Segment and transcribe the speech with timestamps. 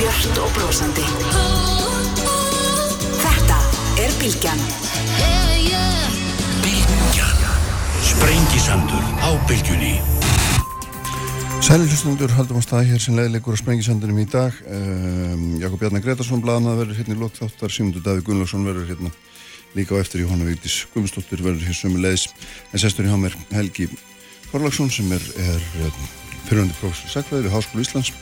[0.00, 1.02] Björn og brósandi
[3.20, 3.56] Þetta
[4.00, 4.60] er Bilgjan
[6.62, 7.42] Bilgjan
[8.08, 9.90] Sprengisandur á bylgjunni.
[11.60, 14.56] Sæli hlustundur, haldum á stað hér sem leiðilegur á Sprengisandunum í dag.
[14.72, 19.12] Um, Jakob Bjarnar Gretarsson blaðnað verður hérna í lokþáttar Simundur Daví Gunnlaugsson verður hérna
[19.76, 20.24] líka á eftir.
[20.24, 22.30] Jóhanna Víktis Guðmustóttir verður hér sömu leiðis
[22.72, 23.90] en sestur í hámer Helgi
[24.48, 26.10] Korlagsson sem er, er um,
[26.48, 28.14] fyrirhundi prófessor Sækvæði við Háskólu Íslands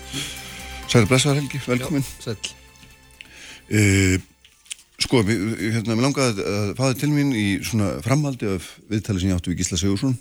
[0.89, 2.04] Sæli blessaðar Helgi, velkomin.
[2.25, 2.36] Sæl
[3.76, 4.17] uh,
[4.99, 5.43] Sko, mér,
[5.76, 9.53] hérna, mér langaði að fáði til mín í svona framhaldi af viðtali sem ég áttu
[9.53, 10.16] við Gísla Sigursson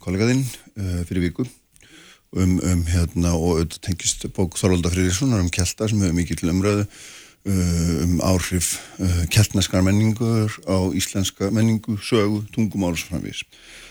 [0.00, 5.90] kollegaðinn uh, fyrir viku um, um hérna og auðvitað tengist bók Þorvalda Friðrikssonar um kelta
[5.90, 8.72] sem hefur mikið til umröðu uh, um áhrif
[9.04, 13.44] uh, keltneskar menningur á íslenska menningu, sögu, tungumáls framvís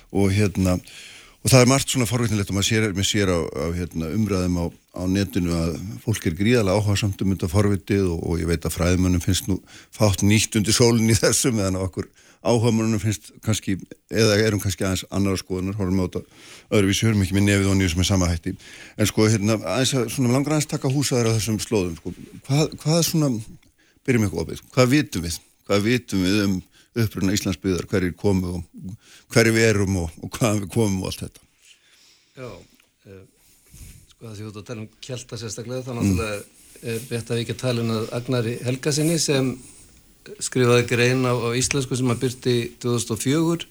[0.09, 0.79] og hérna
[1.39, 4.65] og það er margt svona forveitnilegt og maður sér, sér á, á hérna, umræðum á,
[4.99, 8.67] á netinu að fólk er gríðalega áhuga samt um þetta forveitið og, og ég veit
[8.67, 9.59] að fræðmönnum finnst nú
[9.95, 13.75] fátt nýtt undir sólinn í þessu meðan okkur áhugamörnum finnst kannski,
[14.11, 16.21] eða erum kannski aðeins annara skoðunar, horfum á þetta
[16.77, 18.53] öðruvísi, höfum ekki með nefið og nýjum sem er sama hætti.
[18.95, 22.13] En sko, hérna, aðeins að, svona langar aðeins taka húsaður á þessum slóðum, sko,
[22.47, 23.31] hvað, hvað svona,
[24.07, 25.39] byrjum eitthvað opið, hvað vitum við?
[25.67, 26.55] Hvað vitum við um
[26.99, 28.95] uppruna Íslandsbyðar, hverjir komu og
[29.33, 31.47] hverjir við erum og, og hvaðan við komum og allt þetta?
[32.39, 32.49] Já,
[34.19, 36.39] sé út að tala um kjelta sérstaklega, þá náttúrulega
[36.79, 39.51] er bett að við ekki að tala um að Agnari Helgasinni sem
[40.43, 43.67] skrifaði grein á, á íslensku sem að byrti 2004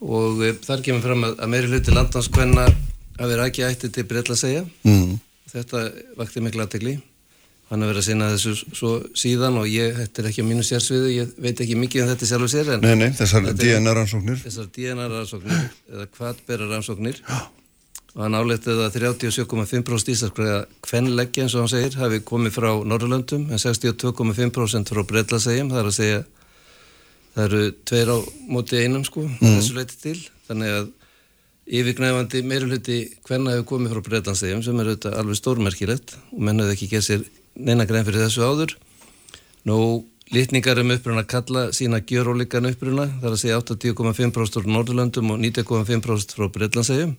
[0.00, 2.66] og e, þar kemur fram að, að meiri hluti landhanskvenna
[3.20, 4.64] að vera ekki ætti til breytla að segja.
[4.84, 5.16] Mm.
[5.50, 5.86] þetta
[6.20, 6.98] vakti miklu aðtegli
[7.70, 10.64] hann að vera að sinna þessu svo síðan og ég, þetta er ekki á mínu
[10.66, 15.66] sérsviðu ég veit ekki mikið um þetta sjálfur sér Nei, nei, þessar DNA-rannsóknir Þessar DNA-rannsóknir
[15.94, 17.22] eða kvartbera-rannsóknir
[18.14, 23.46] og hann áleitið að 37,5% íslenskra kvennleggja eins og hann segir hafi komið frá Norrlöndum
[23.52, 26.22] en 62,5% frá Breitlasegjum það er að segja
[27.34, 28.18] það eru tveir á
[28.50, 29.44] móti einum sko mm.
[29.44, 30.16] þessu leiti til.
[30.48, 30.88] Þannig að
[31.80, 36.74] yfirgnæfandi meiruluti hvenna hefur komið frá Breitlasegjum sem er auðvitað alveg stórmerkilegt og menn hefur
[36.74, 38.74] ekki gett sér neina grein fyrir þessu áður.
[39.70, 39.78] Nú
[40.34, 45.42] litningar um uppruna kalla sína gjörólíkan uppruna það er að segja 80,5% frá Norrlöndum og
[45.46, 47.14] 90,5% frá Breitlasegjum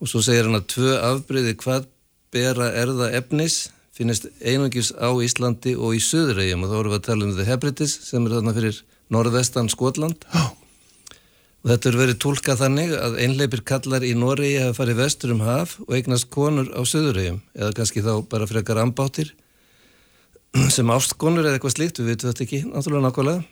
[0.00, 1.90] og svo segir hann að tvö afbreyði hvað
[2.32, 3.66] bera erða efnis
[4.00, 7.44] finnist einungis á Íslandi og í Suðuregjum og þá erum við að tala um The
[7.44, 8.80] Hebrides sem er þarna fyrir
[9.12, 10.24] norðvestan Skotland.
[10.32, 10.56] Já.
[11.60, 15.42] og þetta er verið tólkað þannig að einleipir kallar í Noregi hafa farið vestur um
[15.44, 19.34] haf og eignast konur á Suðuregjum eða kannski þá bara frekar ambáttir
[20.76, 23.44] sem ástkonur eða eitthvað slíkt, við veitum þetta ekki náttúrulega nákvæmlega.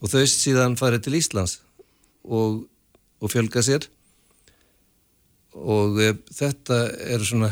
[0.00, 1.58] Og þau síðan farið til Íslands
[2.24, 2.62] og,
[3.20, 3.84] og fjölga sér
[5.54, 6.80] og e, þetta
[7.10, 7.50] er svona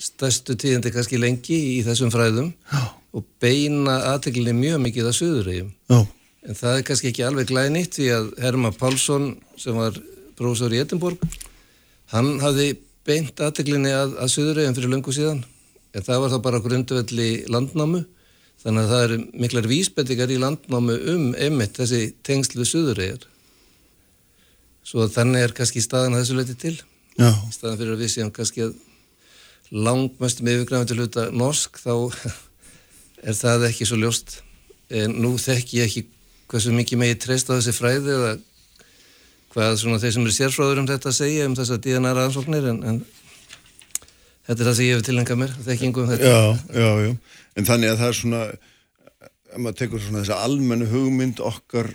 [0.00, 2.82] stærstu tíðandi kannski lengi í þessum fræðum Já.
[3.14, 6.00] og beina aðteglinni mjög mikið að söðurregjum Já,
[6.48, 9.96] en það er kannski ekki alveg glænýtt því að Herma Pálsson sem var
[10.38, 11.22] prófessor í Edinborg
[12.14, 12.74] hann hafði
[13.04, 15.44] beint aðteglinni að, að söðurregjum fyrir löngu síðan.
[15.94, 18.00] En það var þá bara grundvelli landnámu.
[18.64, 23.28] Þannig að það eru miklar vísbendingar í landnámu um emitt þessi tengslu söðurregjur
[24.84, 26.74] svo þannig er kannski staðan að þessu leiti til
[27.18, 28.74] í staðan fyrir að við séum kannski að
[29.74, 31.94] langmestum yfirgræfum til hluta norsk þá
[33.28, 34.40] er það ekki svo ljóst.
[34.94, 36.04] En nú þekk ég ekki
[36.50, 38.34] hversu mikið megi treyst á þessi fræði eða
[39.54, 42.80] hvað svona þeir sem eru sérfráður um þetta að segja um þessa DNA rannsóknir en,
[42.82, 43.00] en
[44.44, 46.30] þetta er það sem ég hef tilengað mér þekkingu um þetta.
[46.30, 46.40] Já,
[46.74, 47.12] já, já.
[47.54, 48.42] En þannig að það er svona
[49.54, 51.92] ef maður tekur svona þessa almennu hugmynd okkar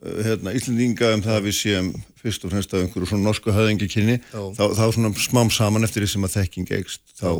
[0.00, 1.90] hérna, Íslendinga um það að við séum
[2.20, 4.42] fyrst og fremst af einhverju svona norsku höðingikynni Já.
[4.56, 7.30] þá, þá svona smám saman eftir því sem að þekking eikst þá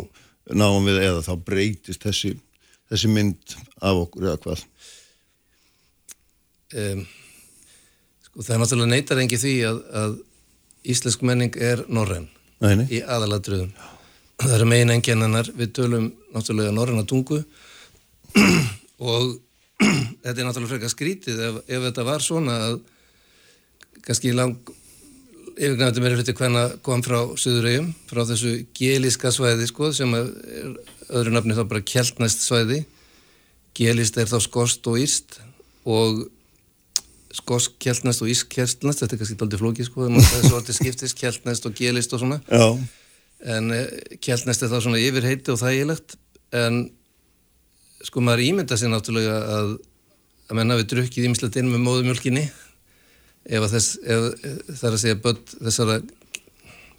[0.57, 2.35] náum við eða þá breytist þessi,
[2.91, 4.67] þessi mynd af okkur eða hvað?
[6.81, 7.07] Um,
[8.25, 10.19] sko það er náttúrulega neytar engi því að, að
[10.95, 12.29] íslensk menning er norræn
[12.61, 12.87] Nei, nei.
[12.93, 13.73] í aðaladröðum
[14.41, 17.43] það er megin enginnanar við tölum náttúrulega norræna tungu.
[19.01, 19.39] Og
[20.23, 22.81] þetta er náttúrulega frekar skrítið ef, ef þetta var svona að
[24.05, 24.59] kannski lang
[25.61, 30.31] yfirgnæfandi meira hluti hvenna kom frá Suðureyjum, frá þessu gelíska svæði sko, sem er
[31.11, 32.85] öðru nafni þá bara kjeltnæst svæði.
[33.77, 35.41] Gelist er þá skost og íst
[35.89, 36.25] og
[37.37, 41.69] skosk kjeltnæst og ísk kjeltnæst þetta er kannski aldrei flóki sko, þessu orði skiptist kjeltnæst
[41.69, 42.41] og gelist og svona.
[42.49, 42.67] Já,
[43.57, 43.71] en
[44.25, 46.17] kjeltnæst er þá svona yfirheiti og þægilegt
[46.57, 46.83] en
[48.07, 49.79] sko maður ímynda sér náttúrulega að
[50.51, 52.49] að menna við drukkið ímislegt inn með móðumjölkinni
[53.51, 54.25] ef að þess ef,
[54.67, 56.01] það er að segja börn þessara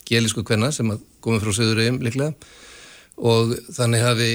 [0.07, 2.31] gelísku kvenna sem að komið frá Suðureyjum líklega.
[3.21, 4.31] Og þannig hafi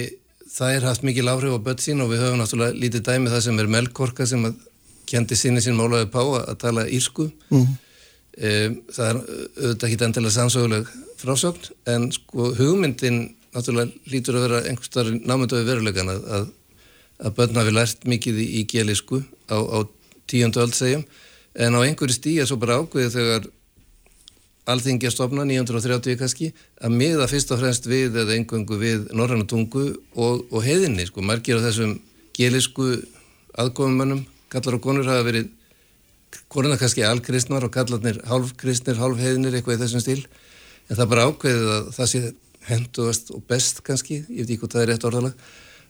[0.53, 3.43] það er haft mikil áhrif á börn sín og við höfum náttúrulega lítið dæmi það
[3.49, 4.61] sem er Melkorka sem að
[5.09, 7.31] kendi sinni sín málaði pá að tala írsku.
[7.51, 7.67] Mm.
[8.37, 13.21] um, það er auðvitað ekki endilega sannsöguleg frásögn en sko hugmyndin
[13.57, 16.49] náttúrulega lítur að vera einhvers starf námyndaði verulegan að, að,
[17.23, 19.79] að börn hafi lært mikið í, í gelisku á, á
[20.29, 21.05] tíundu öll segjum
[21.57, 23.47] en á einhverju stíja svo bara ákveði þegar
[24.67, 26.51] alþingi að stopna 930 kannski
[26.83, 29.85] að miða fyrst og fremst við eða engungu við norrannatungu
[30.15, 31.95] og, og heiðinni sko, margir af þessum
[32.37, 32.97] gelisku
[33.57, 35.53] aðgóðumönnum, kallar og konur hafa verið
[36.53, 40.27] konuna kannski alkristnar og kallarnir halvkristnir, halvheiðinir eitthvað í þessum stíl.
[40.91, 42.21] En það bara ákveðið að það sé
[42.67, 45.47] henduast og best kannski, ég veit ekki hvað það er rétt orðalag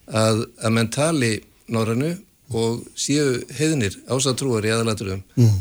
[0.06, 1.32] að, að menn tali
[1.72, 2.12] norrannu
[2.54, 5.56] og séu heiðinir ásatrúar í aðaladurum mm.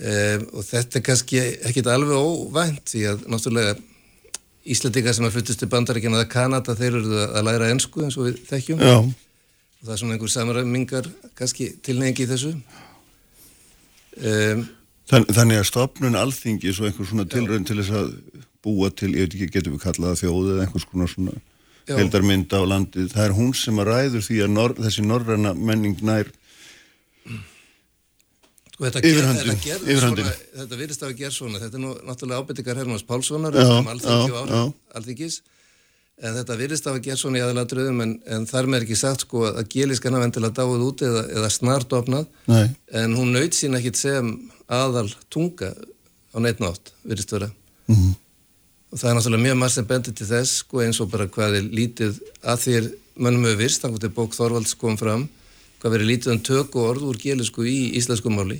[0.00, 3.72] Um, og þetta er kannski ekkit alveg óvænt því að náttúrulega
[4.70, 8.28] Íslandingar sem er fluttist til bandaríkjana eða Kanada þeir eru að læra ennsku eins og
[8.28, 8.94] við þekkjum Já.
[9.02, 12.54] og það er svona einhver samræmingar kannski tilneingi í þessu
[14.22, 14.64] um,
[15.10, 18.14] Þann, Þannig að stopnun alþingi svo einhver svona tilrönd til þess að
[18.64, 21.34] búa til, ég veit ekki, getur við kallað þjóð eða einhvers konar svona
[21.98, 26.02] heldarmynda á landið, það er hún sem að ræður því að nor, þessi norræna menning
[26.06, 26.30] nær
[28.80, 29.94] Sko þetta, yfirhandin, þetta.
[30.00, 35.42] Svona, þetta virðist að gera svona, þetta er nú náttúrulega ábyrtingar Hermanns Pálssonar um alþingis,
[36.20, 39.26] en þetta virðist að gera svona í aðalega dröðum en, en þar með ekki sagt
[39.26, 42.72] sko að gelískan hafa endilega dáið út eða, eða snart opnað, Nei.
[43.02, 44.32] en hún naut sín ekkit sem
[44.80, 45.74] aðal tunga
[46.32, 47.50] á neitt nátt, virðist vera.
[47.90, 48.18] Mm -hmm.
[48.90, 51.60] Og það er náttúrulega mjög marg sem bendir til þess sko eins og bara hvað
[51.60, 52.88] er lítið að þér
[53.20, 55.28] mönnum hefur virst, þannig að bók Þorvalds kom fram
[55.80, 58.58] hvað verið lítið um tökku orð úr gelisku í íslensku máli.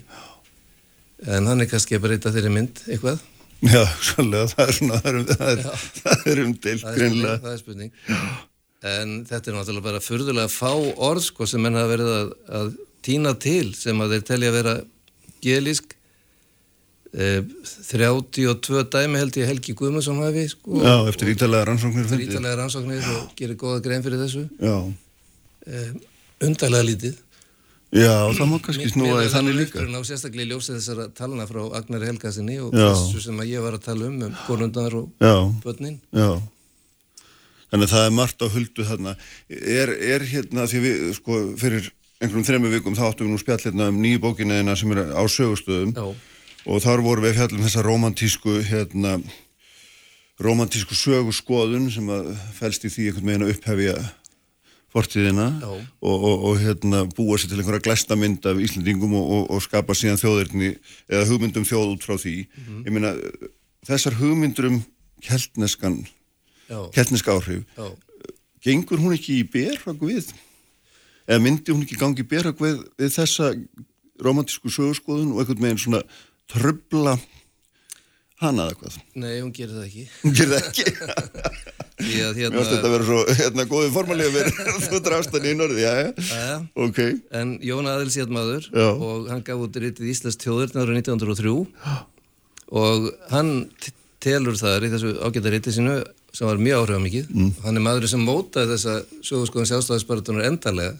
[1.29, 3.21] En hann er kannski að breyta þeirri mynd eitthvað?
[3.61, 7.59] Já, svolítið, það er svona það er, það er, það er umdilt greinlega Það er
[7.61, 7.91] spurning
[8.81, 10.71] en þetta er náttúrulega bara fyrðulega fá
[11.05, 12.71] orð sko sem menn hafa verið að, að
[13.05, 14.75] týna til sem að þeir telja að vera
[15.45, 15.93] gelisk
[17.11, 23.09] 32 dæmi held ég Helgi Guðmundsson hafi sko, Já, eftir ítalega rannsóknir eftir ítalega rannsóknir
[23.17, 24.45] og gerir goða grein fyrir þessu.
[24.63, 24.77] Já.
[25.67, 25.83] E,
[26.47, 27.19] undarlega lítið.
[27.91, 29.83] Já, það má kannski snúa í þannig líka.
[29.83, 33.75] Mér er sérstaklega í ljósið þessara talana frá Agnar Helgasinni og þessu sem ég var
[33.81, 35.11] að tala um um konundar og
[35.65, 35.99] börnin.
[36.15, 36.39] Já.
[37.71, 39.17] Þannig að það er margt á huldu þarna.
[39.51, 41.91] Er, er hérna því við sko fyrir
[42.21, 45.23] einhverjum þrejum vikum þá áttum við nú spjall hérna um nýju bókinniðina sem er á
[45.27, 45.95] sögustöðum.
[45.97, 46.15] Já.
[46.67, 49.19] Og þar voru við fjallum þessa romantísku hérna
[50.41, 53.95] romantísku söguskoðun sem að fælst í því einhvern veginn að upphefja
[54.91, 59.95] fortíðina og, og, og hérna, búa sér til einhverja glæstamynd af Íslandingum og, og skapa
[59.95, 60.73] síðan þjóðirni
[61.11, 62.87] eða hugmyndum þjóð út frá því mm -hmm.
[62.87, 63.13] ég meina
[63.87, 64.81] þessar hugmyndur um
[65.23, 66.07] keltneskan
[66.95, 67.87] keltneska áhrif Já.
[68.63, 70.33] gengur hún ekki í berhag við
[71.29, 73.55] eða myndi hún ekki gangi í berhag við, við þessa
[74.21, 76.03] romantísku sögurskoðun og einhvern veginn svona
[76.51, 77.17] tröfla
[78.41, 78.99] hana eða hvað?
[79.21, 80.87] Nei, hún gerir það ekki Hún gerir það ekki?
[82.01, 82.57] Ég hérna...
[82.57, 85.83] finnst þetta að vera svo hérna, góðið formalið að vera þú drafst hann í norði,
[85.85, 85.93] já,
[86.31, 86.55] já,
[86.87, 87.01] ok
[87.37, 88.87] En Jón Aðils ég maður já.
[88.89, 91.53] og hann gaf út rítið Íslands tjóður náður 1903
[92.81, 93.53] og hann
[94.23, 95.99] telur þar í þessu ágæta rítið sínu
[96.33, 97.53] sem var mjög áhrifamikið mm.
[97.65, 98.97] hann er maður sem mótaði þessa
[99.27, 100.95] sögurskoðan sjálfstæðisbaratunar endarlega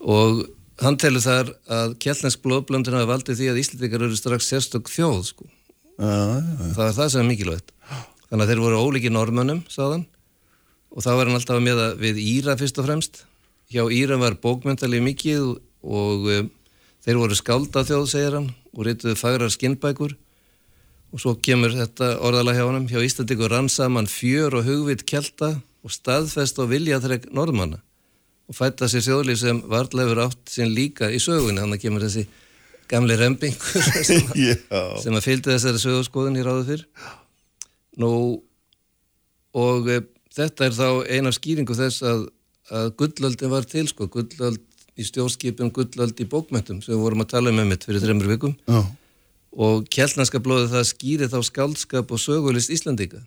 [0.00, 0.44] og
[0.80, 5.18] hann telur þar að kjellnæsk blóðblöndun hafi valdið því að Íslandikar eru strax sérstök þjóð
[5.28, 5.48] sko.
[6.00, 7.74] Það er það sem er mikilvægt.
[8.30, 10.06] Þannig að þeir voru ólíki normönnum sáðan
[10.90, 13.20] og þá var hann alltaf með að við Íra fyrst og fremst.
[13.70, 15.44] Hjá Íra var bókmyndalið mikið
[15.86, 16.48] og um,
[17.04, 20.16] þeir voru skálda þjóð segir hann og reytuðu fagrar skinnbækur.
[21.10, 25.58] Og svo kemur þetta orðala hjá hann hjá Íslandikur rann saman fjör og hugvit kelta
[25.84, 27.82] og staðfest og viljaþreg norðmanna
[28.50, 31.62] og fætta sér sjóðlíf sem varðleifur átt sín líka í sögunni.
[31.62, 32.26] Þannig að kemur þessi
[32.90, 36.86] gamli römbingur sem, sem að fylgdi þessari sögurskoðun í ráðu fyrr.
[38.02, 38.12] Nú
[39.60, 40.00] og e,
[40.34, 42.26] þetta er þá eina skýringu þess að,
[42.74, 44.62] að gullöldin var til sko, gullöld
[44.98, 48.32] í stjórnskipin gullöld í bókmæntum sem við vorum að tala um með mitt fyrir þreymur
[48.34, 48.56] vikum.
[48.66, 48.82] Já.
[49.50, 53.22] og kjellnarska blóði það skýri þá skaldskap og sögulist Íslandika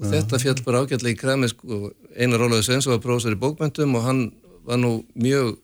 [0.00, 0.12] og Já.
[0.14, 4.06] þetta fjall bara ágætlega í krami sko, einar Rólaður Svensson var prósar í bókmæntum og
[4.06, 4.22] hann
[4.66, 5.56] var nú mjög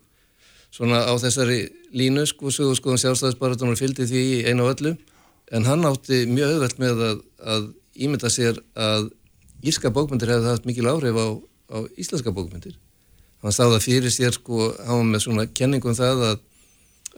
[0.74, 1.60] svona á þessari
[1.96, 4.96] línu sko, sögurskoðan sjálfstæðisbaratunum fylgdi því einu og öllu.
[5.52, 9.08] En hann átti mjög auðvelt með að, að ímynda sér að
[9.64, 11.26] írska bókmyndir hefði haft mikil áhrif á,
[11.74, 12.76] á íslenska bókmyndir
[13.42, 16.38] hann stáða fyrir sér sko var með svona kenningum um það að,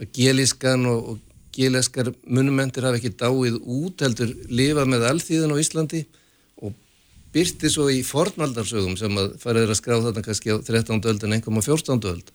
[0.00, 1.18] að gelískan og, og
[1.56, 6.04] gelískar munumentir hafi ekki dáið út heldur lifa með alþýðin á Íslandi.
[6.04, 6.19] og
[7.34, 11.00] byrti svo í fornaldarsögum sem að farið er að skrá þarna kannski á 13.
[11.12, 12.08] öld en einhverjum á 14.
[12.10, 12.32] öld.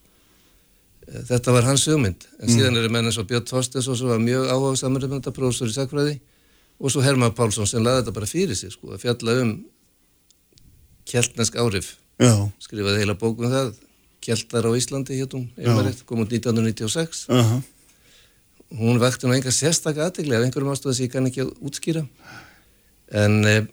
[1.07, 4.23] Eh, Þetta var hans hugmynd, en síðan eru menn eins og Björn Þorstens sem var
[4.23, 6.19] mjög áhuga samverðmynda, prófessor í sakfræði
[6.79, 9.53] og svo Herman Pálsson sem laði þetta bara fyrir sig, sko, að fjalla um
[11.05, 12.31] kjeltnesk áhrif, Já,
[12.63, 13.73] skrifaði heila bókum það,
[14.25, 17.25] Kjeltar á Íslandi einmaritt, kom út 1996.
[17.29, 17.61] aha,
[18.75, 22.01] Hún vekti nú enga sérstakka aðtegli af einhverjum ástöðu sem ég kann ekki að útskýra.
[23.13, 23.67] En, eh,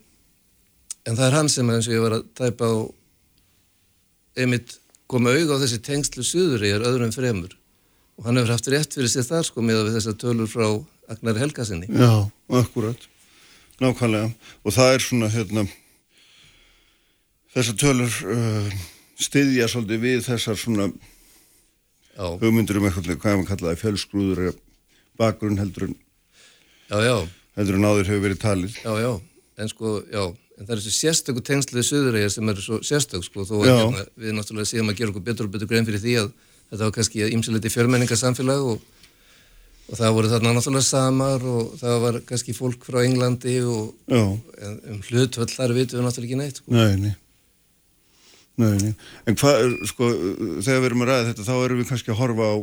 [1.08, 2.76] en það er hann sem eins og ég var að tæpa á
[4.42, 4.76] einmitt
[5.10, 7.52] koma auð á þessi tengslu suður í er öðrum fremur.
[8.20, 10.66] Og hann hefur haft rétt fyrir sér þar sko með þessar tölur frá
[11.12, 11.88] Agnar Helgasinni.
[11.90, 13.08] já, akkurat,
[13.80, 14.30] nákvæmlega.
[14.64, 15.64] Og það er svona, hérna,
[17.52, 18.76] þessar tölur uh,
[19.20, 20.90] styðja svolítið við þessar svona
[22.12, 24.56] Já, hugmyndur um eitthvað, hvað maður kallaði, fjölsgrúður eða
[25.20, 25.94] bakgrunn heldur en,
[26.90, 27.14] já, já,
[27.56, 28.74] heldur en áður hefur verið talið.
[28.84, 29.12] já, já,
[29.56, 30.24] en sko, já,
[30.62, 34.04] en það er þessi sérstöku tengsluði suðurægir sem eru svo sérstök sko, þó að hérna,
[34.22, 36.28] við náttúrulega séum að gera okkur betur og betur grein fyrir því að
[36.70, 38.84] þetta var kannski ímsiliti fjörmenningarsamfélag og,
[39.88, 44.22] og það voru þarna náttúrulega samar og það var kannski fólk frá Englandi og Já,
[44.22, 46.76] en, um hlutvöld þar vitum við náttúrulega ekki neitt sko.
[46.78, 47.16] nei, nei.
[48.60, 48.92] Nei, nei.
[49.26, 50.08] En hvað, er, sko,
[50.60, 52.56] þegar við erum að ræða þetta, þá erum við kannski að horfa á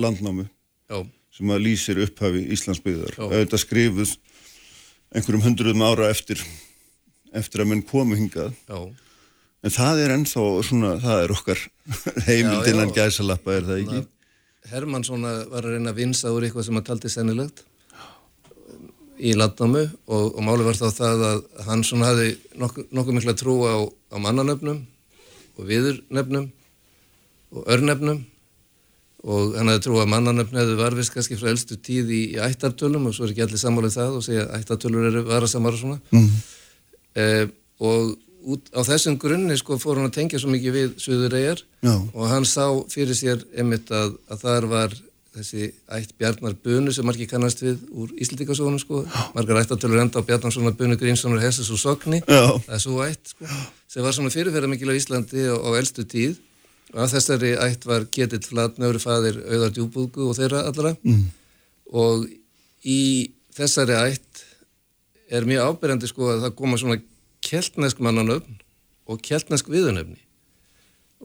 [0.00, 0.46] landnámu
[0.88, 0.98] Já,
[1.36, 3.18] sem að lýsir upphafi Íslandsbyggðar.
[3.18, 3.26] Já.
[3.34, 4.14] Þetta skrifuð
[5.12, 6.40] einhverjum hundruðum ára eftir,
[7.32, 8.52] eftir að menn komu hingað.
[8.68, 8.78] já,
[9.66, 11.60] En það er ennþá svona, það er okkar
[12.28, 12.72] heimild Já, já.
[12.74, 14.02] innan gæsalappa, er það ekki?
[14.70, 17.64] Hermann svona var að reyna að vinsa úr eitthvað sem að taldi sennilegt
[19.16, 23.34] í landnámu og, og máli var þá það að hann svona hafði nokkuð nokku mikla
[23.38, 23.74] trú á,
[24.12, 24.82] á mannanöfnum
[25.56, 26.50] og viðurnöfnum
[27.56, 28.18] og örnöfnum
[29.26, 33.08] og hann hafði trú að mannanöfn hefði varfist kannski frá elstu tíð í, í ættartölum
[33.08, 36.28] og svo er ekki allir sammálið það og segja ættartölur eru varasamar og svona Mm.
[37.16, 37.48] Eh,
[37.82, 38.14] og
[38.46, 41.94] út á þessum grunni sko fór hann að tengja svo mikið við Suðureyjar Já.
[41.96, 44.94] og hann sá fyrir sér einmitt að, að þar var
[45.36, 49.02] þessi ætt Bjarnar Bunu sem margir kannast við úr Íslandikasónum sko,
[49.34, 52.54] margar ættatölur enda á Bjarnarssonar Bunu Grímssonar Hesses og Sogni Já.
[52.54, 53.50] það er svo ætt sko,
[53.90, 56.38] sem var svona fyrirferða mikil á Íslandi á, á elstu tíð
[56.94, 61.24] og að þessari ætt var Ketill Flatnöfri faðir Auðar Djúbúðgu og þeirra allra mm.
[61.98, 62.28] og
[62.86, 63.00] í
[63.56, 64.25] þessari ætt
[65.30, 67.00] er mjög ábyrjandi sko að það koma svona
[67.46, 68.60] keltnesk mannanöfn
[69.06, 70.20] og keltnesk viðunöfni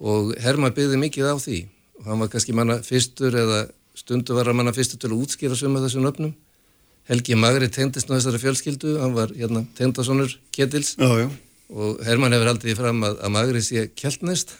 [0.01, 1.59] og Herma byggði mikið á því.
[2.01, 3.59] Og hann var kannski manna fyrstur eða
[3.97, 6.33] stundu var að manna fyrstur til að útskýra suma þessum nöfnum.
[7.09, 8.95] Helgi Magri tengdist nú þessari fjölskyldu.
[9.01, 10.95] Hann var hérna tengdasonur Ketils.
[10.97, 11.27] Já, já,
[11.71, 14.55] og Herman hefur haldið því fram að, að Magri sé keltnest.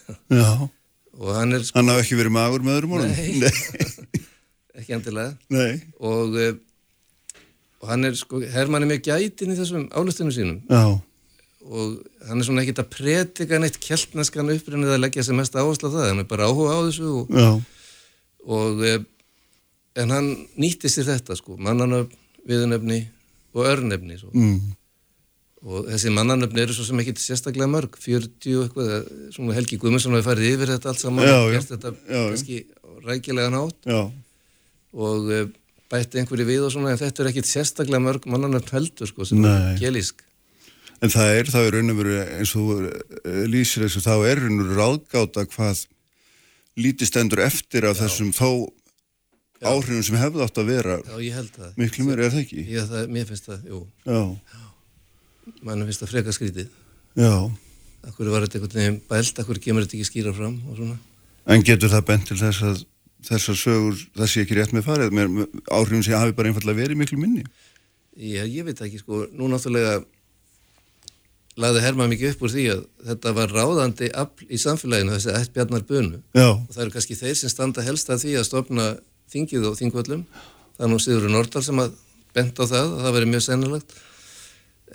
[1.22, 3.16] Og hann er sko Hann hafi ekki verið magur með öðrum orðum?
[3.16, 3.40] Nei.
[3.44, 4.22] Nei.
[4.82, 5.34] ekki endilega.
[5.54, 5.82] Nei.
[6.00, 6.54] og, eh,
[7.82, 10.60] og hann er sko, Herman er mjög gætin í þessum álustinu sínum.
[10.70, 11.00] Já,
[11.62, 15.92] og hann er svona ekkit að predika neitt keltneskan upprinnið að leggja sem mest áherslu
[15.92, 17.34] á það, hann er bara áhuga á þessu og,
[18.50, 19.00] og eh,
[20.02, 22.16] en hann nýtti sér þetta sko, mannanöfn,
[22.50, 23.02] viðunöfni
[23.54, 24.32] og örnöfni svo.
[24.34, 24.72] mm.
[25.68, 28.94] og þessi mannanöfni eru svo sem ekkit sérstaklega mörg, 40 og eitthvað
[29.36, 32.62] svona Helgi Guðmundsson hefur farið yfir þetta allt saman Já, og gert þetta Já, kannski
[33.06, 34.02] rækilega nátt já,
[34.98, 35.30] og
[35.92, 39.42] bætti einhverju við og svona en þetta er ekkit sérstaklega mörg mannanöfn heldur sko sem
[39.44, 39.52] Nei.
[39.74, 40.24] er gelísk
[41.02, 44.44] En það er, það er raun og veru eins og eh, lýsir þessu, þá er
[44.44, 45.80] raun og veru ráðgáta hvað
[46.78, 48.70] lítið stendur eftir af þessum þó
[49.66, 51.00] áhrifum sem hefði átt að vera.
[51.02, 51.74] Já, ég held það.
[51.82, 52.66] Miklu meira, er það ekki?
[52.70, 54.22] Já, það, mér finnst það, jú, Já,
[55.66, 56.72] mannum finnst það freka skrítið.
[57.18, 57.34] Já.
[58.12, 60.98] Akkur var þetta einhvern veginn bælt, akkur kemur þetta ekki skýra fram og svona?
[61.50, 62.86] En getur það bent til þess að
[63.28, 65.30] þessar sögur, það sé ekki rétt með farið, mér,
[65.70, 67.46] áhrifum sem hafi bara einfallega verið miklu minni?
[68.18, 70.02] Já, ég veit ekki, sko, nú náttúrulega
[71.60, 75.54] lagði Herma mikið upp úr því að þetta var ráðandi afl í samfélaginu, þessi ætt
[75.56, 76.22] Bjarnar Bunu.
[76.36, 78.88] Já, og það eru kannski þeir sem standa helst að því að stofna
[79.32, 80.24] þingið og þingvöllum.
[80.78, 81.98] Það er nú Sigurður Nordal sem að
[82.36, 83.96] bent á það og það verið mjög sennilegt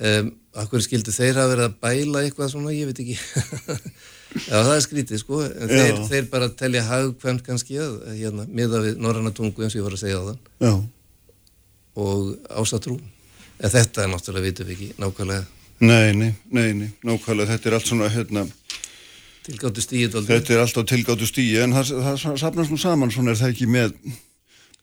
[0.00, 3.16] um, Akkur skildu þeir að vera að bæla eitthvað svona, ég veit ekki.
[4.46, 5.40] Já, það er skrítið sko.
[5.44, 9.82] En þeir, þeir bara telja hagkvæmt kannski að hérna, miða við norranna tungu eins og
[9.82, 10.72] ég var að segja á þann já,
[12.06, 12.96] og ásatrú.
[13.56, 15.46] En þetta er náttúrulega vitum við ekki nákvæmlega.
[15.84, 18.46] Nei, nei, nei, nei, nákvæmlega, þetta er allt svona, hérna,
[19.46, 23.34] tilgáttu stíðið þetta er allt á tilgáttu stíi, en það, það sapnast nú saman, svona
[23.34, 23.92] er það ekki með,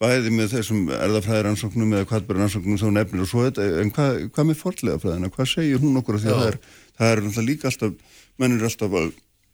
[0.01, 4.59] bæði með þessum erðafræðiransóknum eða kvartbæransóknum þá nefnir og svo þetta, en hvað, hvað með
[4.59, 6.57] forlega fræðina, hvað segir hún okkur af því að það er,
[6.97, 9.11] það er náttúrulega líka alltaf, menn er alltaf að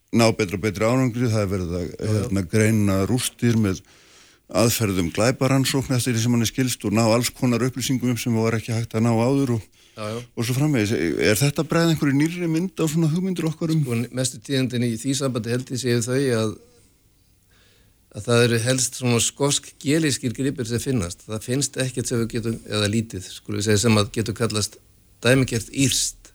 [0.09, 3.83] ná betra og betra árangri, það er verið að hérna, greina rústir með
[4.49, 8.33] aðferðum glæbaransókn eftir því sem hann er skilst og ná alls konar upplýsingum upp sem
[8.39, 9.67] var ekki hægt að ná áður og,
[9.99, 10.17] Já, já.
[10.33, 10.93] og svo framvegis.
[10.95, 13.81] Er þetta bregð einhverju nýri mynd á svona hugmyndur okkar um?
[13.83, 16.53] og mestu tíðandinn í því sambandi held ég séu þau að
[18.15, 21.25] að það eru helst svona skosk gelískir gripir sem finnast.
[21.27, 24.79] Það finnst ekkert sem við getum, eða lítið, skulum við segja sem að getur kallast
[25.23, 26.31] dæmikert írst.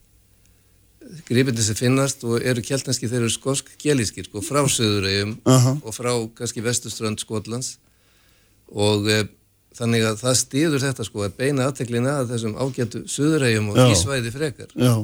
[1.29, 5.75] Gripindi sem finnast og eru kjeltanski þeir eru skosk gelískir, sko, frá söðuregjum Aha.
[5.83, 7.75] og frá kannski vestuströnd Skotlands
[8.73, 9.19] og e,
[9.77, 13.85] þannig að það stýður þetta sko að beina aðteklina að þessum ágættu söðuregjum og Já.
[13.93, 14.95] ísvæði frekar Já,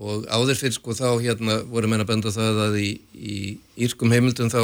[0.00, 3.36] og áður fyrir sko þá hérna voru menn að benda það að í, í
[3.86, 4.62] írskum heimildum þá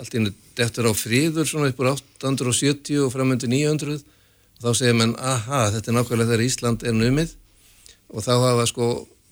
[0.00, 4.00] allt einu dettur á fríður svona upp úr 870 og framöndu 900
[4.60, 7.34] og þá segir menn aha þetta er nákvæmlega þegar Ísland er numið.
[8.10, 8.86] Og þá hafa sko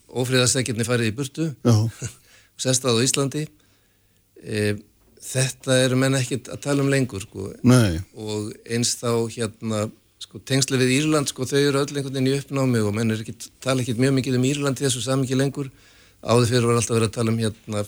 [0.09, 1.49] ófríðastekirni farið í burtu.
[1.69, 1.93] Og
[2.63, 3.45] sestað á Íslandi.
[4.41, 4.77] E,
[5.25, 7.51] þetta eru menn ekkit að tala um lengur sko.
[7.67, 9.89] Nei, og eins þá hérna
[10.23, 13.23] sko tengsli við Írland sko þau eru öll einhvern veginn í uppnámi og menn er
[13.23, 15.71] ekki tala ekki mjög mikið um Írland í þessu samingi lengur.
[16.23, 17.85] Áður fyrir var alltaf verið að tala um hérna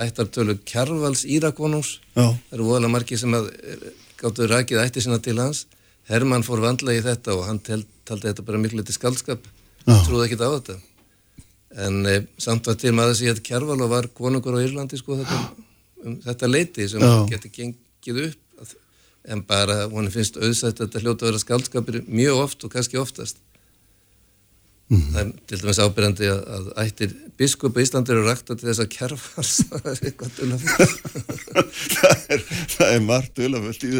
[0.00, 1.98] ættartölu Kjarvals Írakonungs.
[2.14, 3.86] Það eru voðalega margir sem að eh,
[4.20, 5.66] gáttu rakið ætti sinna til hans.
[6.10, 9.44] Hermann fór vandlega í þetta og hann taldi þetta bara miklu til skaldskap
[9.86, 9.96] Já.
[10.06, 10.78] trúði ekki á þetta.
[11.86, 15.20] En e, samt var til maður sem hétt Kjarval og var konungur á Írlandi sko
[15.20, 15.38] þetta,
[16.02, 18.74] um þetta leiti sem geti gengið upp.
[19.30, 22.98] En bara hún finnst auðsætt að þetta hljóta að vera skaldskapir mjög oft og kannski
[22.98, 23.38] oftast
[24.90, 25.10] Mhm.
[25.14, 28.80] það er til dæmis ábyrjandi að, að ættir biskup í Íslandi eru rakta til þess
[28.82, 30.64] að Kjarvals það er eitthvað að
[31.94, 32.42] það, er,
[32.72, 33.92] það er margt ölaföld í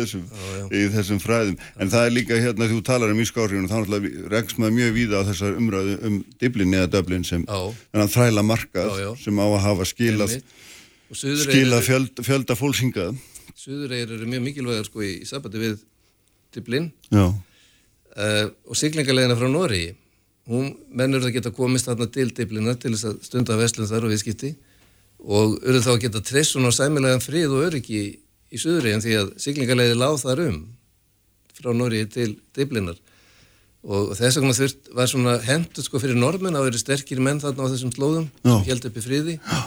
[0.81, 1.61] í þessum fræðum.
[1.79, 5.23] En það er líka hérna þú talar um ískárin og þá rekst maður mjög víða
[5.23, 9.11] á þessar umræðu um Dublin eða Dublin sem þræla markað Já, já.
[9.23, 10.37] sem á að hafa skilað,
[11.15, 13.15] skilað fjöld, fjölda fólksingað
[13.61, 15.81] Suðureyjar eru mjög mikilvægar sko í sabati við
[16.51, 19.85] Dublin Já, uh, og siglingarlegina frá Nóri
[20.51, 24.15] hún mennur að geta komist þarna til Dublina til þess að stunda veslun þar og
[24.15, 24.51] viðskipti
[25.21, 28.11] og eru þá að geta treyst svona sæmilegan frið og öryggi í,
[28.51, 30.59] í Suðureyjan því að siglingarlegi láð þar um
[31.61, 32.99] frá Nóri til Dublinar
[33.81, 37.69] og þess vegna þurft var svona hendur sko fyrir normenn að vera sterkir menn þarna
[37.69, 38.51] á þessum slóðum Já.
[38.51, 39.61] sem held upp í friði Já.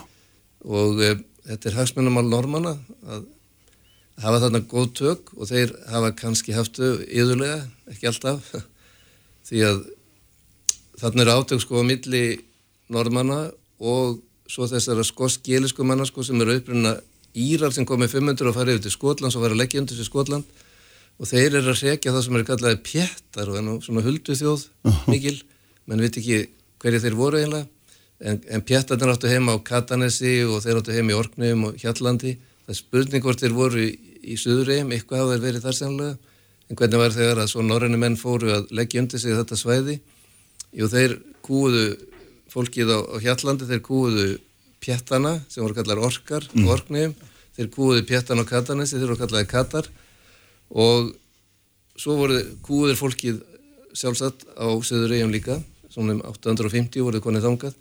[0.68, 1.16] og uh,
[1.48, 2.76] þetta er hagsmennamál normanna
[3.08, 3.26] að
[4.22, 8.54] hafa þarna góð tök og þeir hafa kannski haft þau yðurlega, ekki alltaf
[9.48, 9.84] því að
[11.04, 12.26] þarna eru átök sko á milli
[12.94, 13.46] normanna
[13.84, 16.98] og svo þessara skosk-gélisku manna sko sem eru upprunna
[17.34, 20.06] Írar sem komið 500 og farið yfir til Skotland og var að leggja undir til
[20.06, 20.44] Skotland.
[21.18, 24.68] Og þeir eru að rekja það sem eru kallaði pjettar og enn svona huldu þjóð
[25.10, 25.34] mikil,
[25.90, 26.44] menn veit ekki
[26.84, 27.66] hverju þeir voru eiginlega
[28.22, 32.36] en, en pjettarnir áttu heima á Katanesi og þeir áttu heima í Orknum og Hjallandi
[32.38, 33.90] það er spurning hvort þeir voru í,
[34.24, 36.16] í Suðurheim, eitthvað hafa þeir verið þar sannlega
[36.70, 39.98] en hvernig var þegar að svo norræni menn fóru að leggja undir sig þetta svæði
[40.74, 41.86] Jú, þeir kúuðu
[42.54, 44.28] fólkið á, á Hjallandi, þeir kúuðu
[44.84, 46.68] pjettana sem voru kallar orkar mm.
[46.74, 47.16] orknum,
[47.58, 49.90] þeir kúuðu pjettana á Katanesi, þeir voru kallaði Katar.
[50.74, 51.14] Og
[52.00, 53.42] svo voru kúuður fólkið
[53.94, 55.60] sjálfsagt á Söðureyjum líka,
[55.94, 57.78] svona um 850 voruð konið þangað.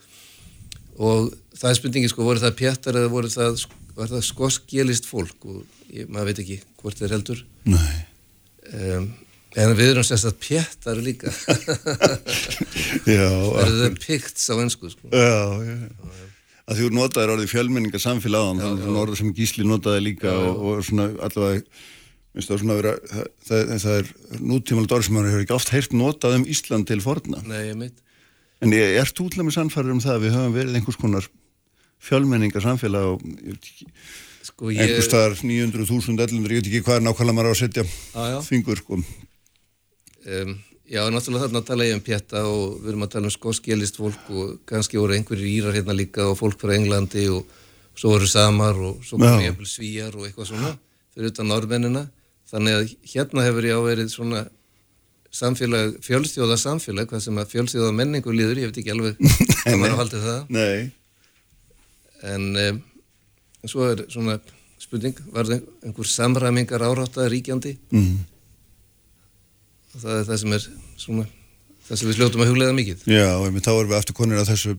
[1.01, 3.65] Og það er spurningi sko, voru það pjettar eða voru það,
[3.97, 5.49] var það skoskjelist fólk?
[5.49, 7.45] Og ég, maður veit ekki hvort þeir heldur.
[7.73, 7.95] Nei.
[8.73, 9.09] Um,
[9.61, 11.33] en við erum sérst að pjettar líka
[13.09, 15.11] Já, Það eru þau pikt á ennsku sko.
[15.13, 15.77] já, já.
[16.63, 20.61] Að því þú notaðir orðið fjölmenningar samfélagan, þannig að orðið sem Gísli notaði líka og,
[20.71, 21.65] og svona allavega,
[22.33, 24.13] minnst það svona að vera, það, það, það er
[24.53, 27.43] nútímalega orðið sem maður hefur ekki oft heyrt notað um Ísland til forna.
[27.51, 27.99] Nei, ég meit
[28.63, 31.27] En ég er tútlega með sannfæður um það að við höfum verið einhvers konar
[32.07, 33.89] fjölmenningar samfélag og ég veit ekki,
[34.47, 37.61] sko, ég, einhvers staðar 900.000, 1100, ég veit ekki hvað er nákvæmlega maður á að
[37.65, 38.39] setja Já, já.
[38.47, 39.01] fingur, sko.
[40.27, 40.55] Um,
[40.93, 44.27] Já, náttúrulega þarna tala ég um pjetta og við erum að tala um skoskjelist fólk
[44.29, 47.47] og kannski voru einhverjir írar hérna líka og fólk frá Englandi og
[47.97, 49.31] svo voru samar og svo Já.
[49.31, 50.73] komu jafnvel svíjar og eitthvað svona
[51.15, 52.03] fyrir utan norðmennina.
[52.53, 54.43] Þannig að hérna hefur ég áverið svona
[55.33, 59.23] samfélag, fjölþjóða samfélag hvað sem að fjölþjóða menningu líður ég veit ekki alveg
[59.63, 60.43] hvað maður haldið það.
[60.53, 60.91] Nei,
[62.35, 62.83] en um,
[63.65, 64.37] svo er svona
[64.83, 67.79] spurning, var það einhver samræmingar árátta ríkjandi?
[67.95, 68.21] Mm.
[69.93, 70.67] Og það er það sem er
[71.01, 71.29] svona
[71.93, 73.01] það sem við sljótum að huglega mikið.
[73.11, 74.75] Já, einmitt þá erum við aftur konir að þessu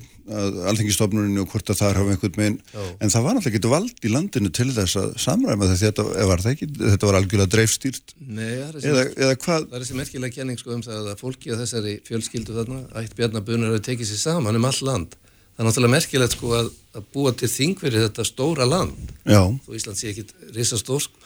[0.71, 2.83] alþengistofnuninu og hvort að það hafa einhvern megin, Já.
[3.03, 6.43] en það var náttúrulega ekki vald í landinu til þess að samræma þetta, þetta var,
[6.53, 10.37] ekki, þetta var algjörlega dreifstýrt, Nei, það er eða, eða hvað, það er þessi merkilega
[10.37, 14.23] kenning sko um það að fólki á þessari fjölskyldu þarna ætt Bjarnabunur hafi tekið sér
[14.23, 15.19] saman um all land.
[15.53, 19.11] Það er náttúrulega merkilegt sko að, að búa til þing fyrir þetta stóra land.
[19.27, 20.23] Já, þó Ísland sé ekki
[20.55, 21.19] risastór sko,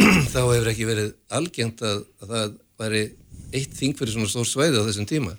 [0.32, 3.04] þá hefur ekki verið algengt að, að það væri
[3.54, 5.36] eitt þing fyrir svona stór svæði á þessum tíma.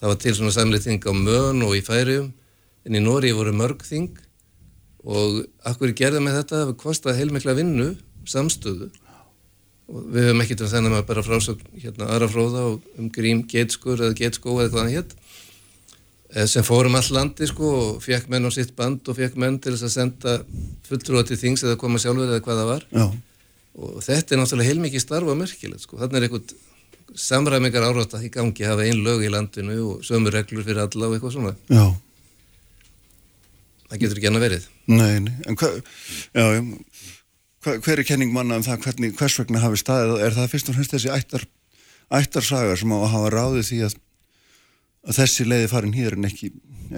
[0.00, 2.30] Það var til svona samlið þing á Mön og í Færium
[2.88, 4.14] en í Nóri voru mörg þing.
[5.04, 6.64] Og akkur gerða með þetta?
[6.64, 7.90] Það kostað heilmikla vinnu
[8.28, 8.90] samstöðu.
[9.90, 14.00] Og við höfum ekkert um þennan að bara frásögn hérna aðra fróða um grím getskur
[14.00, 15.16] eða getskó eða hvað hann hétt
[16.34, 19.58] eh, sem fórum all landi sko og fekk menn á sitt band og fekk menn
[19.58, 20.36] til þess að senda
[20.86, 22.86] fulltrúa til þings eða koma sjálfur eða hvað það var.
[22.94, 23.06] Já,
[23.78, 26.58] og þetta er náttúrulega heilmikið starfa merkilegt sko, þannig er einhvern
[27.20, 31.08] samræmingar árátt að í gangi hafa ein lög í landinu og sömu reglur fyrir alla
[31.08, 31.54] og eitthvað svona.
[31.70, 31.86] Já,
[33.90, 34.68] það getur ekki annað verið.
[34.90, 35.80] Nei, nei, en hvað,
[36.34, 36.44] já,
[37.64, 40.70] hva, hver er kenning manna um það hvernig, hvers vegna hafi staðið, er það fyrst
[40.70, 41.46] og fremst þessi ættar,
[42.20, 43.98] ættarsaga sem á að hafa ráðið því að,
[45.08, 46.50] að þessi leiði farin hér en ekki,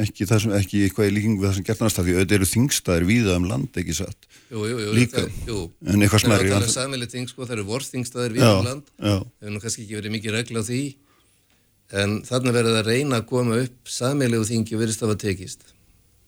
[0.02, 2.36] ekki, það sem, ekki eitthvað í líkingu við það sem gert annars það, því auðvitað
[2.38, 5.22] eru þingstaðir víða um land, ekki satt, jú, jú, jú, Líka.
[5.28, 8.50] það, en eitthvað smærri, Það er alveg sammeilið ting sko, það eru vorþingstaðir við Já,
[8.56, 8.90] um land.
[8.98, 10.82] það hefur nú kannski ekki verið mikið regla á því.
[11.92, 15.66] En þarna verður að reyna að koma upp sameilegu þingi og verðist að tekist.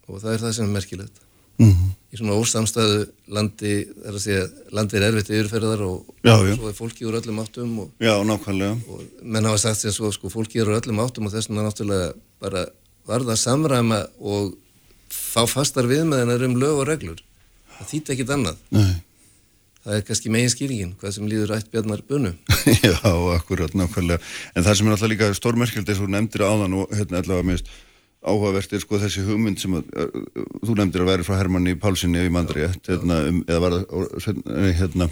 [0.05, 1.23] Og það er það sem er merkilegt.
[1.57, 1.87] Mhm.
[2.15, 3.01] Í svona ósamstæðu
[3.35, 4.45] landi það er að segja,
[4.77, 8.15] landi er erfitt yfirferðar og, Já, og svo er fólki úr öllum áttum og, Já,
[8.15, 11.67] og menn hafa sagt sér svo sko, fólki er úr öllum áttum og þess vegna
[11.67, 12.67] náttúrulega bara
[13.09, 14.55] varða samræma og
[15.11, 17.19] fá fastar viðmeðinar um lög og reglur.
[17.79, 18.63] Það þýtti ekkit annað.
[18.75, 18.95] Nei.
[19.85, 22.31] það er kannski megin skýringin hvað sem líður ætt bjarnar bunu.
[22.87, 22.95] Já,
[23.35, 24.23] akkurat, nákvæmlega.
[24.55, 27.69] En það sem er alltaf líka stórmerkild eins og nefndir áðan og hérna allavega mist
[28.25, 32.25] áhugavert er sko þessi hugmynd sem að, uh, þú nefndir að vera frá Hermanni Pálssoni
[32.25, 33.77] í Mandri, hérna, um, eða var
[34.25, 35.09] það, nei, hérna,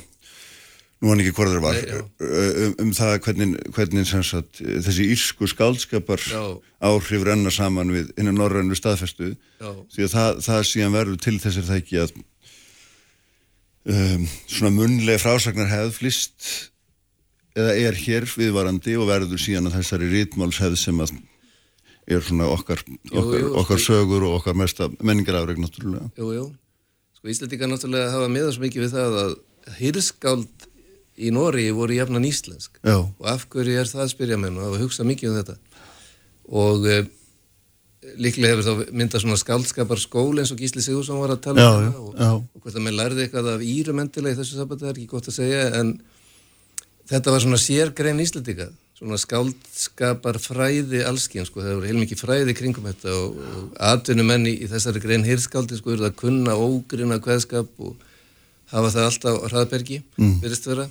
[1.02, 5.08] nú hann ekki hvort það var, Nei, uh, um, um það hvernig, hvernig sagt, þessi
[5.12, 6.42] írsku skaldskapar Já.
[6.88, 9.72] áhrif renna saman við innan norrænu staðfestu, Já.
[9.94, 12.14] því að það, það síðan verður til þessir það ekki að
[13.92, 16.52] um, svona munlega frásagnar hefð flist
[17.58, 21.12] eða er hér viðvarandi og verður síðan að þessari rítmálshefð sem að
[22.18, 26.10] er svona okkar, okkar, jú, okkar sko- sögur og okkar mesta menningarafreg náttúrulega.
[26.18, 26.44] Jú, jú.
[27.18, 29.34] Sko Íslandika náttúrulega hafa með oss mikið við það að
[29.78, 30.68] hyrskáld
[31.22, 32.78] í Nóri voru jafnan íslensk.
[32.82, 35.56] Já, og af hverju er það að spyrja menn og hafa hugsað mikið um þetta?
[36.52, 36.96] Og e,
[38.18, 41.92] líklega hefur þá myndað svona skáldskapar skól eins og Gísli Sigursson var að tala um
[41.92, 44.90] það og, og hvort að menn lærði eitthvað af írum endilega í þessu sambandi það
[44.90, 45.92] er ekki gott að segja en
[47.12, 48.66] þetta var svona sérgrein Íslandika
[49.02, 54.54] svona skáldskapar fræði allskinn sko, það voru heilmikið fræði kringum þetta og, og atvinnumenn í,
[54.70, 57.96] þessari grein hirskáldi sko eru að kunna ógrina kveðskap og
[58.70, 60.36] hafa það alltaf á hraðbergi, mm.
[60.44, 60.86] virðist vera.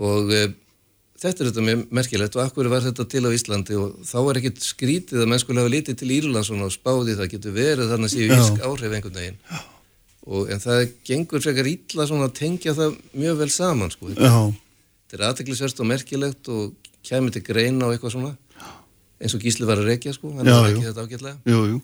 [0.00, 0.42] Og e,
[1.20, 3.78] þetta er þetta mjög merkilegt og akkur var þetta til á Íslandi?
[3.80, 7.32] Og þá er ekkit skrítið að menn skulle hafa litið til Írlandsson og spáði það
[7.36, 9.40] getur verið þannig að séu ísk áhrif einhvern veginn.
[10.26, 14.08] Og, en það gengur frekar illa svona að tengja það mjög vel saman sko.
[14.16, 16.72] þetta er aðteklisverst og merkilegt og
[17.06, 18.34] kæmi til greina og eitthvað svona
[19.16, 21.36] eins og Gísli var að rekja sko, hann Já, var ekki þetta ágætlega.
[21.48, 21.78] Jú, jú.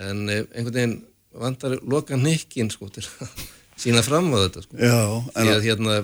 [0.00, 0.96] en e, einhvern veginn
[1.40, 3.44] vantar loka nikkin sko til að
[3.82, 4.78] sína fram á þetta sko.
[4.78, 5.00] Já,
[5.34, 5.96] því en að hérna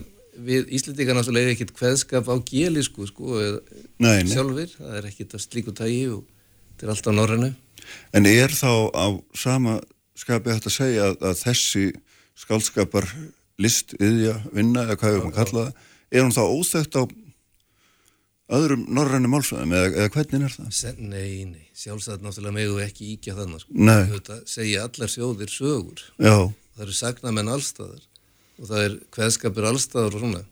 [0.46, 3.60] við Íslendingar náttúrulega er ekkit kveðskap á gélisku sko eða
[4.02, 4.32] Nei, nei.
[4.32, 6.24] sjálfur, það er ekkit að slíku tægi og
[6.74, 7.52] þetta er allt á norrænu.
[8.18, 9.06] En er þá á
[9.38, 9.78] sama
[10.18, 11.84] skapi hægt að segja að, að þessi
[12.36, 13.06] skaldskapar
[13.62, 17.02] list, yðja, vinna eða hvað við erum að kalla það, er hún þá óþekkt á
[18.52, 20.68] öðrum norrænu málsvæðum eða, eða hvernig er það?
[20.78, 23.78] Sen, nei, nei, sjálfsagt náttúrulega megu ekki íkja þannig sko.
[24.12, 26.04] Þetta segja allar sjóðir sögur.
[26.22, 26.36] Já,
[26.76, 28.04] það eru sagnamenn allstaðar
[28.56, 30.44] og það er kveðskapur allstaðar og svona.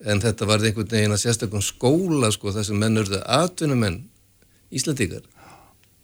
[0.00, 4.02] En þetta var einhvern veginn að sérstaklega skóla sko þar sem menn urðu atvinnumenn
[4.70, 5.24] Íslandíkar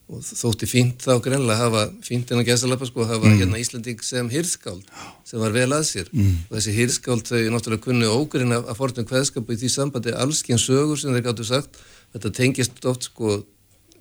[0.06, 3.58] og þótti fínt þá greinlega að hafa fínt en að gæsalappa sko að hafa hérna
[3.58, 4.86] Íslandík sem hirskáld
[5.26, 6.10] sem var vel að sér.
[6.46, 10.62] Og þessi hirskáld þau náttúrulega kunni ógurinn af, af fornum kveðskapu í því sambandi allskinn
[10.62, 11.80] sögur sem þeir gáttu sagt.
[12.14, 13.40] Þetta tengist oft sko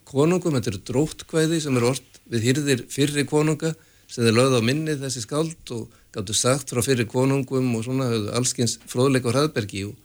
[0.05, 3.73] konungum, þetta eru dróttkvæði sem eru orð við hýrðir fyrri konunga
[4.05, 8.11] sem þeir lögðu á minni þessi skáld og gáttu sagt frá fyrri konungum og svona
[8.11, 9.95] höfðu allskins fróðleik á hraðbergi og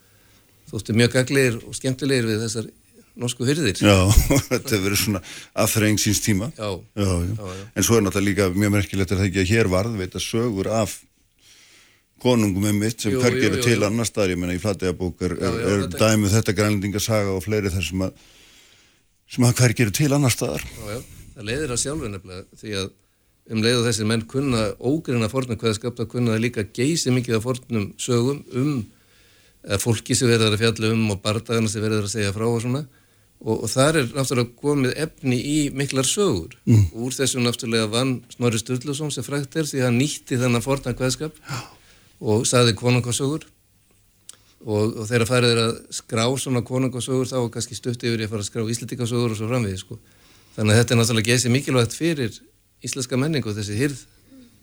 [0.73, 2.71] þóttu mjög gaglegir og skemmtilegir við þessar
[3.19, 3.79] norsku hyrðir.
[3.83, 3.97] já,
[4.51, 5.23] þetta hefur verið svona
[5.65, 6.51] aðþreng síns tíma.
[6.59, 6.71] Já.
[6.95, 7.55] Já, já.
[7.75, 10.99] En svo er náttúrulega líka mjög merkilegt er það ekki að hér varðveita sögur af
[12.21, 14.61] konungum með mitt sem Jú, hver jú, gerur jú, til annar staðar, ég menna í
[14.61, 18.27] Flateyjabók er, er, já, er þetta- dæmið þetta grænlendingasaga og fleiri þar sem að
[19.31, 20.65] sem að hver gerur til annar staðar.
[20.69, 21.01] Já, já,
[21.37, 22.91] það leiðir að sjálfu nefnilega því að
[23.51, 27.47] um leið og þessir menn kunna ógrinna fornum hvaða það kunna líka geysi mikið af
[27.49, 28.75] fornum sögum um
[29.65, 32.61] eða fólki sem verður að fjalla um og bardagana sem verður að segja frá og
[32.63, 32.85] svona
[33.41, 36.91] og, og þar er náttúrulega komið efni í miklar sögur mm.
[37.01, 40.99] úr þessum náttúrulega vann Snorri Sturluson sem frækt er því að hann nýtti þennan fornan
[40.99, 41.41] hvaðskap
[42.21, 43.47] og saði konungasögur
[44.61, 48.33] og, og þegar farið er að skrá svona konungasögur þá er kannski stutt yfir að
[48.35, 49.99] fara að skrá íslendingasögur og svo framvið sko.
[50.57, 52.41] Þannig að þetta er náttúrulega geysið mikilvægt fyrir
[52.85, 54.03] íslenska menningu þessi hyrð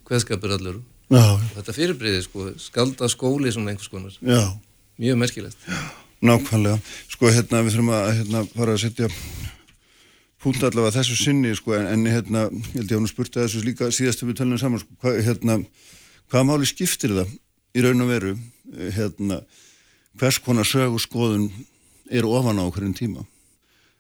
[0.08, 0.82] hveðskapur allur.
[1.08, 1.24] Já,
[1.56, 4.18] Þetta fyrirbriði sko, skalda skóli svona einhvers konar.
[4.22, 4.44] já,
[5.00, 5.68] Mjög merkilegt.
[6.24, 6.80] Nákvæmlega.
[7.12, 9.10] Sko, hérna, við þurfum að hérna, fara að setja
[10.42, 13.64] punkt allavega þessu sinni, sko, en, en hérna, ég held ég að hún spurta þessu
[13.66, 15.58] líka síðast við tölunum saman, sko, hvað, hérna,
[16.32, 17.34] hvað máli skiptir það
[17.78, 18.36] í raun og veru,
[18.98, 19.42] hérna,
[20.18, 21.50] hvers konar sög og skoðun
[22.14, 23.26] er ofan á hverjum tíma?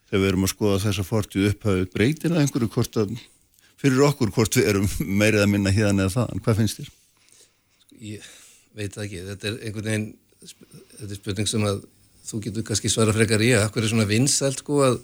[0.07, 3.17] Þegar við erum að skoða þessa fortið upphafið, breytir það einhverju hvort að,
[3.81, 4.87] fyrir okkur hvort við erum
[5.21, 6.93] meirið að minna híðan eða það, hvað finnst þér?
[8.07, 8.31] Ég
[8.77, 9.23] veit ekki.
[9.25, 10.07] Þetta er einhvern veginn,
[10.45, 11.81] þetta er spurning sem að
[12.27, 14.99] þú getur kannski svara frekar í að hvað er svona vinsælt sko að,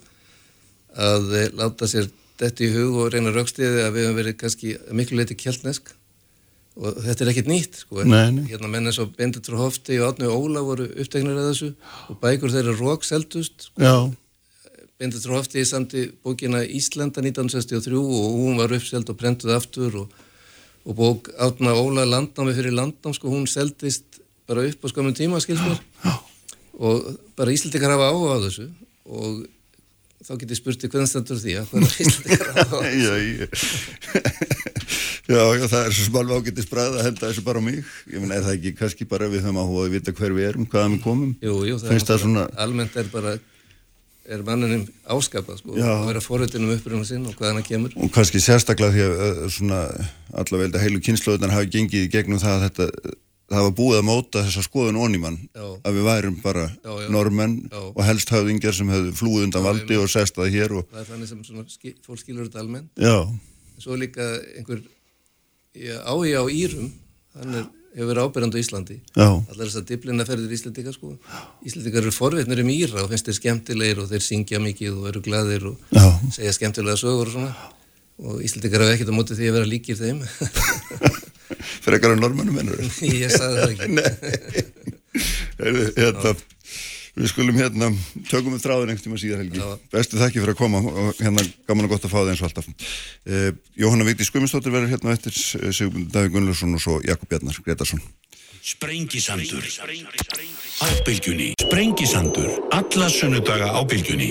[0.99, 2.09] að eh, láta sér
[2.41, 5.93] þetta í hug og reyna raukstiði að við höfum verið kannski að miklu leiti kjaldnesk
[6.73, 8.01] og þetta er ekkert nýtt sko.
[8.09, 8.47] Nei.
[8.49, 11.69] Hérna menn eins og Benditur Hofti og Átni Óla voru upptegnir af þessu
[12.09, 13.93] og bækur þeirra rók seldust sko.
[14.97, 20.19] Benditur Hofti samti bókina Íslanda 1963 og hún var uppseld og prentuð aftur og,
[20.89, 25.41] og bók Átna Óla landnámi fyrir landnám sko hún seldist bara upp á skamum tíma
[25.43, 26.32] skilst mér
[26.79, 28.69] og bara Íslandikar hafa áhuga á þessu
[29.05, 29.43] og
[30.23, 34.63] þá get ég spurti hvernig stendur því að er Íslandikar hafa áhuga á þessu
[35.23, 37.79] já, já, það er svo smalva ágættis bræð að henda þessu bara á mig.
[38.11, 40.67] Ég meina, er það ekki kannski bara við höfum áhuga að vita hver við erum,
[40.67, 41.33] hvaðan við komum?
[41.43, 43.37] Jú, jú, Finnst það svona, almennt er bara
[44.23, 45.89] er manninum áskapað sko Já.
[45.97, 49.23] að vera forvitin um uppruna sinn og hvaðan hann kemur og kannski sérstaklega því að
[49.25, 49.79] uh, svona
[50.39, 53.15] allavega heilu kynnslóðunar hafi gengið í gegnum það að þetta,
[53.51, 55.65] það var búið að móta þessa skoðun oníman, Já.
[55.83, 57.07] að við værum bara Já, já.
[57.11, 57.79] normenn Já.
[57.91, 61.31] og helst höfðingjar sem hefðu flúið undan valdi og sestað hér og, það er þannig
[61.33, 62.89] sem svona, ski, fólk skilur þetta almennt.
[62.97, 63.17] Já,
[63.83, 64.27] svo líka
[64.57, 64.83] einhver
[66.07, 66.89] áhuga á Írum
[67.37, 68.97] hann er, hefur verið ábyrjandi á Íslandi.
[69.17, 71.13] Já, allar þessar diblinaferðir Íslandika sko.
[71.65, 75.21] Íslandikar eru forvitnir um Íra og finnst þeir skemmtilegir og þeir syngja mikið og eru
[75.25, 75.95] glaðir og
[76.33, 77.49] segja skemmtilega sögur og
[78.23, 80.19] og Íslandikar hafa ekkert á móti því að vera líkir þeim
[81.83, 82.81] frekar en normennum ennur.
[83.23, 84.71] ég sagði það ekki
[85.59, 86.31] Heyrðu, hérna,
[87.13, 87.89] við skulum hérna,
[88.31, 89.61] tökum við þráður einhvern tíma síðar helgi.
[89.61, 89.75] Já.
[89.93, 92.49] Bestu þakki fyrir að koma og hérna gaman og gott að fá það eins og
[92.49, 92.89] alltaf.
[93.29, 98.01] Uh, Jóhanna Vigdís Guðmundsdóttir verður hérna eftir Sigbjörn Davík Gunnlaugsson og svo Jakob Bjarnar Gretarsson.
[98.63, 99.65] Sprengisandur
[100.79, 104.29] Á bylgjunni Sprengisandur Alla sunnudaga á bylgjunni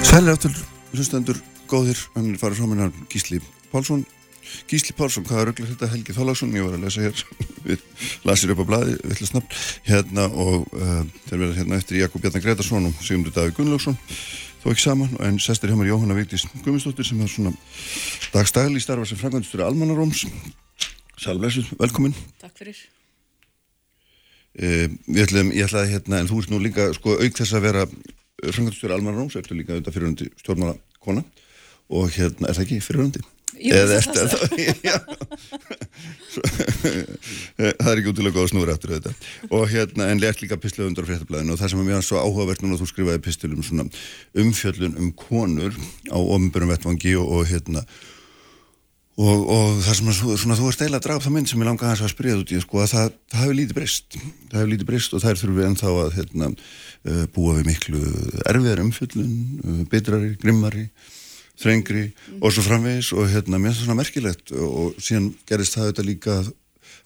[0.00, 0.54] Sælir áttur,
[0.94, 1.36] hlustendur,
[1.68, 3.42] góðir, hann er farið frá minna Gísli
[3.72, 4.04] Pálsson.
[4.70, 7.20] Gísli Pálsson, hvað er auðvitað þetta Helgi Þólagsson, ég var að lesa hér,
[7.68, 7.84] við
[8.28, 12.24] lasir upp á blaði, vill að snabbt, hérna og uh, þeir verða hérna eftir Jakob
[12.24, 13.98] Bjarnar Gretarsson og Sigmundur Davík Gunnlaugsson,
[14.62, 17.54] þó ekki saman, en sestir hjá mér Jóhanna Vigdís Guðmundsdóttir sem er svona
[18.34, 20.24] dagstæli í starfa sem frangandistur Almannaróms.
[21.20, 22.16] Sælblessuð, velkomin.
[22.42, 22.80] Takk fyrir.
[24.54, 27.86] Uh, ég ætlaði, hérna, en þú ert nú líka, sko, auk þess að vera
[28.52, 31.24] frangandistur Almannaróms, ertu líka auðvitað fyrirhundi stjórnmála kona
[31.92, 33.22] og hérna, er það ekki fyrirhundi?
[33.60, 34.54] Eða ertu það?
[34.88, 34.96] Já.
[36.34, 36.48] Svo-
[37.54, 39.12] það er ekki útilega góð að snúra eftir þetta.
[39.50, 42.22] Og hérna, en lert líka pislu undir á fréttablaðinu og það sem er mjög svo
[42.24, 43.86] áhugavert núna þú skrifaði pistil um svona
[44.42, 45.76] umfjöllun um konur
[46.10, 47.84] á ofnbjörnum vettvangi og, og hérna
[49.14, 51.60] og, og það sem er svo- svona, þú ert eiginlega að draga það mynd sem
[51.62, 54.72] ég langa að spyrja út í sko, að það, það hefur lítið breyst það hefur
[54.72, 56.48] lítið breyst og þær þurfum við ennþá að hérna,
[57.06, 58.00] uh, búa við miklu
[58.50, 59.30] erfiðar umfjöllun,
[59.62, 60.88] uh, bitrari, grimmari
[61.60, 62.04] þrengri
[62.40, 66.06] og svo framvegis og hérna, mér finnst það svona merkilegt og síðan gerist það þetta
[66.08, 66.38] líka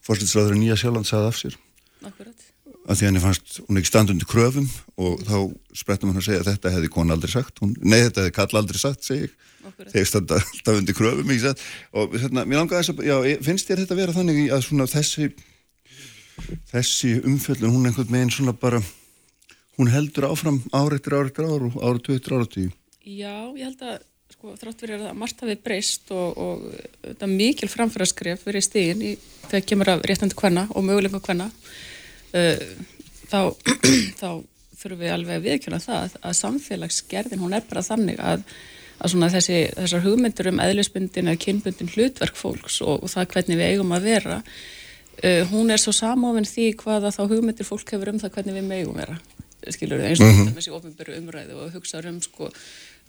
[0.06, 1.58] fórstættisræður Nýja Sjáland sagði af sér.
[2.06, 2.44] Akkurat.
[2.88, 5.36] að því henni fannst hún ekki standundi kröfum og þá
[5.76, 7.60] sprettum hann að segja að þetta hefði konu aldrei sagt.
[7.60, 9.28] Hún, nei þetta hefði kall aldrei sagt segi
[9.68, 11.60] alltaf undir kröfum ekki satt?
[11.92, 14.88] Og hérna, mér langaði þess að, já, finnst þér þetta vera þannig í að svona
[14.88, 15.28] þessi
[16.70, 18.80] þessi umfjöllun, hún einhvern veginn svona bara
[19.78, 22.70] hún heldur áfram ár eftir ár eftir ár og ára 2 eftir ára 10
[23.08, 23.98] Já, ég held að
[24.38, 26.62] sko, þrátt verið að margt hafi breyst og, og
[27.02, 29.12] þetta mikil framfæraskref verið stíðin í
[29.48, 32.64] þegar kemur af réttandi kvenna og möguleika kvenna uh,
[33.26, 33.40] þá,
[34.20, 34.30] þá
[34.78, 38.44] þurfum við alveg að viðkjöna það að samfélagsgerðin hún er bara þannig að,
[39.02, 43.58] að svona þessi, þessar hugmyndur um eðlisbundin eða kynbundin hlutverk fólks og, og það hvernig
[43.58, 48.14] við eigum að vera uh, hún er svo samofinn því hvaða þá hugmyndir fólk hefur
[48.14, 49.18] um það hvernig við megum vera.
[49.68, 52.46] Skilur við eins og mm þessi ofinböru umræðu og hugsa um sko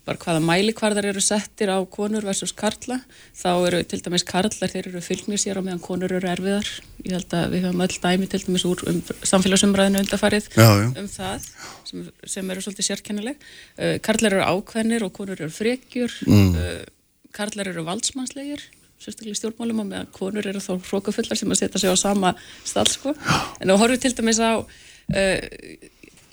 [0.08, 3.00] bara hvaða mælikvarðar eru settir á konur versus karla,
[3.38, 6.72] þá eru til dæmis karlar, þeir eru fylgnir sér á meðan konur eru erfiðar,
[7.06, 10.88] ég held að við höfum öll dæmi til dæmis úr um, samfélagsumræðinu undarfarið Já, já.
[10.90, 11.48] um það
[11.92, 16.52] sem, sem eru svolítið sérkennileg uh, karlar eru ákveðnir og konur eru frekjur mm.
[16.58, 18.66] uh, karlar eru valdsmannslegir
[19.00, 22.34] sérstaklega í stjórnmálum og meðan konur eru þá hrókafullar sem að setja sig á sama
[22.68, 23.14] stall sko.
[23.16, 25.38] en þá horfum við til dæmis á uh,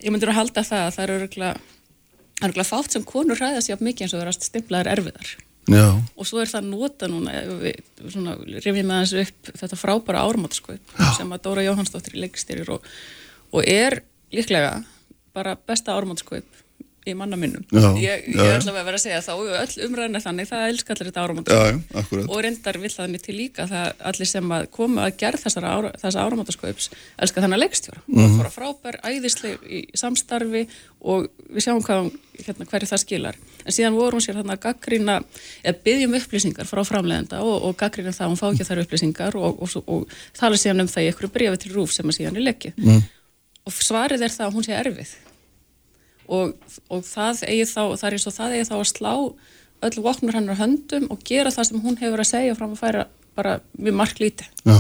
[0.03, 1.29] ég myndur að halda það að það eru
[2.37, 5.31] það er okkur fátt sem konur hræða sér mikið eins og verðast stimplaðar erfiðar.
[5.67, 7.41] Já, og svo er það nota núna
[8.63, 12.87] rifjum með hans upp þetta frábæra ármáttaskaup sem að Dóra Jóhannsdóttir leikstýrir og,
[13.51, 13.99] og er
[14.31, 14.77] líklega
[15.35, 16.63] bara besta ármáttaskaup
[17.11, 17.65] í manna minnum
[18.01, 21.11] ég, ég ætla að vera að segja þá öll umræðin er þannig, það elskar allir
[21.11, 21.25] þetta
[22.03, 22.29] akkurat.
[22.29, 25.73] og reyndar vill það mér til líka það allir sem að koma að gerð þessara
[25.77, 26.91] ára, þessa áramáttarskaups
[27.23, 28.27] elska þannig leikstjóra mm Mhm.
[28.27, 28.39] -hmm.
[28.41, 30.67] fóra frábær, æðisleg í samstarfi
[31.01, 32.11] og við sjáum hvað
[32.45, 35.17] hérna, hverju það skilar en síðan voru hún sér þarna að gaggrína
[35.63, 39.37] eða byggjum upplýsingar frá framleiðenda og, og gaggrína það að hún fá ekki þær upplýsingar
[39.37, 42.19] og, og, og, og tala síðan um það í einhverju brefi til rúf sem að
[42.19, 43.03] síðan er leikið mm.
[43.67, 45.15] og svarið er það að hún sé erfið
[46.33, 46.57] og,
[46.93, 49.13] og það þá, það er eins og það eigi þá að slá
[49.87, 53.05] öll vopnur hennar höndum og gera það sem hún hefur að segja fram að færa
[53.37, 54.79] bara mjög marklíti Já,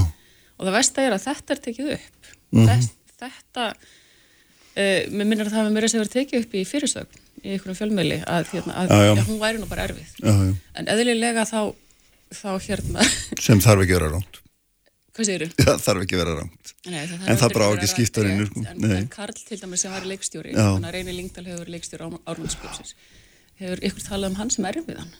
[0.56, 5.52] og það versta er að þetta er tekið upp Þess, þetta uh, mér minnir að
[5.52, 8.94] það hefur mér að segja tekið upp í fyrirsögn í einhverjum fjölmiðli að, hérna, að
[8.94, 9.12] Já, já.
[9.12, 10.54] Já, hún væri nú bara erfið já, já.
[10.80, 11.60] en eðlilega þá
[12.34, 13.06] þá hérna,
[13.42, 14.40] Sem þarf ekki að vera rámt.
[15.16, 16.72] Hvað segir Já, þarf ekki að vera rámt.
[16.86, 18.96] Nei, það En það aldrei bara á að ekki vera skipta rétt, neinu, sko.
[18.96, 22.92] en, Karl til dæmis sem var leikstjóri þannig að Reyni Lingdal hefur leikstjóri Ármannskjöpsins
[23.62, 25.10] hefur ykkur talað um hann sem erfiðan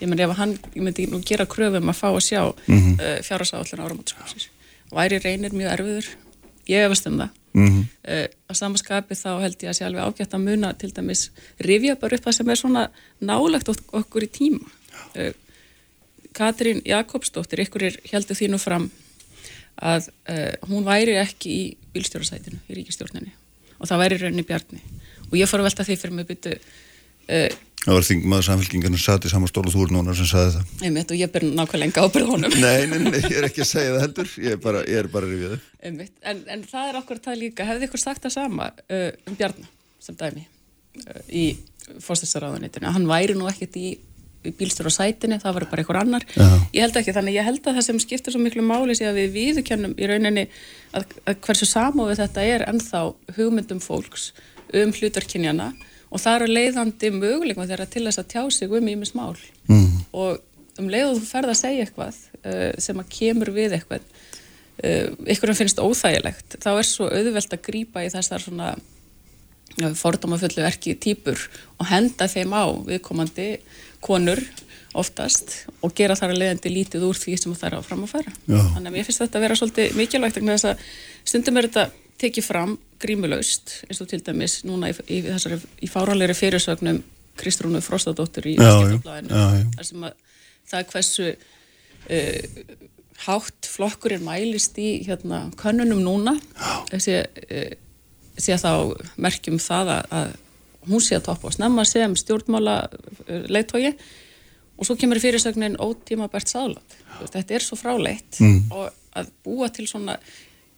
[0.00, 2.76] ég menn ef hann, ég myndi nú gera kröfum að fá að sjá mm.
[2.76, 2.94] -hmm.
[3.00, 4.48] uh, fjárhásáallin Ármannskjöpsins
[4.92, 6.06] væri Reynir mjög erfiður
[6.68, 7.88] ég hefast um það Mhm.
[8.04, 11.94] uh, á samaskapi þá held ég að sé alveg ágætt að muna til dæmis rifja
[11.96, 12.82] bara upp það sem er svona
[13.20, 14.60] nálagt ok- okkur í tíma
[15.16, 15.32] uh,
[16.36, 18.90] Katrín Jakobsdóttir ykkur er heldur þínu fram
[19.76, 21.62] að uh, hún væri ekki í
[21.94, 23.32] bílstjórasætinu í ríkistjórninni
[23.76, 24.82] og það væri rauninni bjarni
[25.28, 29.26] og ég fór að velta því fyrir mig byttu uh, Það var þingmaður samfélkingarnir satt
[29.28, 30.70] í sama stólu þú er núna sem sagði það.
[30.88, 33.68] einmitt og ég ber nákvæmlega enga ábyrð honum Nei, nei, nei, ég er ekki að
[33.70, 34.32] segja það heldur.
[34.42, 35.68] Ég er bara, ég er bara það.
[35.86, 39.38] einmitt, en, en það er okkur það líka hefði ykkur sagt það sama uh, um
[39.38, 39.68] Bjarni
[40.02, 40.42] sem dæmi
[41.30, 41.44] í
[42.02, 43.92] fórstæðsaráðunitinu, hann væri nú ekkert í,
[44.46, 46.46] í bílstjórasætinu, það var bara einhver annar Já.
[46.72, 49.20] ég held ekki, þannig ég held að það sem skiptir svo miklu máli sé að
[49.20, 50.46] við viðurkennum í rauninni
[50.96, 53.02] að, að hversu samofið þetta er ennþá
[53.36, 54.30] hugmyndum fólks
[54.74, 55.70] um hlutverkinjana
[56.06, 59.34] og það eru leiðandi möguleikum þeirra til þess að tjá sig um ímis mál
[59.66, 60.04] Mm.
[60.14, 60.38] og
[60.78, 64.04] um leið og þú ferð að segja eitthvað uh, sem að kemur við eitthvað
[64.84, 68.68] uh, ykkurum finnst óþægilegt þá er svo auðvelt að grípa í þessar svona
[69.80, 71.40] ja, fordómafullu erki týpur
[71.80, 73.48] og henda þeim á viðkomandi
[74.04, 74.40] konur
[74.96, 78.12] oftast og gera þar að leiðandi lítið úr því sem það er að fram að
[78.14, 78.60] fara Já.
[78.74, 80.84] þannig að mér finnst þetta að vera svolítið mikilvægt þess að
[81.26, 81.84] stundum er þetta
[82.22, 87.02] tekið fram grímulaust eins og til dæmis núna í, í, þessari, í fáralegri fyrirsögnum
[87.36, 88.70] Kristrúnu Frostadóttur í já.
[89.76, 90.14] þar sem að
[90.70, 92.76] það er hversu uh,
[93.26, 96.36] hátt flokkurinn mælist í hérna, könnunum núna
[96.96, 97.76] sé, uh,
[98.40, 100.34] sé þá merkjum það að, að
[100.88, 103.92] hún sé að toppa og snemma sem stjórnmála uh, leittói
[104.76, 106.96] og svo kemur fyrirsögnin ótíma bært sálat
[107.32, 108.70] þetta er svo fráleitt Mm.
[108.72, 110.18] og að búa til svona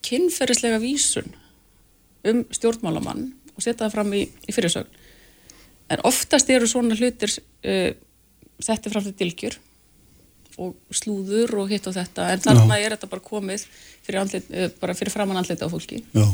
[0.06, 1.32] kynferðislega vísun
[2.28, 4.90] um stjórnmálamann og setja það fram í, í fyrirsögn.
[5.90, 7.90] En oftast eru svona hlutir uh,
[8.62, 9.56] setti fram til dilgjur
[10.58, 12.28] og slúður og hitt og þetta.
[12.34, 13.64] En þarna er þetta bara komið
[14.06, 16.02] fyrir, andlit, uh, bara fyrir framann andlita á fólki.
[16.14, 16.26] Já.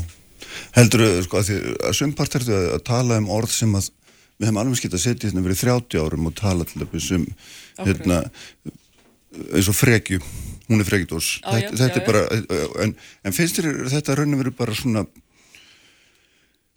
[0.75, 3.91] Heldur þau, sko, að því að sumpart ertu að, að tala um orð sem að
[4.35, 7.27] við hefum alveg skilt að setja hérna fyrir 30 árum og tala til dæmis um
[7.79, 8.23] hérna,
[9.55, 10.19] eins og frekju.
[10.65, 12.23] Hún er frekjudós Já, þetta, já, þetta já, er bara,
[12.83, 15.03] en, en finnst þér þetta raunum verið bara svona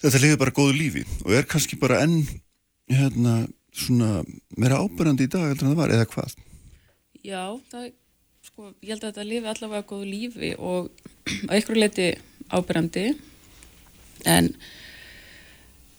[0.02, 2.18] þetta liður bara góðu lífi og er kannski bara enn
[2.92, 3.40] hérna,
[3.74, 4.22] svona
[4.60, 6.36] meira ábyrjandi í dag heldur en það var, eða hvað?
[7.24, 7.42] Já,
[7.72, 7.88] það,
[8.48, 10.92] sko, ég held að þetta lifi allavega góðu lífi og
[11.48, 12.10] að ykkur leiti
[12.48, 13.06] ábyrjandi
[14.26, 14.52] en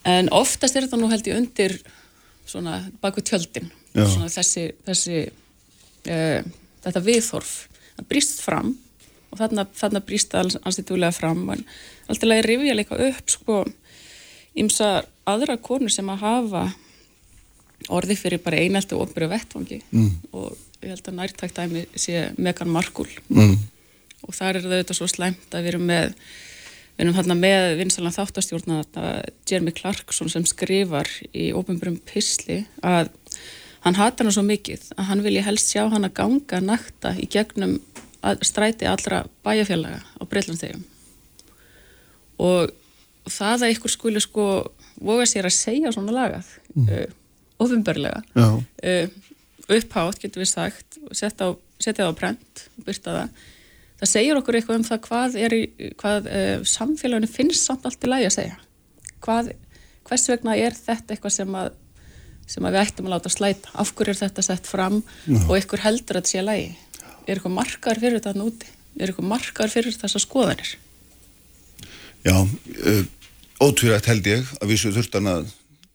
[0.08, 1.76] en oftast er þetta nú held ég undir
[2.50, 3.70] svona baku tjöldin.
[3.94, 6.46] Svona þessi, þessi uh,
[6.86, 7.56] þetta viðhorf.
[7.98, 8.74] Það brýst fram
[9.30, 11.44] og þarna, þarna brýst það anstættulega fram.
[11.54, 11.66] En
[12.10, 13.64] alltaf að rifja líka upp sko
[14.60, 16.64] ymsa aðra konur sem að hafa
[17.96, 19.82] orði fyrir bara einelti og opnbyrju vettvangi.
[19.94, 20.10] Mm.
[20.36, 23.12] og ég held að nærtækt dæmi sé Megan Markle.
[23.30, 23.58] Mm.
[24.26, 26.15] og þar er það auðvitað svo slæmt að við erum með
[27.00, 28.81] við erum þarna með vinsalega þáttastjórna
[29.47, 33.13] Jeremy Clarkson sem skrifar í ofnbjörnum pisli að
[33.85, 37.77] hann hata hana svo mikið að hann vilji helst sjá hana ganga nakta í gegnum
[38.43, 40.83] stræti allra bæjarfélaga á Breitlandsegjum
[42.43, 42.75] og
[43.31, 44.50] það að ykkur skuli sko
[45.00, 47.15] voga sér að segja svona lagað mm.
[47.63, 49.06] ofinbörlega Já, uh,
[49.69, 53.47] upphátt getur við sagt setja, það á brent og byrta það
[54.00, 58.04] það segir okkur eitthvað um það hvað, er, í- hvað uh, samfélaginu finnst samt allt
[58.06, 58.58] í lagi að segja.
[59.25, 59.52] Hvað,
[60.10, 61.71] hvers vegna er þetta eitthvað sem að
[62.50, 63.69] sem að við ættum að láta slæta?
[63.77, 65.02] Af hverju er þetta sett fram
[65.45, 66.69] og ykkur heldur að þetta sé lægi
[67.29, 70.71] er ykkur markaður fyrir þetta núti er ykkur markaður fyrir þessar skoðanir?
[72.25, 73.04] Já, uh,
[73.62, 74.50] ótvírætt held ég.
[74.60, 75.52] Að við svo þurftan að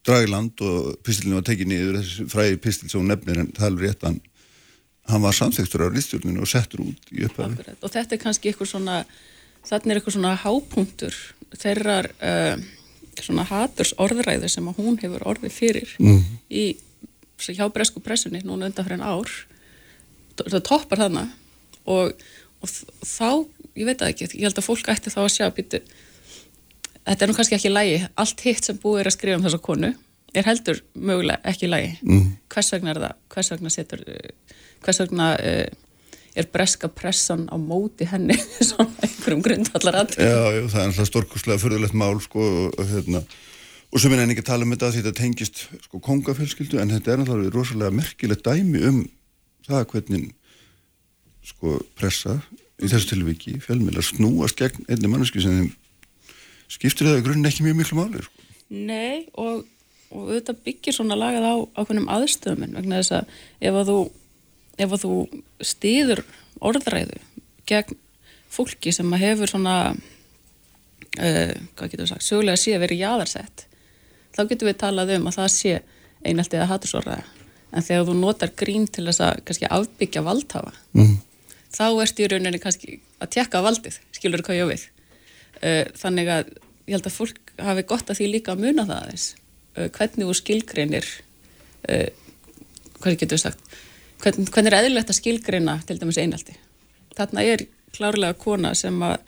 [0.07, 1.99] draga í land og pistilinu var tekið niður.
[2.01, 4.07] Þessi fræði pistil sem hún nefnir en það er alveg rétt
[5.11, 7.77] hann, var samþekstur á listjórninu og settur út í Akkurat.
[7.81, 9.03] og þetta er kannski ykkur svona
[9.65, 11.19] þannig er ykkur svona hápunktur
[11.55, 12.57] þeirrar uh,
[13.23, 15.95] svona haturs orðræðu sem að hún hefur orðið fyrir
[16.51, 16.65] í
[17.39, 19.31] svo hjá bresku pressunni núna undan fyrir en ár
[20.39, 21.29] það toppar þarna
[21.91, 22.15] og,
[22.63, 22.73] og
[23.07, 23.45] þá,
[23.77, 25.81] ég veit það ekki ég held að fólk ætti þá að sjá býtu,
[27.05, 29.63] þetta er nú kannski ekki lægi allt hitt sem búið er að skrifa um þessa
[29.69, 29.93] konu
[30.35, 32.31] er heldur mögulega ekki lægi mm.
[32.51, 35.65] hvers vegna er það hvers vegna setur uh, hvers vegna uh,
[36.35, 38.37] er breska pressan á móti henni
[38.69, 43.25] svona einhverjum grundvallar aðtöð Já, já, það er alltaf stórkurslega fyrðulegt mál sko og, hérna
[43.95, 46.95] og sem er enn ekki að tala um þetta því þetta tengist sko kongafélskildu en
[46.97, 49.05] þetta er náttúrulega rosalega merkilegt dæmi um
[49.69, 50.33] það hvernig
[51.45, 52.41] sko pressa
[52.83, 55.71] í þessu tilviki fjölmiðlar snúast gegn einni manneski sem þeim
[56.75, 58.45] skiptir það í grunninn ekki mjög miklu máli sko.
[58.75, 59.65] Nei og,
[60.11, 63.35] og þetta byggir svona lagað á ákveðnum aðstöðuminn vegna þess að
[63.69, 63.99] ef að þú,
[64.81, 65.13] ef þú
[65.63, 66.25] stýður
[66.65, 67.21] orðræðu
[67.69, 67.99] gegn
[68.55, 73.67] fólki sem að hefur svona uh, hvað getur við sagt, sögulega sé að vera jáðarsett
[74.35, 75.77] þá getur við talað um að það sé
[76.25, 77.25] einaltið að hatursorðaða
[77.75, 81.15] en þegar þú notar grín til þess að kannski afbyggja valdhafa mm.
[81.75, 84.85] þá ertu í rauninni kannski að tekka valdið, skilur hvað ég við
[85.63, 86.53] uh, þannig að
[86.85, 90.29] ég held að fólk hafi gott að því líka að muna það aðeins uh, hvernig
[90.29, 91.15] þú skilgreinir
[91.85, 93.75] hvað getur við sagt
[94.23, 96.57] hvern, hvernig er eðlilegt að skilgreina til dæmis einaldi
[97.17, 99.19] þarna er klárlega kona sem að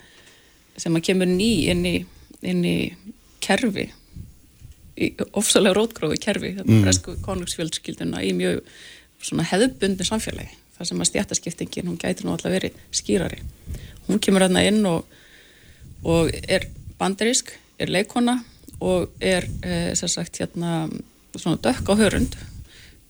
[0.76, 1.96] sem að kemur ný inn í,
[2.44, 2.76] inn í
[3.40, 3.86] kerfi
[4.96, 6.82] í ofsalega rótgrófi kerfi mm.
[6.84, 8.62] bresku konungsfjöldskilduna í mjög
[9.50, 13.38] hefðbundi samfélagi þar sem að stjættaskiptingin, hún gæti nú alltaf verið skýrari.
[14.06, 15.06] Hún kemur hérna inn og,
[16.04, 16.66] og er
[17.00, 18.42] bandarísk, er leikona
[18.84, 20.84] og er e, sem sagt hérna
[21.36, 22.36] svona dökk á hörund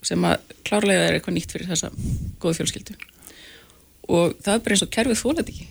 [0.06, 1.90] sem að klárlega er eitthvað nýtt fyrir þessa
[2.42, 2.96] góðu fjölskyldu.
[4.06, 5.66] Og það er bara eins og kerfið þólet ekki.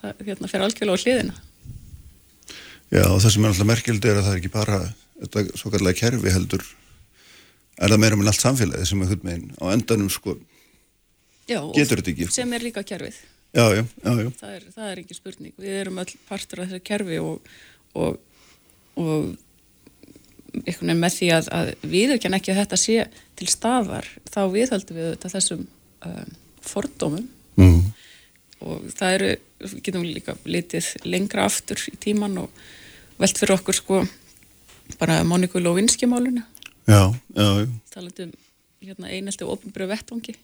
[0.00, 1.38] Það hérna fer algjörlega á hliðina.
[2.90, 4.78] Já og það sem er alltaf merkild er að það er ekki bara
[5.20, 6.64] þetta svo kallega kerfi heldur.
[7.80, 10.36] Er það meira með allt samfélagi sem er hudmegin á endanum sko?
[11.50, 13.18] Já, Getur þetta ekki, sem er líka kerfið.
[13.50, 14.28] Já, já, já, já.
[14.38, 15.54] það er, er ekki spurning.
[15.58, 17.48] Við erum öll partur af þessu kerfi og,
[17.98, 18.20] og,
[19.00, 19.32] og
[20.54, 22.96] með því að, að viðurkenn ekki að þetta sé
[23.38, 25.66] til staðar þá viðhaldum við þetta þessum
[26.06, 26.32] um,
[26.72, 27.28] fordómum
[27.60, 27.90] Mm.
[28.64, 29.30] og það eru,
[29.60, 32.62] við getum líka litið lengra aftur í tíman og
[33.20, 33.98] velt fyrir okkur sko
[35.00, 36.46] bara Monika Lovinski máluna
[36.88, 37.66] Já, já, já.
[37.92, 38.32] talandi um
[38.80, 40.36] hérna, einelti og ofnbyrju vettvangi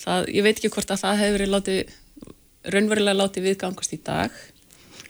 [0.00, 1.94] það, ég veit ekki hvort að það hefur verið látið
[2.74, 4.40] raunverulega látið viðgangast í dag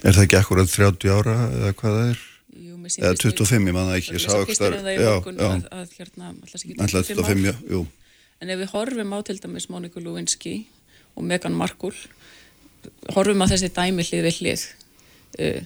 [0.02, 2.25] Er það ekki akkurat 30 ára eða hvað það er?
[2.86, 4.56] Eða sýndist 25, ég man það ekki, ég sá ekki
[5.96, 7.82] hérna, alltaf sé ekki ætla 25, já, jú.
[8.42, 10.54] En ef við horfum á til dæmis Monika Lewinsky
[11.16, 11.94] og Meghan Markle,
[13.16, 14.66] horfum á þessi dæmi hlið við hlið,
[15.40, 15.62] uh,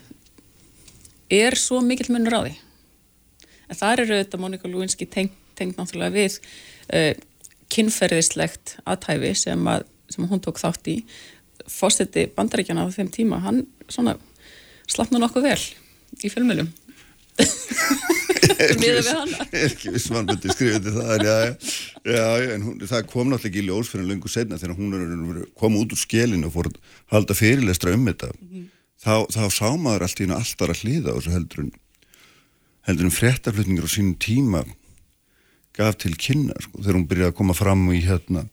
[1.40, 2.54] er svo mikill munur á því.
[3.70, 6.38] En þar eru þetta Monika Lewinsky tengt, tengt náttúrulega við
[6.94, 7.12] uh,
[7.70, 10.96] kynferðislegt aðtæfi sem, að, sem hún tók þátt í.
[11.70, 14.16] Fósetti bandaríkjana á þeim tíma, hann svona
[14.90, 15.60] slappna nokkuð vel
[16.18, 16.70] í fjölmjölum.
[18.80, 19.44] Miðað við hana.
[19.50, 21.34] er ekki viss mann myndi skrifa til það já,
[22.04, 22.26] já, já,
[22.56, 25.94] en hún, það kom náttúrulega ekki í ljós fyrir lengur setna þegar hún kom út
[25.94, 26.80] úr skélinu og fór að
[27.14, 28.32] halda fyrirlestra um þetta.
[29.00, 31.72] Þá, þá sá maður allt í hennu alltaf að hlýða og svo heldur en
[32.88, 34.64] heldur en fréttaflutningur á sínum tíma
[35.76, 38.46] gaf til kynna sko, þegar hún byrjaði að koma fram í hérna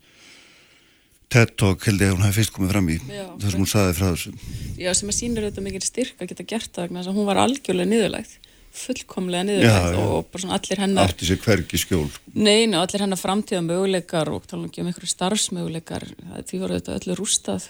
[1.33, 3.95] TED Talk held ég að hún hafi fyrst komið fram í þar sem hún saði
[3.97, 4.31] frá þessu.
[4.79, 8.37] Já, sem að sýnir þetta mikil styrk að geta gert það hún var algjörlega niðurlægt
[8.77, 9.75] fullkomlega já.
[9.99, 12.33] og bara svona allir hennar átti sér hvergi skjól sko.
[12.33, 16.07] neina, allir hennar framtíða möguleikar og tala ekki um einhverju starfsmöguleikar
[16.47, 17.69] því voru þetta öllu rústað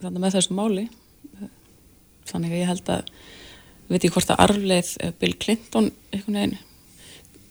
[0.00, 0.86] þannig með þessu máli
[2.30, 6.40] þannig að ég held að ég veit ekki hvort að arfleið eh, Bill Clinton einhvern
[6.40, 6.58] veginn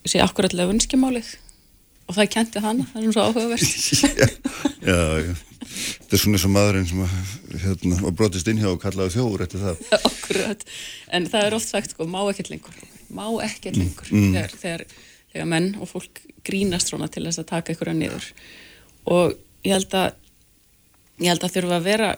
[0.09, 1.35] sé akkuratlega vunskimálið
[2.09, 3.67] og það kenti hana, það er svona svo áhugavert
[4.83, 5.35] já, já, já.
[5.73, 7.13] Þetta er svona eins og maðurinn sem að,
[7.63, 9.85] hérna, var brotist inn hjá og kallaði þjóður eftir það.
[10.09, 10.65] Akkurat,
[11.15, 12.75] en það er oft sagt sko, má ekkert lengur,
[13.15, 14.85] má ekkert lengur þegar, þegar,
[15.33, 18.29] þegar menn og fólk grínast svona til þess að taka ykkur að niður.
[19.13, 20.09] Og ég held að
[21.21, 22.09] ég held að þurfa að vera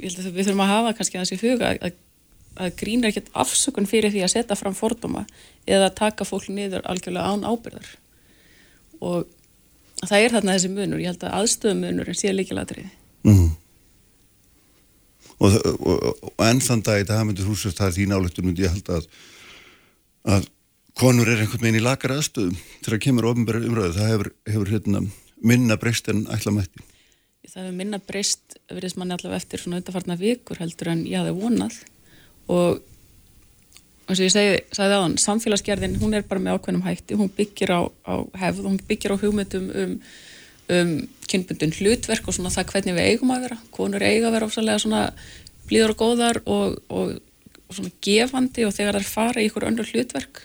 [0.00, 1.98] ég held að við þurfum að hafa kannski þessi huga að,
[2.60, 5.26] að grín er ekkert afsökun fyrir því að setja fram fordóma
[5.68, 7.90] eða taka fólk niður algjörlega án ábyrðar
[9.00, 9.28] og
[10.06, 13.50] það er þarna þessi munur, ég held að aðstöðumunur sé líkilatriði Mm.
[15.40, 18.44] Og, og, og, og enn þann dag í dag myndir þú sér það er þín
[18.46, 19.08] myndi ég held að
[20.28, 20.48] að
[21.00, 25.02] konur er einhvern veginn í lakar aðstöðum þegar kemur ofnbæri umræðu það hefur, hefur hérna,
[25.40, 26.84] minna breyst en ætla mætti.
[27.48, 31.22] Það hefur minna breyst verið sem manni allavega eftir svona undarfarna vikur heldur en ég
[31.22, 31.78] hafði vonað.
[32.50, 32.82] Og
[34.10, 37.30] eins og ég segi, sagði á hann, samfélagsgerðin hún er bara með ákveðnum hætti, hún
[37.36, 39.96] byggir á, á hefð, hún byggir á hugmyndum um,
[40.74, 40.92] um
[41.30, 43.58] kynbundun hlutverk og svona það hvernig við eigum að vera.
[43.74, 45.02] Konur eiga að vera ofsalega svona
[45.70, 47.20] blíður og góðar og, og,
[47.70, 50.44] og svona gefandi og þegar er fara í ykkur önnur hlutverk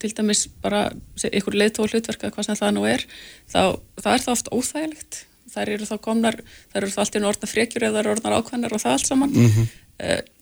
[0.00, 3.04] til dæmis bara ykkur leiðtóð hlutverk eða hvað sem það nú er
[3.52, 3.60] þá
[4.00, 5.20] það er það oft óþægilegt.
[5.54, 6.36] Þær eru þá komnar,
[6.72, 9.34] þær eru þá allt í orðna frekjur eða þær orðnar ákvæmnar og það allt saman.
[9.34, 9.68] Mm -hmm.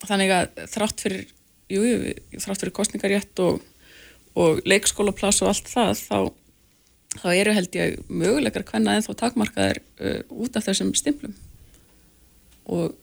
[0.09, 1.25] þannig að þrátt fyrir
[1.69, 3.61] jú, jú, þrátt fyrir kostningarétt og,
[4.33, 6.17] og leikskólaplass og allt það þá
[7.21, 11.35] þá eru held ég möguleikar hvenna en þá takmarkaðir uh, út af þessum stimplum.
[12.65, 12.95] Og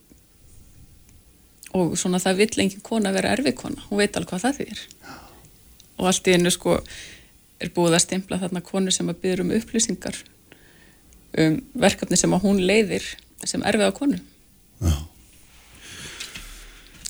[1.76, 4.82] og svona það vill engin kona vera erfi kona, hún veit alveg hvað það þýr
[6.00, 6.78] og allt í einu sko
[7.60, 10.16] er búið að stimpla þarna konu sem að byrja um upplýsingar
[11.40, 13.06] um verkefni sem að hún leiðir
[13.44, 14.18] sem erfið á konu
[14.80, 14.96] Já.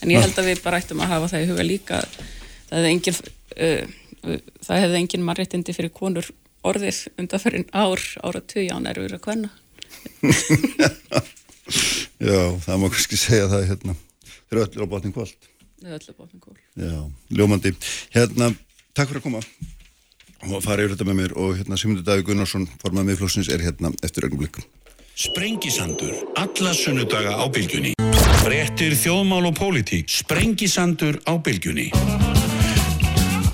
[0.02, 2.92] en ég held að við bara ættum að hafa það í huga líka það hefði
[2.94, 3.82] engin uh,
[4.66, 6.26] það hefði engin mannréttindi fyrir konur
[6.66, 9.50] orðið undanferðin ár, ára tugján er verið að kvenna.
[12.20, 13.94] Já, það má kannski segja það hérna,
[14.54, 16.98] eru öllir á botning kvöld Þeir eru öllir á botning kvöld Já,
[17.34, 17.74] ljómandi,
[18.14, 18.52] hérna
[18.94, 19.40] takk fyrir að koma.
[20.48, 21.34] Og fara yfir þetta með mér.
[21.36, 24.48] Og hérna Simundur Daví Gunnarsson formað miðflóksins er hérna eftir ögnum
[25.20, 27.92] Sprengisandur, alla sunnudaga á bylgjunni.
[28.40, 30.08] Frettir þjóðmál og pólitík.
[30.08, 31.90] Sprengisandur á bylgjunni.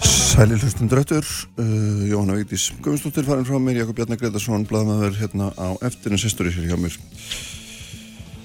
[0.07, 1.27] Sæli hlustundur öttur,
[1.59, 6.53] uh, Jóhanna Víktis Guðmundsdóttir farin frá mér, Jakob Bjarnar Gretarsson blaðmaður hérna á eftirinn sestur
[6.53, 6.95] í sér hjá mér.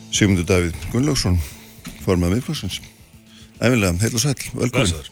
[0.10, 1.38] Sigmundur Davíð Gunnlaugsson
[2.06, 2.82] formað miðflóksins
[3.62, 5.10] Æfinlega, heil og sæl, velkomin.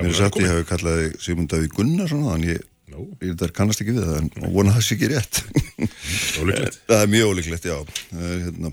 [0.00, 2.62] Mér er sagt ég hafi kallaði Sigmundur Davíð Gunnarsson þannig ég,
[2.94, 3.02] no.
[3.20, 5.40] ég þar kannast ekki við það en vona það sé ekki rétt.
[6.40, 6.78] Ólíklegt.
[6.88, 7.76] Það er mjög ólíklegt, já.
[8.08, 8.72] Það er hérna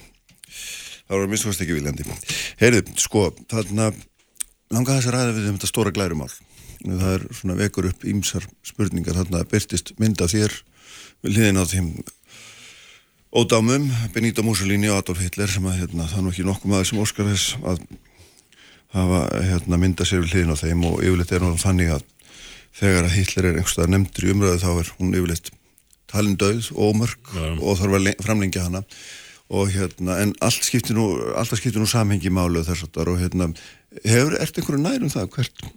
[1.08, 2.06] Það var minnst ekki viljandi.
[2.62, 3.90] Heyrðu, sko, þarna
[4.76, 6.32] langaði þess að ræða við um þetta stóra glærumál.
[6.84, 9.16] Það er svona vekur upp ímsar spurningar.
[9.20, 10.56] Þarna byrtist mynda þér
[11.24, 11.92] við liðin á þeim
[13.32, 16.90] ódámum Benito Mussolini og Adolf Hitler sem að hérna, það er nú ekki nokkuð maður
[16.90, 17.84] sem óskar þess að
[18.96, 22.06] hafa hérna, mynda sér við liðin á þeim og yfirleitt er náttúrulega þannig að
[22.78, 25.52] þegar að Hitler er einhverstað nefndur í umröðu þá er hún yfirleitt
[26.08, 27.50] talindauð og ómörk ja.
[27.60, 28.84] og þarf að framlengja hana
[29.48, 31.10] og hérna en allt skiptir nú
[31.40, 33.52] alltaf skiptir nú samhengi málu þess að og hérna
[34.04, 35.68] hefur, ert einhverju nærum það hvert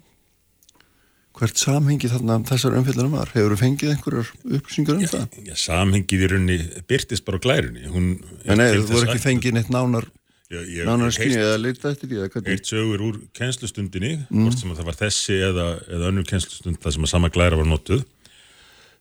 [1.41, 3.31] hvert samhengi þarna þessar umfylgjarum var?
[3.33, 5.39] Hefur þú fengið einhverjar upplýsingar um já, það?
[5.49, 7.87] Já, samhengið í rauninni byrtist bara glærunni.
[7.89, 10.09] En eða þú voru ekki fengið neitt nánar,
[10.51, 12.45] nánar skynni eða leita eftir því?
[12.45, 14.45] Eitt sögur úr kennslustundinni, mm.
[14.45, 17.71] hvort sem það var þessi eða, eða önnur kennslustund þar sem að sama glæra var
[17.73, 18.07] notuð.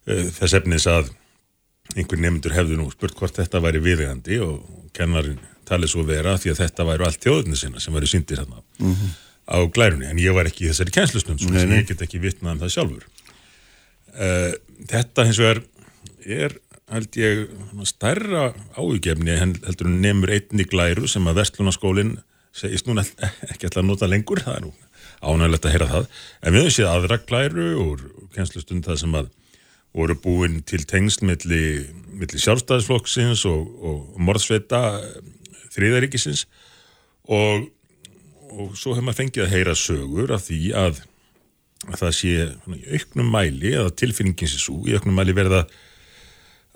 [0.08, 1.14] Eh, þess efnis að
[1.98, 6.54] einhver nefndur hefðu nú spurt hvort þetta væri viðegandi og kennarin talið svo vera því
[6.54, 8.64] að þetta væru allt þjóðunni sinna sem væri syndir hérna.
[8.80, 9.18] Mm -hmm
[9.50, 12.64] á glærunni, en ég var ekki í þessari kennslustund svo ég get ekki vitnað um
[12.64, 13.06] það sjálfur.
[14.14, 14.52] Uh,
[14.90, 15.64] þetta hins vegar
[16.30, 16.58] er
[16.90, 17.46] held ég
[17.88, 22.16] stærra áhugjefni heldur nefnur einni glæru sem að Vestlunarskólinn
[22.56, 23.06] segist núna
[23.52, 24.74] ekki alltaf að nota lengur það er nú
[25.20, 26.08] ánægilegt að heyra það.
[26.42, 29.34] En við höfum séð aðra glæru og kennslustund það sem að
[29.98, 31.64] voru búin til tengsl milli,
[32.14, 34.82] milli sjálfstæðisflokksins og, og morðsveita
[35.74, 36.46] þriðaríkisins
[37.30, 37.68] og
[38.52, 41.04] og svo hefur maður fengið að heyra sögur af því að,
[41.88, 42.34] að það sé
[42.98, 45.64] auknum mæli, eða tilfinningin sé svo í auknum mæli verða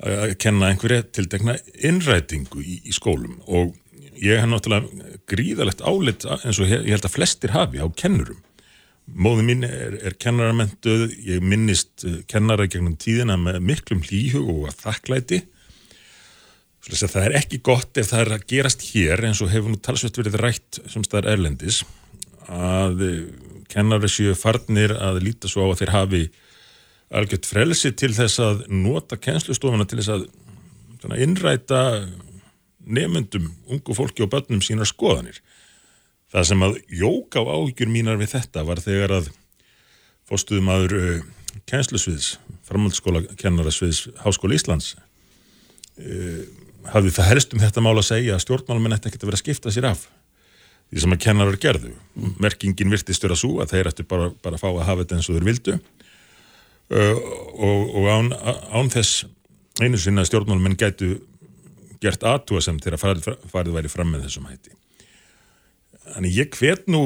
[0.03, 3.75] að kenna einhverja tildekna innrætingu í, í skólum og
[4.23, 8.41] ég hef náttúrulega gríðalegt álit eins og ég held að flestir hafi á kennurum.
[9.03, 14.79] Móðu mín er, er kennaramentuð, ég minnist kennara gegnum tíðina með miklum hlýhug og að
[14.85, 15.41] þakklæti
[16.83, 20.17] Það er ekki gott ef það er að gerast hér eins og hefur nú talsvett
[20.19, 21.83] verið rætt sem staðar erlendis
[22.51, 23.05] að
[23.71, 26.23] kennari séu farnir að líta svo á að þeir hafi
[27.13, 31.79] algjört frelsi til þess að nota kennslustofuna til þess að innræta
[32.83, 35.39] nefnendum, ungu fólki og börnum sínar skoðanir.
[36.33, 39.29] Það sem að jóka á áhyggjur mínar við þetta var þegar að
[40.27, 41.21] fórstuðum aður uh,
[41.69, 42.33] kennslusviðs,
[42.67, 46.43] framhaldsskóla kennarasviðs Háskóla Íslands uh,
[46.91, 49.43] hafði það helst um þetta mál að segja að stjórnmáluminn ætti ekkert að vera að
[49.43, 50.07] skipta sér af
[50.93, 51.91] því sem að kennarar gerðu.
[52.13, 52.33] Mm.
[52.43, 55.29] Merkingin virtist vera svo að þeir ætti bara, bara að fá að hafa þetta eins
[55.29, 55.77] og þeir vildu
[56.93, 57.21] uh,
[57.53, 58.31] og, og án,
[58.73, 59.23] án þess
[59.81, 61.15] einu sinna stjórnmálmenn gætu
[62.03, 64.75] gert aðtúa sem þegar farið, farið væri fram með þessum hætti.
[66.13, 67.05] Þannig ég hvet nú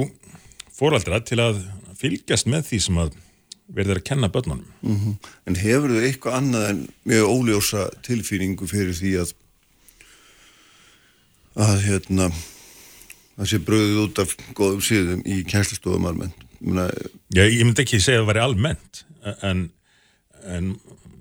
[0.74, 1.62] fóraldra til að
[1.98, 3.16] fylgjast með því sem að
[3.78, 4.68] verður að kenna börnunum.
[4.82, 5.18] Mhm.
[5.48, 9.34] En hefur þau eitthvað annað en mjög óljósa tilfýringu fyrir því að
[11.58, 12.30] að hérna
[13.38, 16.46] það sé bröðið út af góðum síðum í kænslistofum almennt.
[16.58, 16.88] Muna,
[17.36, 19.02] Ég, ég myndi ekki segja að það væri almennt
[19.46, 19.68] en,
[20.48, 20.72] en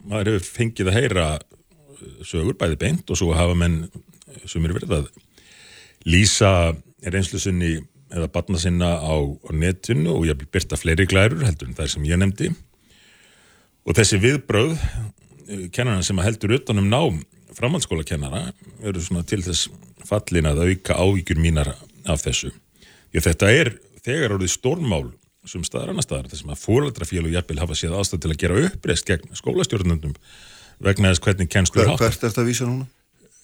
[0.07, 1.27] maður hefur fengið að heyra
[2.25, 3.83] sögur bæði beint og svo hafa menn
[4.47, 5.11] sem eru verið að
[6.07, 6.51] lýsa
[7.05, 7.75] reynslu sinni
[8.15, 12.07] eða batna sinna á, á netinu og ég byrta fleiri glærur heldur en það sem
[12.07, 12.53] ég nefndi.
[13.87, 14.77] Og þessi viðbröð
[15.75, 17.21] kennarinn sem heldur utanum nám
[17.57, 18.49] framhaldsskóla kennara
[18.85, 19.69] eru svona til þess
[20.09, 21.73] fallin að auka ávíkjur mínar
[22.07, 22.53] af þessu.
[23.15, 23.73] Ég þetta er
[24.07, 25.07] þegar orðið stórmál
[25.47, 28.61] sem staðar annar staðar þessum að fóreldrafél og jafnvel hafa séð ástæð til að gera
[28.67, 30.15] uppreist gegn skólastjórnundum
[30.83, 32.01] vegna þess hvernig kennslu hátt.
[32.03, 32.89] hvert er þetta að vísa núna?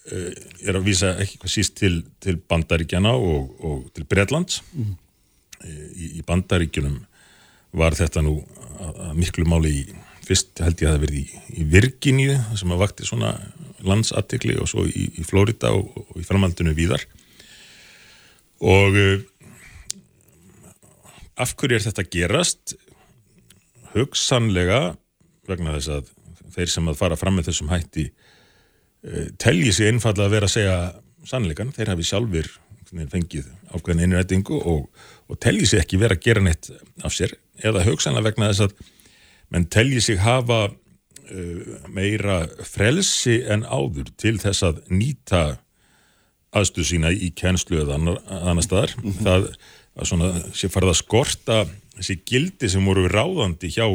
[0.03, 4.59] Ég er að vísa ekki hvað síst til, til Bandaríkjana og, og til Bredlands.
[5.63, 6.97] Í, í Bandaríkjunum
[7.79, 9.83] var þetta nú að, að miklu máli í,
[10.27, 13.31] fyrst held ég að það verði í, í Virginíu sem að vakti svona
[13.87, 17.03] landsattikli og svo í, í Flórida og, og í framhaldinu víðar.
[18.63, 19.21] Og uh,
[21.35, 22.75] af hverju er þetta gerast?
[23.93, 24.95] Hugsanlega
[25.49, 26.11] vegna þess að
[26.53, 30.55] þeir sem að fara fram með þessum hætti uh, telji sig einfallega að vera að
[30.57, 30.77] segja
[31.27, 32.51] sannleikan, þeir hafi sjálfur
[33.09, 34.87] fengið ákveðin innrætingu og,
[35.29, 36.69] og telji sig ekki vera að gera neitt
[37.01, 37.33] af sér
[37.65, 38.75] eða hugsanlega vegna þess að
[39.53, 40.67] menn telji sig hafa
[41.93, 45.43] meira frelsi en áður til þess að nýta
[46.53, 48.93] aðstuð sína í kennslu eða annar, annar staðar.
[49.23, 49.47] Það
[49.93, 51.59] að svona sé farið að skorta
[51.97, 53.85] þessi gildi sem voru ráðandi hjá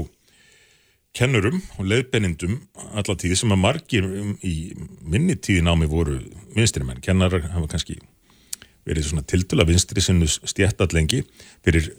[1.18, 2.58] kennurum og leiðbennindum
[2.92, 4.06] alla tíði sem að margir
[4.46, 4.54] í
[5.02, 6.20] minni tíði námi voru
[6.54, 7.02] vinstri menn.
[7.02, 7.98] Kennarar hafa kannski
[8.88, 11.24] verið svona tildula vinstri sinnu stjætt allengi
[11.66, 11.90] fyrir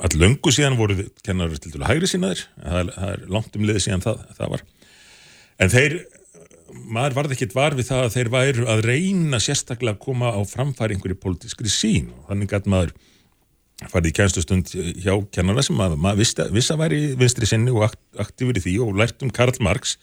[0.00, 2.46] all löngu síðan voru kennarar tildula hægri sínaðir.
[2.56, 4.64] Það er, það er langt um liði síðan það, það var.
[5.60, 5.96] En þeir
[6.90, 10.40] maður varði ekkit var við það að þeir væru að reyna sérstaklega að koma á
[10.48, 12.94] framfæri einhverju pólitískri sín og þannig að maður
[13.90, 17.86] farið í kænstustund hjá kennara sem maður, maður vissi, vissi að væri vinstri sinni og
[17.88, 19.96] akt, aktífur í því og lært um Karl Marx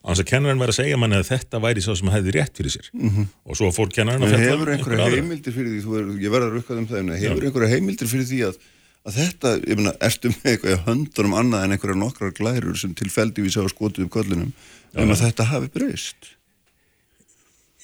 [0.00, 2.74] þess að kennarinn væri að segja manni að þetta væri svo sem hefði rétt fyrir
[2.74, 3.26] sér mm -hmm.
[3.44, 6.56] og svo fór kennarinn að fjalla Hefur einhverja heimildir fyrir því, er, ég verður að
[6.58, 8.60] rukkað um það hefur einhverja heimildir fyrir því að
[9.08, 13.46] að þetta, ég meina, ertu með eitthvað höndunum annað en einhverja nokkrar glærur sem tilfeldi
[13.46, 14.52] við sá skotuð um kollinum
[14.98, 16.34] um að þetta hafi breyst?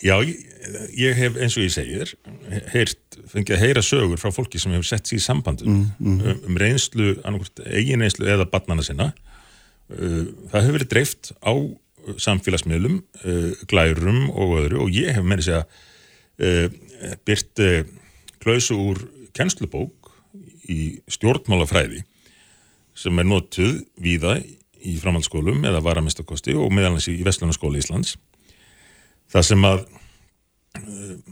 [0.05, 0.43] Já, ég,
[0.93, 2.12] ég hef eins og ég segir
[2.75, 6.19] heyrt, fengið að heyra sögur frá fólki sem hefur sett sér í sambandum mm, mm.
[6.21, 7.14] Um, um reynslu,
[7.64, 9.12] eigin reynslu eða barnana sinna.
[9.89, 11.53] Uh, það hefur verið dreift á
[12.27, 15.81] samfélagsmiðlum, uh, glærum og öðru og ég hef með þess að
[16.45, 17.64] uh, byrt
[18.45, 19.01] klausu úr
[19.37, 20.06] kennslubók
[20.73, 22.03] í stjórnmálafræði
[22.97, 24.39] sem er notuð víða
[24.87, 28.17] í framhaldsskólum eða varamistakosti og meðalans í Vestlunarskóla Íslands.
[29.33, 29.87] Það sem að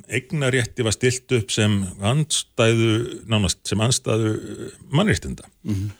[0.09, 2.95] eignarétti var stilt upp sem andstæðu,
[3.29, 4.35] nánast sem andstæðu
[4.93, 5.45] mannréttinda.
[5.63, 5.91] Mm -hmm.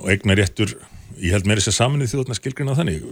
[0.00, 0.76] og eignaréttur
[1.18, 3.04] ég held þess að saminnið þjóðna skilgrina þannig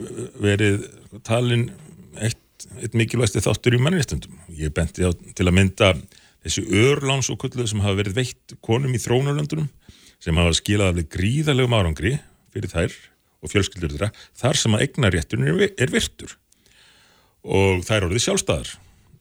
[0.42, 0.88] verið
[1.24, 1.70] talin
[2.18, 4.38] eitt, eitt mikilvægsti þáttur í mannréttindum.
[4.48, 5.94] Ég benti á til að mynda
[6.42, 9.68] þessi örláns og kulluð sem hafa verið veitt konum í þrónarlöndunum
[10.22, 12.16] sem hafa skilað alveg gríðalegum árangri
[12.54, 12.96] fyrir þær
[13.42, 16.36] og fjölskyldur þeirra þar sem að eignarétturinn er virtur.
[17.42, 18.74] Og er orðið sjálfstæðar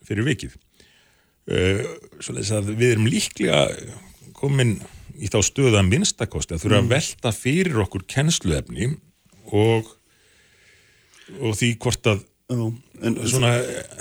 [0.06, 0.58] fyrir vikið.
[1.50, 3.64] Að við erum líklega
[4.38, 4.76] komin
[5.22, 8.94] í þá stöðu að minnstakosti að þurfa að velta fyrir okkur kennsluefni
[9.50, 9.90] og
[11.40, 12.64] og því hvort að Já,
[13.08, 13.52] en, svona,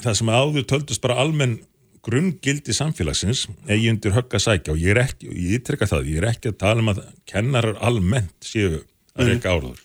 [0.03, 1.61] það sem áður töldust bara almenn
[2.07, 6.23] grunngildi samfélagsins eigi undir högg að sækja og ég er ekki, ég ítrekka það, ég
[6.23, 8.81] er ekki að tala um að kennarar almennt séu
[9.19, 9.81] að reyka áður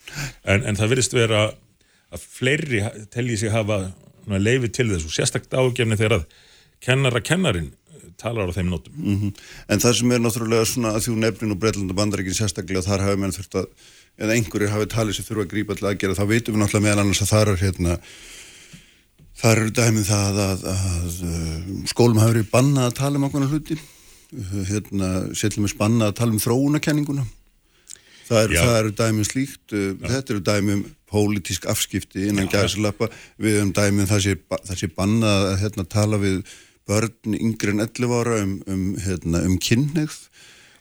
[0.48, 1.42] en, en það verðist vera
[2.14, 3.80] að fleiri telji sig hafa
[4.26, 6.24] leifi til þessu, sérstakta ágefni þegar að
[6.82, 7.72] kennara kennarin
[8.20, 8.94] talar á þeim nótum.
[8.96, 9.32] Mm -hmm.
[9.68, 13.32] En það sem er náttúrulega svona að þjú nefnin og bandaríkin sérstaklega þar hafi menn
[13.32, 13.66] þurft að
[14.16, 16.86] eða einhverjir hafi talið sem þurfa að grípa til að gera, þá veitum við náttúrulega
[16.86, 17.98] meðal annars að það er hérna
[19.36, 21.16] það eru dæmið það að, að
[21.92, 23.78] skólum hafi verið bannað að tala um okkurna hluti.
[24.66, 27.26] Hérna, setjum við bannað að tala um þróunakenninguna
[28.26, 29.74] það eru er dæmið slíkt.
[29.74, 30.08] Já.
[30.10, 33.08] þetta eru dæmið um pólitísk afskipti innan gæðsalappa
[33.42, 36.40] við um dæmið það sé, það sé bannað að hérna, tala við
[36.86, 40.18] börn yngre en 11 ára um, um, hérna, um kynneigð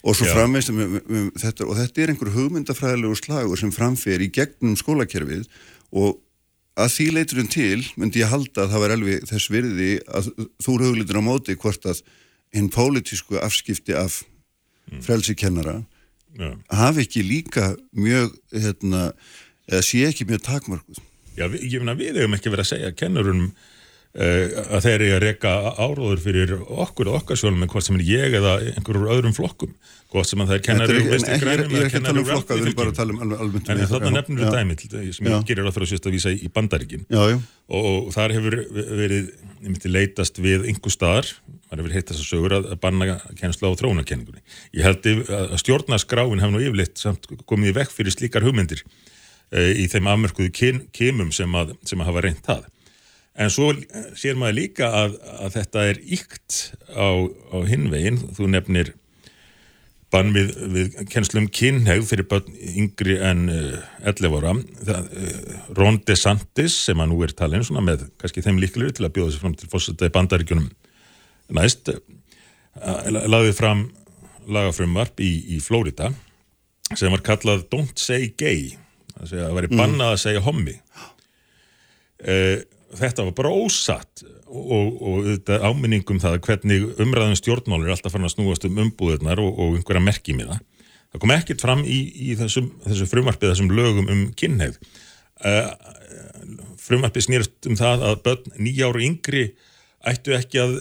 [0.05, 4.31] og svo framveist um, um, þetta, og þetta er einhver hugmyndafræðilegu slagur sem framfer í
[4.33, 5.47] gegnum skólakerfið
[5.95, 6.19] og
[6.75, 10.29] að því leiturinn til myndi ég halda að það var alveg þess virði að
[10.63, 12.01] þú hugleitur á móti hvort að
[12.55, 14.21] hinn pólitísku afskipti af
[15.03, 15.81] frelsi kennara
[16.35, 16.51] Já.
[16.69, 19.13] hafi ekki líka mjög hérna,
[19.71, 20.99] eða sé ekki mjög takmarkuð
[21.35, 23.74] Já, við, ég meina við hefum ekki verið að segja kennurunum uh,
[24.15, 28.05] að þeir eru að reka áróður fyrir okkur og okkar sjálfum en hvort sem er
[28.07, 29.73] ég eða einhverjur öðrum flokkum
[30.15, 32.21] hvort sem að það er Þetta kennari úr en ég ég er ekki að tala
[32.21, 34.91] um flokka, við erum bara að tala um almennt En já, nefnir við dæmi til,
[35.17, 37.05] sem ég gerir að fyrir að sérst að vísa í, bandaríkin.
[37.11, 37.37] Já, já,
[37.79, 41.31] og, þar hefur verið ég myndi leitast við einhver staðar
[41.65, 44.43] maður hefur heitt þess að sögur að banna kennsla á þróunakenningunni.
[44.77, 49.73] Ég held að stjórnarskráin hef nú yfirleitt samt komið í vekk fyrir slíkar hugmyndir e,
[49.81, 52.69] í þeim afmörkuðu kin, kimum sem að, sem að hafa reynt það.
[53.35, 56.59] En svo eh, sér maður líka að, að þetta er ykt
[56.95, 57.07] á,
[57.51, 58.93] á hinvegin, þú nefnir
[60.13, 64.53] bann við, við kennslum kynhegð fyrir börn yngri en uh, 11 ára.
[64.87, 69.07] Það, uh, Ron DeSantis sem að nú er talin svona með kannski þeim líklir til
[69.07, 70.69] að bjóða sér fram til fórseta í bandaríkjunum
[71.57, 71.99] næst uh,
[73.11, 73.83] laðið fram
[74.45, 76.11] lagafrumvarp í, í Flórida
[76.93, 78.75] sem var kallað Don't Say Gay
[79.15, 80.75] það segja að veri bannað að segja hommi.
[82.25, 82.61] Uh,
[82.99, 88.27] þetta var bara ósatt og, og þetta áminningum það hvernig umræðum stjórnmálur er alltaf farin
[88.29, 90.63] að snúast um umbúðurnar og, og einhverja merkjum það.
[91.15, 94.75] Kom ekkert fram í, í þessum, þessu frumarpið, þessum lögum um kynneið.
[95.39, 95.69] Uh,
[96.81, 99.45] frumarpið snýrst um það að börn nýjáru yngri
[100.05, 100.75] ættu ekki að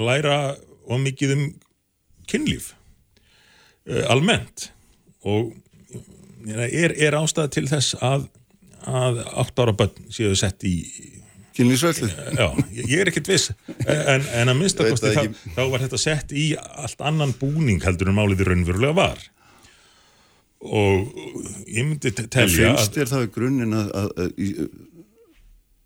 [0.00, 0.38] læra
[0.88, 1.44] of mikið um
[2.28, 2.72] kynlíf
[3.88, 4.70] uh, almennt
[5.28, 5.52] og
[6.48, 8.26] er, er ástæða til þess að,
[8.88, 10.76] að 8 ára börn séu sett í
[11.56, 12.46] kynlýsvelli Já,
[12.78, 13.50] ég er ekkert viss
[13.86, 17.34] en, en að minnsta Veit kosti það þá, þá var þetta sett í allt annan
[17.40, 19.20] búning heldur en málið í raunverulega var.
[20.62, 21.10] Og
[21.66, 24.30] ég myndi te- En telja finnst þér það í grunninn að, að, að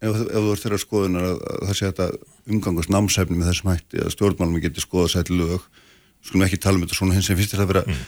[0.04, 2.08] ef, ef þú ert þeirra skoðunar að, að það sé þetta
[2.52, 5.64] umgangast námsefni með þessum hætti að stjórnmálum geti skoða sætt lög
[6.26, 8.04] skulum ekki tala um þetta svona hins sem finnst þér það vera Mm.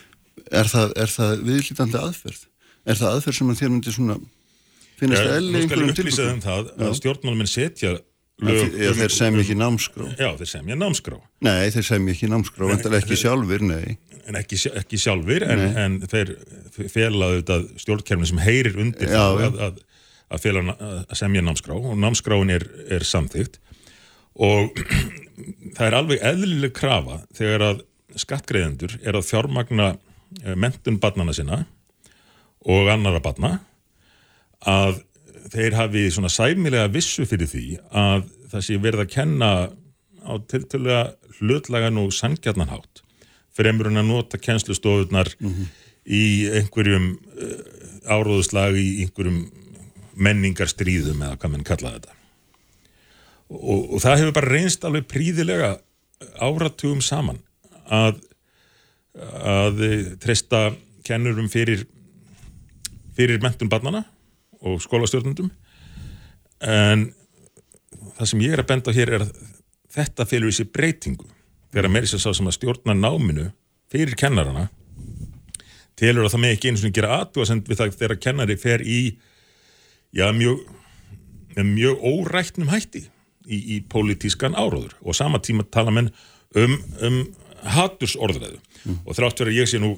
[0.60, 2.42] er það, það viðlítandi aðferð?
[2.88, 4.18] Er það aðferð sem að þér myndi svona
[4.98, 8.76] finnast það elli nú skal ég einhverjum upplýsa um það að stjórnmáluminn setja lög um-
[8.78, 10.08] Eða þeir sem ekki námskrá.
[10.18, 11.16] Já, þeir semja námskrá.
[11.42, 13.96] Nei, þeir sem ekki námskrá, vantilega ekki sjálfur, nei.
[14.28, 16.34] En ekki, ekki sjálfur en, en þeir
[16.92, 19.80] felaðu þetta stjórnkerfni sem heyrir undir Já, það að, að,
[20.28, 23.58] að, fela, að semja námskrá og námskráin er, er samþygt
[24.38, 24.76] og
[25.76, 27.82] það er alveg eðlileg krafa þegar að
[28.18, 29.88] skattgreðendur er að fjármagna
[30.44, 31.62] eh, menntun barnana sinna
[32.68, 33.56] og annara barna
[34.66, 35.02] að
[35.52, 39.50] þeir hafi svona sæmilega vissu fyrir því að það sé verið að kenna
[40.24, 41.04] á tiltölulega
[41.38, 43.02] hlutlagan og sangjarnan hátt
[43.56, 45.30] fremur en að nota kennslustofunar
[46.08, 46.22] í
[46.60, 47.56] einhverjum uh,
[48.08, 49.42] áróðuslag í einhverjum
[50.18, 52.14] menningarstríðum eða hvað mann kalla þetta.
[53.48, 55.76] Og, og það hefur bara reynst alveg príðilega
[56.42, 57.38] áratugum saman
[57.86, 58.18] að
[59.18, 60.68] að eh, treysta
[61.06, 61.86] kennurum fyrir
[63.16, 64.04] fyrir mentun barnana
[64.66, 65.50] og skólastjórnundum
[66.64, 67.08] en
[68.18, 69.34] það sem ég er að benda hér er að
[69.94, 71.28] þetta félur í sér breytingu.
[71.72, 73.50] Þegar að meiri sér sá sem að stjórna náminu
[73.92, 74.68] fyrir kennarana
[75.98, 79.00] telur að það með ekki einu svona gera aðtúasend við það þegar kennari fer í
[80.14, 80.66] já, mjög
[81.58, 83.08] mjög óræktnum hætti
[83.48, 84.94] í, í pólitískan áróður.
[85.02, 86.12] Og sama tíma tala menn
[86.54, 87.18] um, um
[87.74, 88.60] hatursorðræðu.
[89.04, 89.96] Og þrátt verið að ég sé nú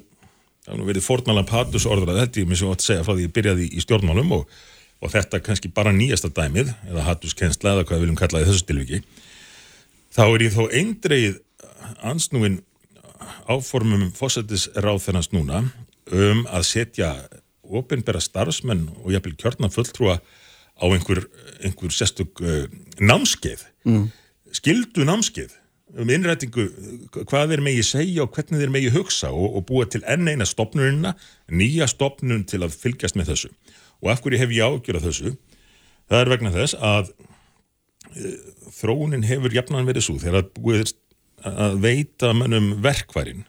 [0.71, 3.25] það hefur nú verið fórnalega hatursorðræðu þetta er mér sem átt að segja frá því
[3.25, 4.57] ég byrjaði í stjórnmálum og,
[5.01, 9.01] og þetta kannski bara nýjasta dæmið eða haturskensla eða hvað við viljum kalla þessu tilviki.
[10.15, 11.41] Þá er ég þó eindreið
[12.07, 12.61] ansnúin
[13.51, 15.65] áformum fósættisráð núna
[16.11, 17.11] um að setja
[17.67, 20.19] opinbera starfsmenn og jafnvel kjörna fulltrúa
[20.81, 21.27] á einhver,
[21.63, 22.65] einhver sérstök uh,
[22.99, 23.67] námskeið.
[23.85, 24.11] Mm.
[24.53, 25.55] skildu námskeið
[25.99, 26.67] um innrætingu
[27.19, 30.47] hvað þeir megi segja og hvernig þeir megi hugsa og, og búa til enn eina
[30.47, 31.15] stopnunina
[31.51, 33.53] nýja stopnun til að fylgjast með þessu
[34.01, 35.35] og af hverju hef ég ágjörð þessu
[36.11, 37.13] það er vegna þess að
[38.81, 40.93] þróunin hefur jafnan verið svo þegar að búið er
[41.51, 43.47] að veita mönnum verkværin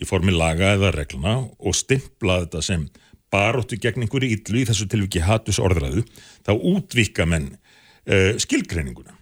[0.00, 2.86] í formi laga eða regluna og stimpla þetta sem
[3.30, 6.02] baróttu gegn einhverju illu í þessu tilviki hatus orðræðu,
[6.46, 9.14] þá útvíka menn uh, skilgreininguna.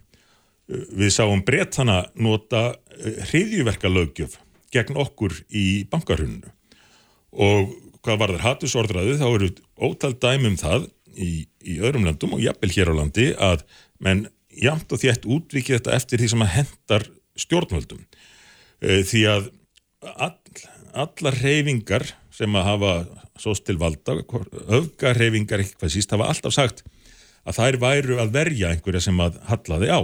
[0.69, 4.37] Við sáum breytana nota uh, hriðjuverka lögjöf
[4.73, 6.51] gegn okkur í bankarhunnu
[7.29, 7.71] og
[8.05, 9.49] hvað var þar hatus orðræðu þá eru
[9.81, 11.31] ótal dæmum það í,
[11.65, 13.63] í öðrum landum og jafnvel hér á landi að
[14.03, 14.27] menn
[14.59, 17.07] jamt og þétt útvikið þetta eftir því sem að hendar
[17.39, 18.05] stjórnvöldum.
[18.83, 19.49] Eh, því að
[20.15, 20.63] all,
[21.05, 22.93] allar reyfingar sem að hafa
[23.39, 26.83] sóst til valda, öfga reyfingar eitthvað síst, hafa alltaf sagt
[27.47, 30.01] að þær væru að verja einhverja sem að hallaði á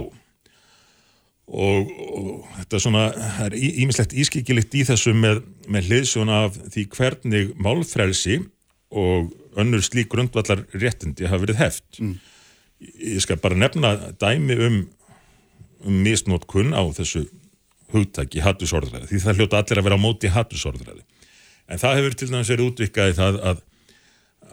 [1.46, 6.58] og, og þetta er svona það er ímislegt ískikilegt í þessu með, með hliðsjón af
[6.74, 8.40] því hvernig málfrelsi
[8.90, 12.00] og önnur slík grundvallar réttindi hafa verið heft.
[12.00, 12.18] Mm.
[13.16, 14.80] ég skal bara nefna dæmi um,
[15.86, 17.24] um misnótkun á þessu
[17.94, 21.04] hugtaki hattusorðræði, því það hljóta allir að vera á móti hattusorðræði
[21.66, 23.64] en það hefur til dæmis verið útvikað í það að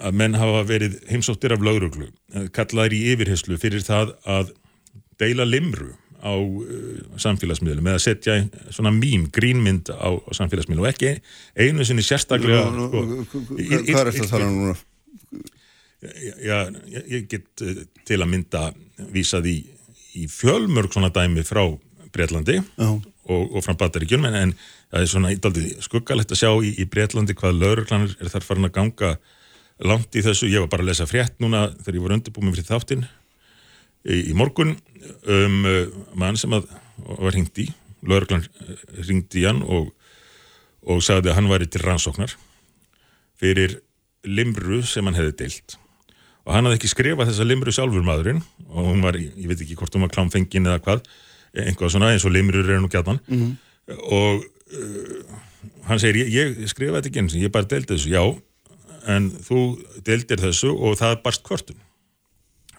[0.03, 2.07] að menn hafa verið heimsóttir af lauruglu,
[2.55, 4.53] kallaðir í yfirherslu fyrir það að
[5.21, 5.91] deila limru
[6.23, 8.37] á uh, samfélagsmiðlum eða setja
[8.71, 10.85] svona mím, grínmynd á, á samfélagsmiðlum.
[10.85, 11.17] Og ekki
[11.59, 13.03] einu sinni sérstaklega sko,
[13.59, 14.77] Hvað er þetta tala um núna?
[16.43, 16.57] Já,
[16.91, 18.69] ég, ég get uh, til að mynda
[19.13, 19.57] vísað í,
[20.19, 21.65] í fjölmörg svona dæmi frá
[22.13, 24.55] Breitlandi og, og frá Bataríkjum en, en
[24.91, 28.69] það er svona ídaldið skuggalegt að sjá í, í Breitlandi hvað lauruglanir er þar farin
[28.69, 29.15] að ganga
[29.83, 32.69] langt í þessu, ég var bara að lesa frétt núna þegar ég var undirbúmið fyrir
[32.69, 33.05] þáttinn
[34.07, 34.75] í, í morgun
[35.27, 35.85] um uh,
[36.19, 36.67] mann sem að
[37.03, 37.67] var hringt í,
[38.05, 38.45] lauruglan
[38.99, 39.91] hringt í hann og,
[40.87, 42.35] og sagði að hann væri til rannsóknar
[43.39, 43.79] fyrir
[44.23, 45.77] limru sem hann hefði deilt.
[46.43, 49.77] Og hann hafði ekki skrifað þessa limru sjálfur maðurinn og hún var, ég veit ekki
[49.79, 51.03] hvort hún var klámfengin eða hvað,
[51.63, 53.53] einhvað svona eins og limrur er nú gætan mm -hmm.
[54.11, 55.37] og uh,
[55.87, 58.23] hann segir, ég, ég skrifaði þetta ekki eins og ég bara deildi þessu, já
[59.07, 59.59] en þú
[60.05, 61.79] deildir þessu og það barst kvartum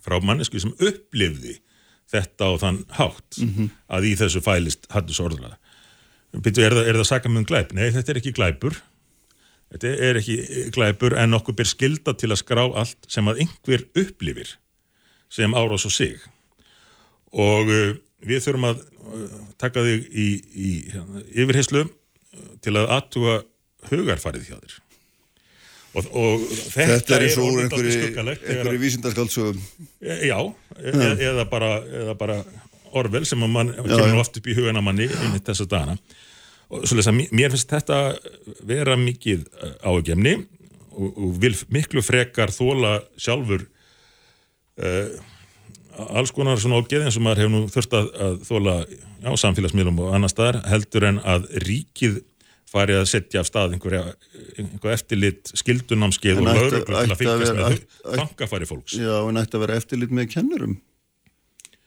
[0.04, 1.58] frá mannesku sem upplifði
[2.12, 3.70] þetta á þann hátt mm -hmm.
[3.96, 5.56] að í þessu fælist hattus orðlaða.
[6.34, 7.72] Er það, er það sakamöðum um glæp?
[7.72, 8.80] Nei, þetta er ekki glæpur.
[9.72, 10.36] Þetta er ekki
[10.74, 14.56] glæpur en okkur ber skilda til að skrá allt sem að einhver upplifir
[15.30, 16.18] sem árás og sig.
[17.32, 21.86] Og uh, við þurfum að uh, taka þig í, í hérna, yfirheyslu
[22.62, 23.40] til að aðtuga
[23.90, 24.78] hugarfarið hjá þér.
[25.94, 29.60] Og, og þetta, þetta er eins og úr einhverju vísindarskáldsögum
[30.02, 30.38] Já,
[30.80, 31.70] eða, eða, bara,
[32.02, 32.38] eða bara
[32.98, 35.94] orvel sem mann kemur oft upp í hugana manni inn í þessa dana
[36.74, 38.00] og svo lesa, mér finnst þetta
[38.66, 40.34] vera mikið eh, ágefni
[40.94, 43.66] og, og vil miklu frekar þóla sjálfur
[44.82, 45.14] uh,
[46.14, 48.76] alls konar svona ágeð eins og maður hefur nú þurft að, að þóla
[49.24, 52.22] á samfélagsmiðlum og annar staðar heldur en að ríkið
[52.74, 54.02] farið að setja af stað einhverja,
[54.58, 57.78] einhverja eftirlit skildunámskeið og lauruglu til að fylgjast með
[58.18, 58.96] fangafæri fólks.
[58.98, 60.74] Já, en ætti að vera eftirlit með kennurum.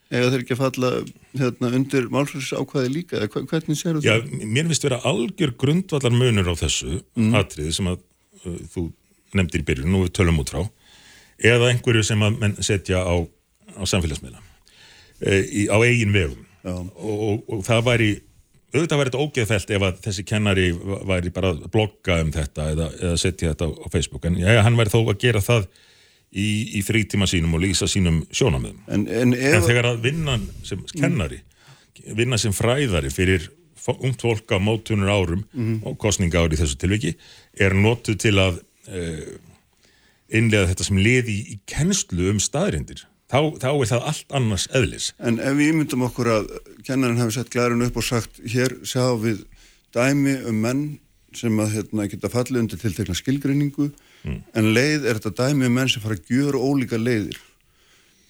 [0.08, 0.90] Eða þeir ekki að falla
[1.36, 4.06] hérna, undir málfræðis ákvaði líka, eða hvernig séu það?
[4.06, 7.34] Já, mér finnst vera algjör grundvallar munur á þessu mm.
[7.36, 7.98] atriði sem að
[8.46, 8.84] uh, þú
[9.36, 10.62] nefndir í byrjun, nú við tölum út frá,
[11.44, 13.16] eða einhverju sem að menn setja á,
[13.76, 14.40] á samfélagsmiðla,
[15.20, 16.46] e, á eigin vegum.
[16.68, 18.08] Og, og, og það væri
[18.74, 20.70] auðvitað verið þetta ógeðfælt ef að þessi kennari
[21.08, 24.26] væri bara að blogga um þetta eða, eða setja þetta á, Facebook.
[24.28, 25.68] En já, hann væri þó að gera það
[26.32, 26.48] í,
[26.78, 31.40] í frítíma sínum og lýsa sínum sjónamöðum en, en, en þegar að vinna sem kennari
[32.16, 33.48] vinna sem fræðari fyrir
[33.88, 35.80] ungt fólk á mótunur árum mm.
[35.88, 37.14] og kostninga ári í þessu tilviki
[37.56, 38.58] er notuð til að
[38.92, 39.30] uh,
[40.28, 44.66] innlega þetta sem liði í, í kennslu um staðrindir þá, þá er það allt annars
[44.76, 45.10] eðlis.
[45.18, 46.48] En ef við myndum okkur að
[46.86, 49.44] kennarinn hefði sett glærun upp og sagt hér sjáum við
[49.96, 50.86] dæmi um menn
[51.36, 54.38] sem að hérna, geta fallið undir tiltekna skilgrinningu mm.
[54.56, 57.38] en leið er þetta dæmi um menn sem fara að gjöra ólíka leiðir.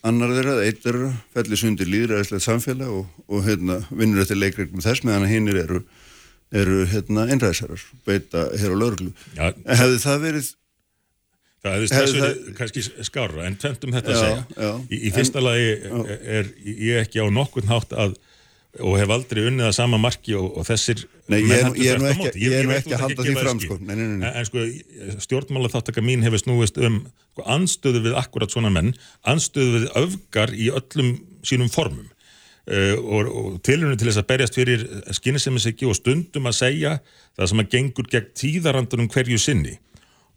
[0.06, 5.02] Annar þeirra, eitt þeirra, fellir sundir líðræðislega samfélag og, og hérna, vinnur eftir leikreglum þess
[5.06, 5.80] meðan hinnir eru,
[6.54, 9.10] eru hérna, einræðsarar, beita hér á lauruglu.
[9.38, 10.52] Ja, hefði það verið
[11.58, 12.40] Það hefði þessu það...
[12.58, 14.42] kannski skára, en tventum þetta já, að segja.
[14.54, 18.18] Já, í, í fyrsta en, lagi er, er ég ekki á nokkurn hátt að
[18.84, 22.02] og hef aldrei unnið að sama marki og, og þessir Nei, ég er, ég er
[22.02, 23.78] nú ekki, ég, er ekki að halda því fram sko.
[23.80, 24.28] nei, nei, nei.
[24.28, 24.66] En, sko,
[25.24, 28.92] stjórnmála þáttaka mín hefur snúist um sko, anstöðu við akkurat svona menn
[29.28, 31.14] anstöðu við öfgar í öllum
[31.48, 34.86] sínum formum uh, og, og tilhörinu til þess að berjast fyrir
[35.16, 36.96] skynisemiseki og stundum að segja
[37.38, 39.78] það sem að gengur gegn tíðarandunum hverju sinni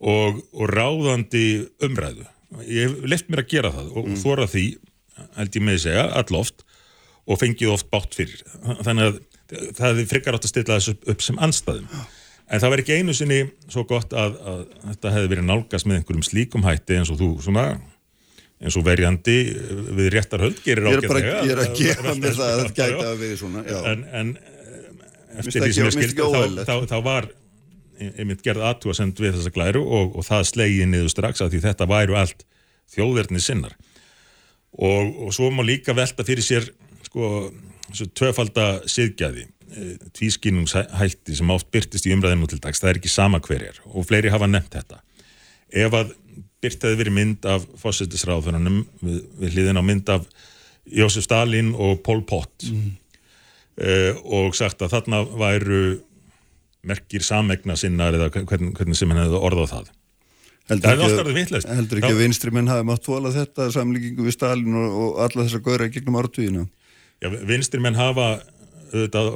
[0.01, 1.45] og, og ráðandi
[1.85, 2.25] umræðu.
[2.67, 4.17] Ég hef left mér að gera það og mm.
[4.23, 4.65] þóra því,
[5.37, 6.65] held ég með að segja, alloft
[7.29, 8.41] og fengið oft bátt fyrir.
[8.81, 9.21] Þannig að
[9.77, 11.87] það frikar átt að stilla þessu upp sem anstæðum.
[12.51, 13.39] En það verður ekki einu sinni
[13.71, 17.29] svo gott að, að þetta hefði verið nálgast með einhverjum slíkum hætti eins og þú
[17.45, 17.65] svona
[18.61, 19.37] eins og verjandi
[19.97, 21.37] við réttarhöld gerir ágæðlega.
[21.47, 23.63] Ég er að gefa mér það að þetta gæti að við svona.
[23.91, 24.33] En, en
[25.41, 27.29] eftir því sem ég skildi þá, þá, þá var
[28.09, 31.89] einmitt gerð aðtúasend við þessa glæru og, og það slegið niður strax að því þetta
[31.91, 32.45] væru allt
[32.95, 33.75] þjóðverðni sinnar.
[34.71, 36.69] Og, og svo má líka velta fyrir sér
[37.07, 37.51] sko
[38.15, 39.49] tvöfalda siðgæði
[40.17, 44.07] tvískinnungshætti sem oft byrtist í umræðinu til dags, það er ekki sama hver er og
[44.07, 44.99] fleiri hafa nefnt þetta.
[45.71, 46.13] Ef að
[46.61, 50.27] byrt hefði verið mynd af fósittisráðunum við, við hliðin á mynd af
[50.91, 52.89] Jósef Stalin og Pol Pot mm.
[54.27, 55.81] og sagt að þarna væru
[56.87, 59.89] merkir samegna sinnar eða hvernig, hvernig sem hann hefði orðað það.
[60.71, 64.23] Heldur Það ekki, alltaf að- heldur ekki að vinstri menn hafi mátt þóla þetta samlíkingu
[64.27, 66.67] við Stalin og, og alla þessar góðra gegnum ártvíðina
[67.21, 68.27] Já, vinstri menn hafa
[68.91, 69.27] auðvitað,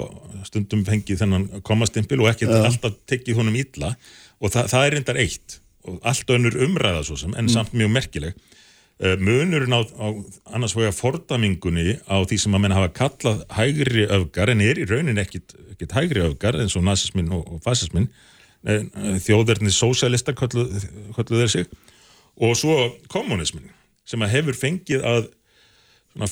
[0.47, 3.91] stundum fengið þennan komastimpil og ekki alltaf tekið honum illa
[4.39, 7.91] og það, það er reyndar eitt og allt önnur umræða svo sem en samt mjög
[7.97, 8.33] merkileg
[8.99, 10.07] munurinn á, á
[10.55, 14.87] annars vegar fordamingunni á því sem að menn hafa kallað hægri öfgar en er í
[14.87, 18.07] raunin ekkit, ekkit hægri öfgar eins og nazismin og, og fasismin
[18.63, 21.67] þjóðverðni sósialista kölluð, kölluð þeir sig.
[22.41, 22.77] Og svo
[23.11, 23.67] kommunismin
[24.07, 25.27] sem að hefur fengið að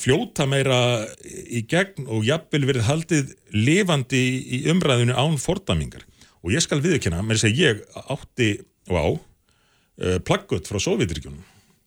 [0.00, 0.80] fljóta meira
[1.28, 4.24] í gegn og jafnvel verið haldið lifandi
[4.56, 6.06] í umræðinu án fordamingar
[6.40, 8.48] og ég skal viðkynna, þess að ég átti
[8.88, 9.08] og á
[10.24, 11.44] plaggut frá Sovjetríkjunum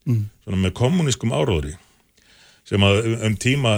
[0.07, 0.23] mm.
[0.45, 1.75] svona með kommuniskum áróðri
[2.67, 3.75] sem að um- tíma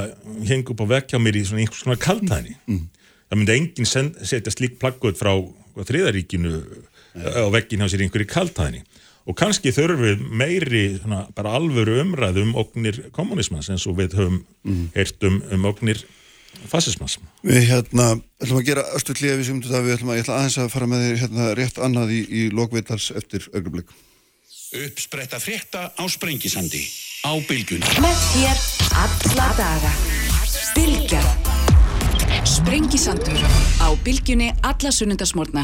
[0.49, 2.85] heng upp á vekk hjá mér í svona einhvers konar kaltæni mm.
[3.29, 5.33] það myndi enginn setja slík plaggut frá
[5.79, 6.55] þriðaríkinu
[7.19, 8.83] á vekkin hjá sér einhverju kaltæni
[9.29, 14.17] og kannski þurfum við meiri svona, bara alvöru umræðu um ógnir kommunismans eins og við
[14.17, 14.87] höfum mm.
[14.95, 16.01] heyrt um, um ógnir
[16.69, 18.11] fasismans Við hérna,
[18.41, 20.71] ætlum að gera östu klíða við sem þetta við ætlum að, ég ætla aðeins að
[20.73, 23.93] fara með þér hérna rétt annað í, í lokveitals eftir augnablik
[24.69, 26.85] Uppspretta frétta á Sprengisandi.
[27.25, 27.89] Á bylgjunni.
[28.05, 28.57] Með þér
[29.01, 29.93] alla daga.
[30.77, 31.25] Bylgjan
[32.45, 33.41] Sprengisandur
[33.81, 35.63] á Bylgjunni alla sunnundasmórna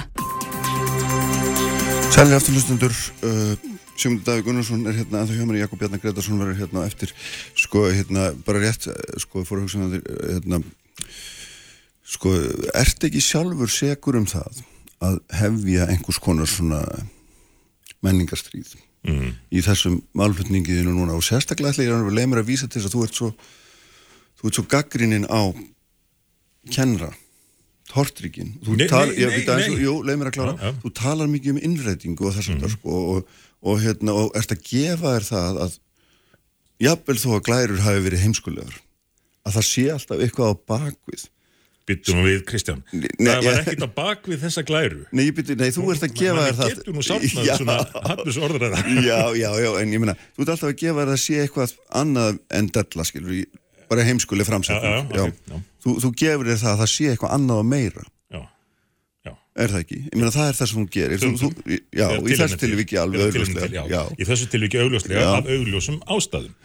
[2.10, 3.54] Sælir afturlustundur uh,
[3.94, 7.14] Sigmundur Davík Gunnarsson er hérna ennþá hjá mér Jakob Bjarnar Gretarsson verður hérna eftir.
[7.54, 10.62] Sko hérna bara rétt eh, sko fór að hugsa með þér eh, hérna
[12.16, 12.34] sko
[12.74, 14.66] ert ekki sjálfur segur um það
[15.06, 16.82] að hefja einhvers konar svona
[18.02, 18.74] menningarstríð
[19.06, 19.30] mm.
[19.54, 22.90] í þessum málflutningiðinu núna og sérstaklega ætla ég að leið mér að vísa til þess
[22.90, 23.30] að þú ert svo
[24.40, 25.42] þú ert svo gaggrinnin á
[26.74, 27.12] kennra
[29.78, 29.84] nei.
[29.86, 30.78] jú, leið mér að klára Já, já.
[30.82, 34.66] þú talar mikið um innrætingu og þess að sko, og, og, hérna, og ert að
[34.66, 35.78] gefa þér það að
[36.86, 38.82] jafnvel þó að glærur hafi verið heimskulegur
[39.46, 41.28] að það sé alltaf eitthvað á bakvið
[41.86, 42.80] byttum við Kristján.
[42.92, 45.04] Nei, það var ég- ekkit á bakvið þessa glæru.
[45.14, 46.72] Nei, byrju, nei, þú ert að gefa þér það.
[46.74, 47.56] getur nú sárnað Já.
[47.60, 47.76] svona
[48.10, 48.80] hafnus orðræða.
[49.10, 51.76] Já, já, já, en ég meina þú ert alltaf að gefa þér að sé eitthvað
[52.02, 53.46] annað en della, skilur,
[53.92, 55.14] bara heimskuleg framsetning.
[55.14, 55.62] Já, já, já.
[55.86, 58.06] Þú, þú gefur þér það að það sé eitthvað annað og meira.
[58.34, 58.42] Já,
[59.30, 59.34] já.
[59.62, 60.00] Er það ekki?
[60.10, 61.22] Ég meina það er það sem þú gerir.
[61.22, 61.50] Þú, þú,
[62.02, 62.62] Já, í þessu til.
[62.66, 63.86] tilviki alveg augljóslega.
[63.94, 66.56] Já, í þessu tilviki augljóslega af augljósum ástæðum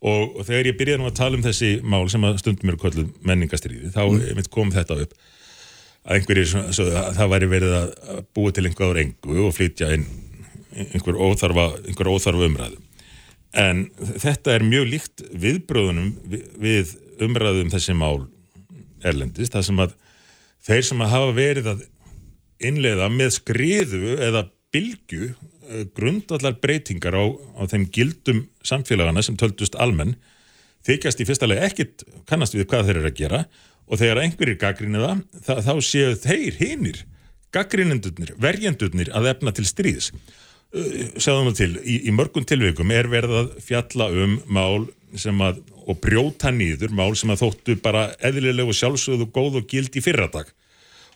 [0.00, 2.82] og, og þegar ég byrjaði nú að tala um þessi mál sem að stundum eru
[2.82, 4.50] kolluð menningastriði þá mm.
[4.52, 5.16] kom þetta upp
[6.06, 9.92] að einhverjir svo, að það væri verið að að búa til einhver engu og flytja
[9.96, 10.06] inn
[10.76, 12.82] einhver óþarfa, einhver óþarfa umræðu
[13.56, 13.86] en
[14.20, 18.26] þetta er mjög líkt viðbröðunum við, við umræðum þessi mál
[19.06, 19.94] erlendist, það sem að
[20.66, 21.84] þeir sem að hafa verið að
[22.66, 25.30] innleiða með skriðu eða bylgu
[25.96, 27.24] grundvallar breytingar á,
[27.58, 30.16] á þeim gildum samfélagana sem töldust almenn
[30.86, 33.42] þykjast í fyrsta leið ekkit kannast við hvað þeir eru að gera
[33.86, 35.02] og þegar einhverjir gaggrinni
[35.46, 37.04] það, þá, séu þeir hinir
[37.54, 40.10] gaggrinnendurnir, verjendurnir að efna til stríðs.
[40.74, 45.38] Uh, sjáðum við til, í, í mörgum tilveikum er verið að fjalla um mál sem
[45.40, 49.94] að, og brjóta nýður mál sem að þóttu bara eðlileg og sjálfsögðu góð og gild
[49.96, 50.50] í fyrradag.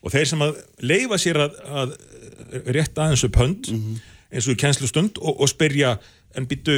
[0.01, 1.97] Og þeir sem að leifa sér að, að
[2.79, 3.73] rétta aðeins upp hönd
[4.31, 5.97] eins og í kennslustund og, og spyrja
[6.39, 6.77] en býtu,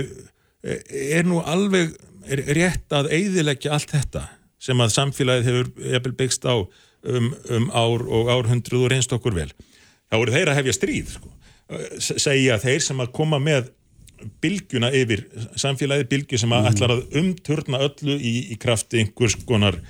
[0.62, 1.92] er nú alveg
[2.30, 4.26] er rétt að eyðileggja allt þetta
[4.62, 5.48] sem að samfélagið
[5.90, 9.50] hefur byggst á um, um ár og árhundruð og reynst okkur vel?
[10.12, 11.32] Þá eru þeir að hefja stríð sko.
[11.98, 13.72] S- segja þeir sem að koma með
[14.42, 15.24] bylgjuna yfir
[15.58, 19.80] samfélagið bylgju sem að ætlar að umturna öllu í, í krafti einhvers konar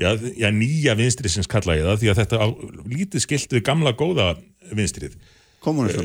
[0.00, 2.46] já, já, nýja vinstri sem kalla ég það því að þetta á,
[2.90, 4.32] lítið skilt við gamla góða
[4.74, 5.14] vinstrið.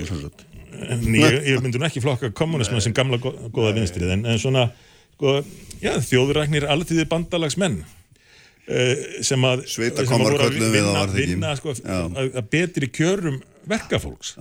[0.05, 0.45] Sagt.
[0.45, 4.67] en ég, ég myndi nú ekki flokka kommunisman sem gamla góða vinstrið en, en svona
[5.15, 5.39] sko,
[5.83, 8.93] já, þjóðræknir alltíði bandalagsmenn uh,
[9.25, 12.05] sem að sem að voru að vinna, vinna sko, Já.
[12.07, 14.35] að, að betri kjörum verkafólks.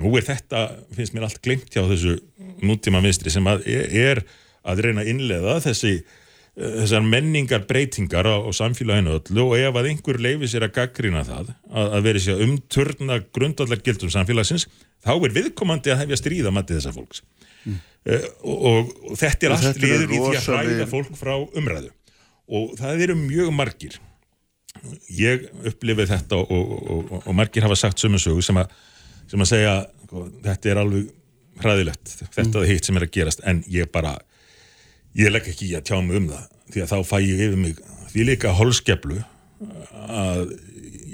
[0.00, 0.66] Nú er þetta,
[0.96, 2.16] finnst mér allt glimt hjá þessu
[2.64, 4.24] nútíma vinstri sem að er,
[4.66, 6.22] að reyna að innleða þessi eh,
[6.54, 11.24] þessar menningar breytingar á, á samfélaginu öllu og ef að einhver leifi sér að gaggrina
[11.26, 14.68] það að, að veri sér umturna grundallar gildum samfélagsins
[15.02, 17.24] þá er viðkomandi að hefja stríða mati þessar fólks.
[17.64, 17.80] Mm.
[18.44, 21.90] og, og, og þetta er allt liður í því að hræða fólk frá umræðu.
[22.54, 23.98] Og það eru mjög margir.
[25.16, 26.54] Ég upplifið þetta og,
[27.22, 28.58] og, margir hafa sagt sömu sögu sem,
[29.30, 29.74] sem að segja
[30.04, 31.10] sko, þetta er alveg
[31.62, 33.42] hræðilegt þetta er hitt sem er að gerast.
[33.48, 34.16] En ég bara
[35.18, 37.60] ég legg ekki í að tjá mig um það því að þá fæ ég yfir
[37.60, 39.20] mig því líka holskeflu
[40.04, 40.54] að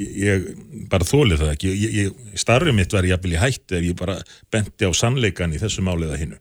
[0.00, 0.48] ég, ég
[0.90, 1.72] bara þóli það ekki.
[1.76, 4.18] Ég, ég, starfið mitt var jafnvel í hættu ef ég bara
[4.52, 6.40] benti á sannleikan í þessu málið að hinnu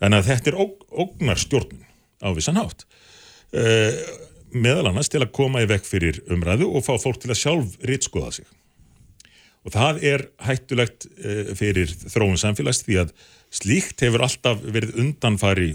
[0.00, 1.84] þannig að þetta er óg, ógnar stjórnun
[2.20, 2.86] á vissan hátt.
[3.50, 3.92] Uh,
[4.50, 7.76] meðal annars til að koma í vekk fyrir umræðu og fá fólk til að sjálf
[7.86, 8.48] rítskoða sig.
[9.66, 13.14] Og það er hættulegt uh, fyrir þróun samfélags því að
[13.52, 15.70] slíkt hefur alltaf verið undanfari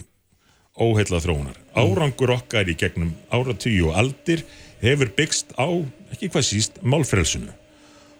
[0.76, 1.58] óheilla þróunar.
[1.76, 4.44] Árangur okkar í gegnum áratugju og aldir
[4.84, 5.68] hefur byggst á,
[6.14, 7.54] ekki hvað síst, málfrelsunu.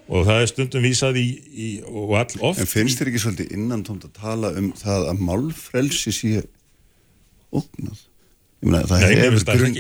[0.06, 2.62] Og það er stundum vísað í, í og all oft...
[2.62, 6.44] En finnst þér ekki svolítið innantómt að tala um það að málfrelsi sé
[7.50, 8.04] ógnað?
[8.62, 9.80] Ég meina, það Nei, hefur grunn,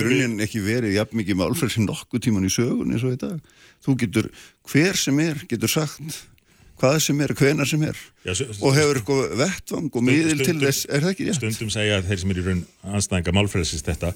[0.00, 3.38] grunninn ekki verið jafn mikið málfrelsi nokkuð tíman í sögun eins og dag.
[3.84, 4.30] Þú getur,
[4.68, 6.18] hver sem er, getur sagt
[6.80, 10.46] hvað sem er, hvenar sem er Já, s- og hefur sko vettvang og miðil til
[10.46, 11.38] stundum- þess, er það ekki rétt?
[11.40, 12.64] Stundum segja að þeir sem er í raun
[12.96, 14.14] anstæðinga málfrelsist þetta,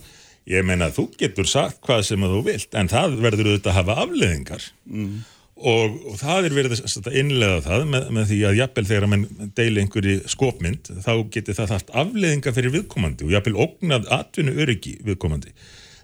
[0.50, 3.78] ég meina að þú getur sagt hvað sem þú vilt, en það verður auðvitað að
[3.80, 4.66] hafa afleðingar.
[4.90, 5.14] Mm.
[5.54, 9.26] Og, og það er verið að innlega það með, með því að jafnvel þegar mann
[9.54, 14.96] deili einhverju skopmynd þá getur það haft afleðinga fyrir viðkomandi og jafnvel ógnað atvinnu öryggi
[15.06, 15.52] viðkomandi.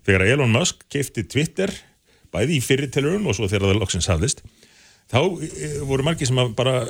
[0.06, 1.72] Þegar Elon Musk kefti Twitter
[2.30, 4.44] bæði í fyrirtelurinn og svo þegar það loksins hafðist
[5.11, 6.82] þá e, voru margir sem bara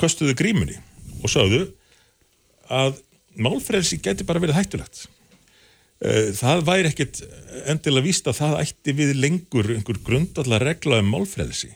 [0.00, 0.78] köstuðu grímunni
[1.22, 1.66] og sagðu
[2.72, 2.96] að
[3.42, 5.06] málfrelsi geti bara verið hættulegt.
[6.02, 7.22] Eh, Það væri ekkit
[7.70, 11.70] endilega víst að það ætti við lengur einhver grundallar regla um málfrelsi.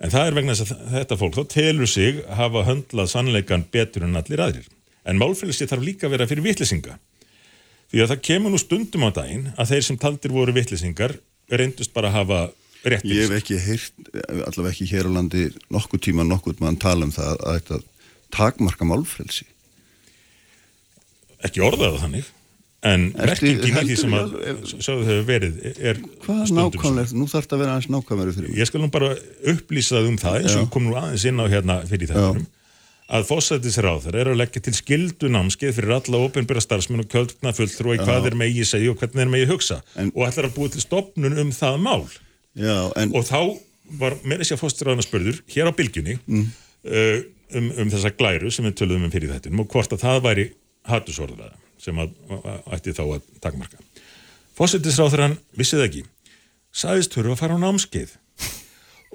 [0.00, 4.04] En það er vegna þess að þetta fólk þá telur sig hafa höndlað sannleikan betur
[4.04, 4.66] en allir aðrir.
[5.08, 6.98] En málfrelsi þarf líka að vera fyrir vitlisinga.
[7.92, 11.14] Því að það kemur nú stundum á daginn að þeir sem taldir voru vitlisingar
[11.48, 12.40] reyndust bara að hafa
[12.86, 14.08] rétt Ég hef ekki heyrt,
[14.46, 17.80] allavega ekki hér á landi nokkuð tíma nokkuð mann tala um það að þetta
[18.36, 19.46] takmarka málfrelsi.
[21.46, 22.32] ekki orðað þannig
[22.86, 24.34] en merkingin heldur sem að
[24.84, 28.58] sögðu hefur verið er Hvað nákvæmlega, nú þarf þetta að vera aðeins nákvæmlega fyrir mig.
[28.60, 29.08] Ég skal nú bara
[29.52, 32.46] upplýsa það um það eins og kom nú aðeins inn á hérna fyrir þettunum
[33.06, 37.94] að fósættisráður er að leggja til skildu námskeið fyrir alla ópenbæra starfsmenn og kjöldna fulltrú
[37.94, 40.72] í hvað er megi segja og hvernig er megi hugsa En- og ætlar að búa
[40.74, 42.02] til stopnun um það mál
[42.56, 43.40] Já, en og þá
[44.00, 46.46] var meira sér fósættisráðuna spurður hér á bylgjunni Mm.
[46.88, 47.18] uh,
[47.54, 50.46] um, um þessa glæru sem við töluðum um fyrir þettunum og hvort að það væri
[50.86, 53.78] hattusorðraða sem að, að ætti þá að takmarka.
[54.56, 56.02] Fósættisráður vissi það ekki
[56.76, 58.16] sagðist þurfa að fara á námskeið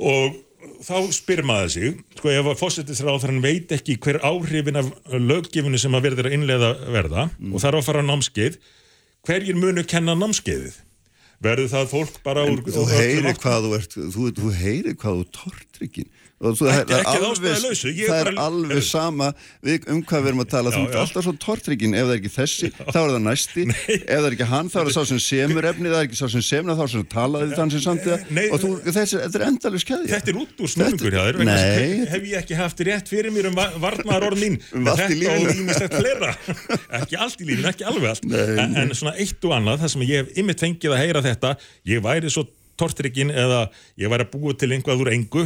[0.02, 0.38] og
[0.86, 5.98] þá spyr maður sig sko ef að fósættisráðurinn veit ekki hver áhrifin af löggifinu sem
[5.98, 8.58] að verður að innleiða verða og þarf að fara á námskeið
[9.28, 10.80] hverjir munu kenna námskeiðið
[11.42, 15.22] verður það fólk bara úr þú úr heyrir hvað þú ert, þú, þú heyrir hvað
[15.22, 16.12] þú tortryggin.
[16.42, 19.28] Ekki- það er alveg- Það er alveg sama
[19.64, 20.72] við, um hvað við erum að tala.
[20.72, 21.02] Já, Þú ert já.
[21.06, 21.94] alltaf svo tortryggin.
[21.94, 23.66] Ef það er ekki þessi, þá er það næsti.
[23.70, 25.88] Ef það er ekki hann, þá er það sá sem semur efni.
[25.92, 28.58] Það er ekki sá sem semur, þá er sem talaði þann sem samt Nei, Og
[28.64, 30.10] þú, þessi, þetta er endalus keðja.
[30.16, 32.06] Þetta er út úr snúningur hjá þér Nei.
[32.10, 36.32] hef ég ekki haft rétt fyrir mér um varnar orð mín Um allt í lífinu.
[37.02, 39.94] ekki allt í lífinu, ekki alveg allt Nei, en, en svona eitt og annað, það
[39.96, 41.54] sem ég hef ymmið fengið að heyra þetta,
[41.92, 42.46] ég væri svo
[42.82, 43.66] tortrykkin eða
[44.02, 45.46] ég væri að búa til einhvað úr engu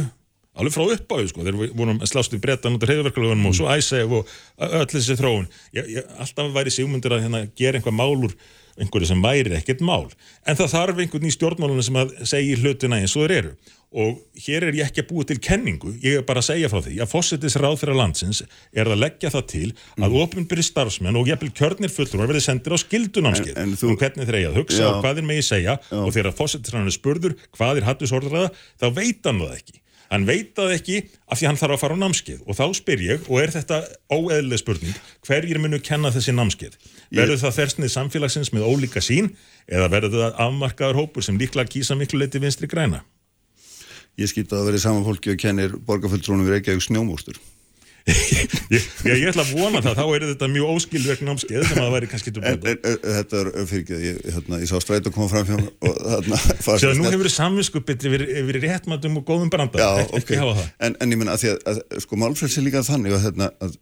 [0.56, 1.46] alveg frá uppáðu sko,
[1.76, 5.48] vorum að slást við brettan út af reyðverkulegunum og svo æsef og öll þessi þróun.
[5.76, 8.36] Ég, ég, alltaf væri sigmundur að hérna, gera einhvað mál úr
[8.76, 10.10] einhverju sem væri ekkert mál.
[10.46, 13.52] En það þarf einhvern í stjórnmálunum sem að segja hlutina eins og þeir eru.
[13.96, 16.82] Og hér er ég ekki að búa til kenningu ég er bara að segja frá
[16.84, 18.42] því að fósittis ráð fyrir landsins
[18.74, 20.16] er að leggja það til að mm.
[20.24, 24.26] opinbyrri starfsmenn og jafnvel kjörnir fulltrúar verði sendir á skildunámskið En- en þú- um hvernig
[24.28, 24.88] þeir eiga að hugsa Já.
[24.90, 25.78] og hvað þeir megi segja.
[26.02, 26.32] Og þegar
[26.82, 29.80] er spurður hvað er hattusordraða þá veit hann það ekki
[30.10, 33.02] hann veit það ekki af því hann þarf að fara á námskeið og þá spyr
[33.06, 33.80] ég, og er þetta
[34.12, 36.78] óeðlega spurning, hverjir munu kenna þessi námskeið?
[37.16, 39.32] Verður það þersnið samfélagsins með ólíka sín
[39.66, 43.02] eða verður það afmarkaður hópur sem líklega kýsa miklu leiti vinstri græna?
[44.16, 47.36] Ég skýta að vera saman fólki og kennir borgarfulltrónum við Reykjavík snjómústur.
[48.06, 48.84] Ég, ég,
[49.18, 52.10] ég ætla að vona það, þá er þetta mjög óskilverk námskeið sem að það væri
[52.12, 55.98] kannski þetta er fyrir ekki, ég, hérna, ég sá stræt að koma fram hjá og
[56.04, 56.38] þarna
[56.78, 60.40] Sér að nú hefur samvinskupið yfir, yfir réttmatum og góðum branda, Já, ekki, ok, ekki
[60.42, 60.70] hafa það.
[60.88, 63.50] en, en ég menna að því að, að sko málfrelsi er líka þannig að, hérna,
[63.66, 63.76] að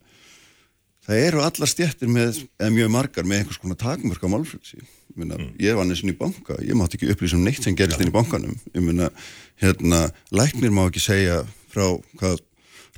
[1.04, 4.80] það eru allar stjættir með, eða mjög margar með einhvers konar takmörk á málfrelsi.
[5.14, 5.50] Ég meina, Mm.
[5.62, 8.08] ég var neins inn í banka, ég mátti ekki upplýsa um neitt sem gerist inn
[8.08, 8.56] í bankanum.
[8.74, 9.10] Ég meina,
[9.62, 10.00] hérna,
[10.34, 11.84] læknir má ekki segja frá
[12.18, 12.40] hvað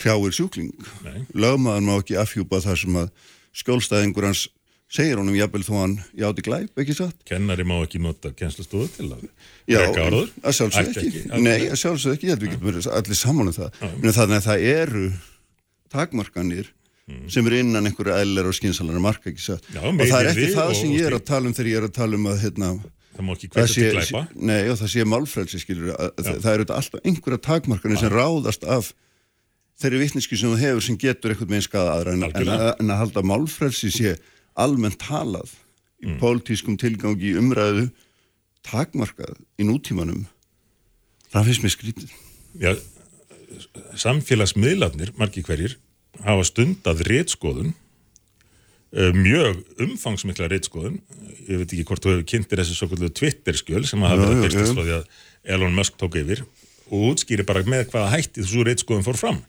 [0.03, 0.73] hrjáir sjúkling
[1.05, 1.23] Nei.
[1.35, 3.11] lögmaður má ekki afhjúpa það sem að
[3.57, 4.47] skjólstæðingur hans
[4.93, 7.17] segir honum jafnvel þó hann játi glæp, ekki satt?
[7.27, 9.25] Kennari má ekki nota kennslustofu til að
[9.67, 10.29] Já, reka áraður.
[10.47, 11.23] að sjálfsög ekki.
[11.31, 13.81] að- Nei, að sjálfsög ekki, ég held við getum verið allir saman um það.
[13.81, 15.07] Þannig að það eru
[15.93, 16.69] takmarkanir
[17.31, 19.67] sem eru innan einhverja eðlar og skynsalara marka, ekki satt?
[19.75, 21.87] Já, og það er ekki það sem ég er að tala um þegar ég er
[21.89, 22.71] að tala um að, hérna,
[23.17, 24.23] Það má ekki það hvetja til glæpa.
[24.37, 28.67] nei, og það sé málfrelsi, skilur, að, að það eru alltaf einhverja takmarkanir sem ráðast
[28.69, 28.91] af
[29.81, 32.93] þeirri vittneski sem þú hefur sem getur eitthvað með skada aðra en, en, að, en
[32.95, 34.17] að halda málfrelsi sé
[34.57, 36.19] almennt talað í Mm.
[36.21, 37.87] pólitískum tilgangi umræðu
[38.69, 40.27] takmarkað í nútímanum
[41.33, 42.11] það finnst mér skrítið
[42.61, 42.73] Já,
[44.01, 45.77] samfélagsmiðlarnir, margir hverjir,
[46.25, 47.73] hafa stundað rétskoðun,
[48.93, 51.01] eh, mjög umfangsmikla rétskoðun,
[51.49, 54.73] ég veit ekki hvort þú hefur kynntir þessi svo kvöldu Twitter-skjöl sem hafa verið að
[54.77, 55.07] frá því að
[55.57, 56.45] Elon Musk tók yfir
[56.91, 59.43] og útskýri bara með hvaða hætti þessu rétskoðun fór fram.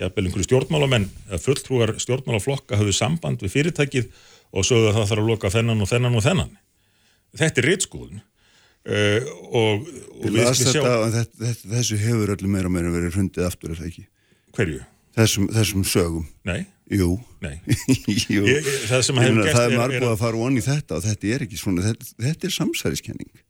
[0.00, 4.10] Jafnvel einhverju stjórnmálamenn, eða fulltrúar stjórnmálaflokka hafðu samband við fyrirtækið
[4.50, 6.54] og sögðu að það þarf að loka þennan og þennan og þennan.
[7.40, 8.22] Þetta er rétskoðun.
[8.80, 13.44] Uh, og, og Ég las þetta, þetta, þessu hefur öllum meira og meira verið hrundið
[13.44, 14.04] aftur er það ekki
[14.56, 14.78] hverju?
[15.18, 17.10] þessum, þessum sögum Nei, Jú,
[17.44, 17.58] nei.
[18.32, 18.46] Jú.
[18.48, 21.34] Ég- það sem hefur gerst það er- er- að fara onni í þetta og þetta
[21.36, 23.44] er ekki svona, þetta, þetta er samsæriskenning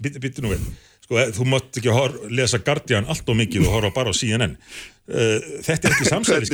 [0.00, 0.64] býttu být nú við
[1.04, 1.92] Sko, eh, þú mátt ekki
[2.32, 4.56] lesa Guardian allt og mikið og horfa bara á CNN
[5.04, 6.46] Þetta er ekki samsæri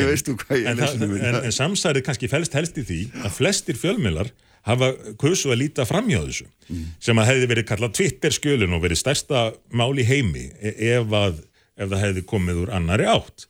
[0.66, 0.78] en,
[1.12, 4.32] við en, en samsærið kannski felst helst í því að flestir fjölmiðlar
[4.66, 4.88] hafa
[5.22, 6.82] kusu að líta framhjá þessu Mm.
[7.02, 9.38] sem að hefði verið kallað Twitter skjölun og verið stærsta
[9.74, 11.40] mál í heimi e- ef, að,
[11.74, 13.46] ef það hefði komið úr annari átt.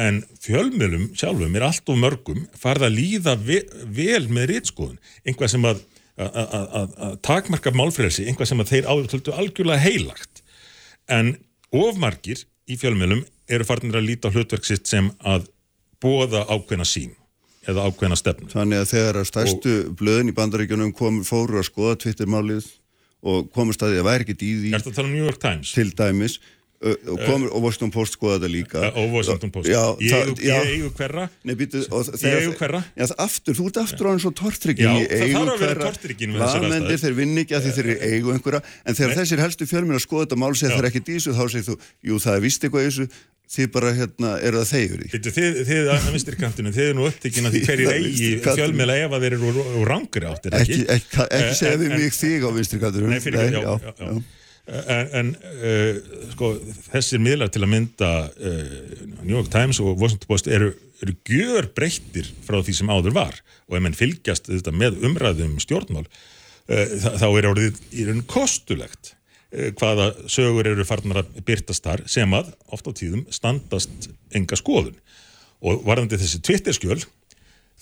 [0.00, 3.58] En fjölmiðlum sjálfum er allt of mörgum farið að líða ve
[3.98, 4.96] vel með rítskoðun
[5.28, 5.82] einhvað sem að,
[6.16, 6.96] að,
[7.28, 10.40] takmarka málfrelsi, einhvað sem að þeir áður töldu algjörlega heilagt.
[11.12, 11.34] En
[11.76, 15.46] ofmargir í fjölmiðlum eru farnir að líta á hlutverk sitt sem að
[16.02, 17.14] bóða ákveðna sín
[17.66, 18.50] eða ákveðna stefnu.
[18.52, 22.68] Þannig að þegar að stærstu blöðin í bandaríkjunum kom, fóru að skoða Twitter-málið
[23.26, 24.74] og komast að því að væri ekkert í því.
[24.76, 25.72] Þetta að tala um New York Times?
[25.74, 26.38] til dæmis
[26.82, 28.82] og, komur, og Washington Post skoða þetta líka.
[29.00, 29.68] Og Washington Post.
[29.70, 30.56] Já, Ég eigu- já.
[30.60, 31.28] ég eigu hverra?
[32.58, 32.80] Hverra?
[32.96, 35.92] Já, aftur, þú ert aftur á eins og tortryggin Já, það þarf að vera hverra.
[36.36, 37.00] Blaðamenn, aðstæður.
[37.06, 38.60] þeir vinn ekki að því þeir eru eigu einhverja.
[38.86, 41.66] En þegar þessir helstu fjölminn að skoða þetta mál segja þeir ekki dísu, þá segir
[41.70, 41.78] þú,
[42.10, 43.08] jú, það er vist eitthvað þessu,
[43.46, 47.46] þið bara, hérna, eru það þeir Býttu, þið, þið að vinstrikantinu, þið eru nú upptekinn
[47.46, 50.50] að því hverjir er eigi fjölmiðla ef að þeir eru úr, úr rangri átt, er
[50.50, 50.96] það ekki, ekki?
[50.96, 52.80] ekki, ekki Eh, en- mig þig á vinstri
[54.66, 55.28] En, en
[55.62, 55.98] uh,
[56.32, 56.50] sko,
[56.88, 58.72] þessir miðlar til að mynda uh,
[59.20, 60.72] New York Times og Washington Post eru,
[61.04, 63.38] eru gjör breyttir frá því sem áður var.
[63.70, 68.24] Og ef menn fylgjast þetta með umræðum um stjórnmál uh, þá, er orðið í raun
[68.30, 69.14] kostulegt
[69.78, 74.98] hvaða sögur eru farnar að byrtast þar sem að oft á tíðum standast enga skoðun.
[75.62, 76.98] Og varðandi þessi Twitter-skjöl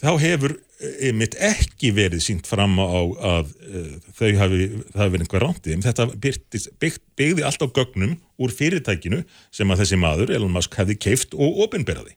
[0.00, 4.64] þá hefur eh, einmitt ekki verið sínt fram á að uh, þau hafi,
[4.94, 9.22] hafi verið einhver rántið en þetta byrtist, bygg, byggði allt á gögnum úr fyrirtækinu
[9.54, 12.16] sem að þessi maður, Elon Musk, hefði keift og opinberaði.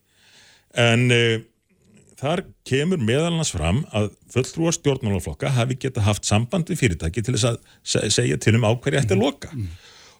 [0.78, 1.38] En uh,
[2.18, 7.36] þar kemur meðal annars fram að fulltrúar stjórnmálaflokka hafi geta haft samband við fyrirtæki til
[7.36, 9.52] þess að se segja til um ákverja eftir loka.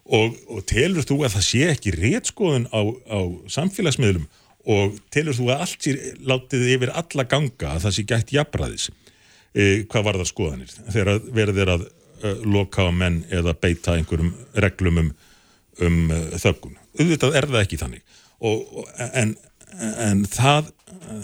[0.08, 3.20] Og, og telur þú að það sé ekki rétskoðun á, á
[3.52, 4.28] samfélagsmiðlum
[4.68, 8.88] og telur þú að allt sér látið yfir alla ganga að það sé gætt jafnræðis?
[9.56, 10.74] E, hvað var það skoðanir?
[10.92, 11.12] Þegar
[11.64, 14.34] er að e, loka á menn eða beita einhverjum
[14.64, 15.12] reglum um,
[15.84, 16.76] um e, þöggun.
[16.98, 18.18] Auðvitað er það ekki þannig.
[18.48, 19.32] Og, en,
[20.04, 21.22] en það e,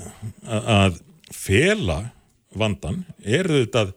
[0.54, 0.98] að
[1.34, 2.00] fela
[2.56, 3.92] vandan er auðvitað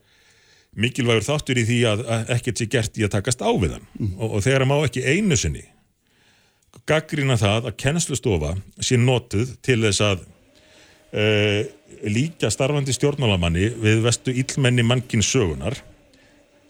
[0.77, 3.87] mikilvægur þáttur í því að, að ekkert sé gert í að takast á við hann.
[4.17, 5.63] Og, og þegar að má ekki einu sinni
[6.87, 10.23] gaggrina það að kennslustofa sé notuð til þess að
[11.17, 11.61] uh,
[12.07, 15.79] líka starfandi stjórnmálamanni við vestu illmenni mannkinn sögunar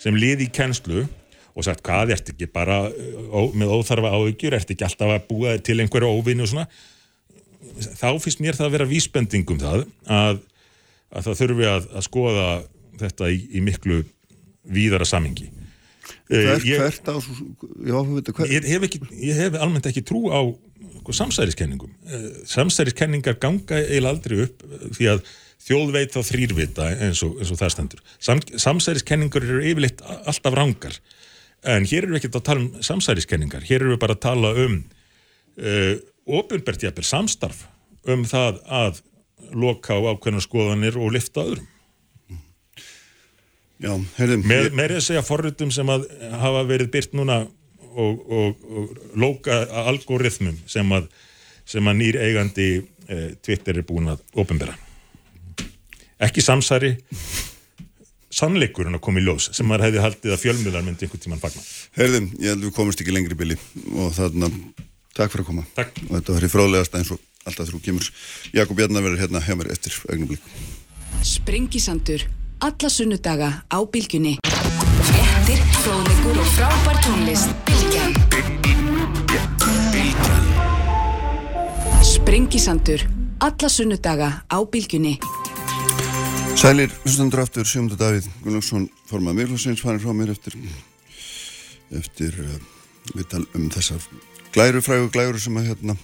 [0.02, 1.06] sem liði í kennslu
[1.58, 5.56] og sagt hvað ert ekki bara ó, með óþarfa áhyggjur, ert ekki alltaf að búa
[5.58, 6.68] til einhverju óvinni og svona?
[7.98, 10.44] Þá finnst mér það að vera vísbendingum það að,
[11.10, 12.48] að það þurfi að, að skoða
[13.02, 14.04] þetta í, í miklu
[14.68, 15.50] víðara samingi
[16.28, 17.98] hvert, hvert á já,
[18.52, 20.44] ég hef, ekki, ég hef almennt ekki trú á
[21.00, 21.92] sko, samsæriskenningum.
[22.08, 25.22] Eh, samsæriskenningar ganga eiginlega aldrei upp eh, því að
[25.68, 28.04] þjóð veit þá þrýrvita eins og, eins og það stendur.
[28.20, 31.00] Sam, samsæriskenningar eru yfirleitt alltaf rangar.
[31.68, 33.66] En hér eru við ekki að tala um samsæriskenningar.
[33.68, 34.78] Hér eru við bara að tala um
[35.58, 35.96] uh,
[36.38, 37.66] ofinbært jafnvel samstarf
[38.08, 39.02] um það að
[39.58, 41.68] loka á ákveðnar skoðanir og lifta öðrum
[43.84, 46.08] já, heyrðum, með, með að segja forritum sem að
[46.42, 47.44] hafa verið byrt núna
[47.98, 51.10] og, og, og lóka algoritmum sem að,
[51.68, 52.70] sem að nýr eigandi
[53.08, 54.78] eh, Twitter er búin að ofinbera
[56.24, 56.96] ekki samsæri
[58.34, 61.64] sannleikurinn að koma í ljós sem maður hefði haldið að fjölmiðlar myndi einhvern tíman fagna.
[61.98, 63.58] Herðum, ég held að við komumst ekki lengri bili
[63.96, 64.50] og þarna,
[65.18, 66.02] takk fyrir að koma Takk.
[66.08, 68.10] og þetta var í frálegast eins og alltaf þú kemur
[68.58, 70.44] Jakob Jarnar verður hérna hjá mér eftir augnablik
[71.26, 72.26] Sprengisandur,
[72.60, 74.38] alla sunnudaga á bylgjunni.
[75.08, 77.50] Fréttir, fróðleikur og frábær tónlist.
[77.68, 78.14] Bylgjan.
[82.04, 83.06] Sprengisandur,
[83.40, 85.18] alla sunnudaga á bylgjunni.
[86.58, 90.58] Sælir, hlustandur aftur, Sjómundur Davíð Gunnlaugsson, formað Mirlasins, farin frá mér eftir
[91.94, 92.58] eftir uh,
[93.14, 94.02] við tal um þessar
[94.56, 95.96] glæru, frægu glæru sem að hérna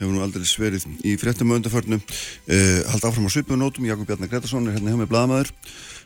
[0.00, 4.30] hefur nú aldrei sverið í fréttum og undarförnu uh, halda áfram á svipunótum, Jakob Bjarnar
[4.32, 5.54] Gretarsson er hérna hjá mig blaðamaður.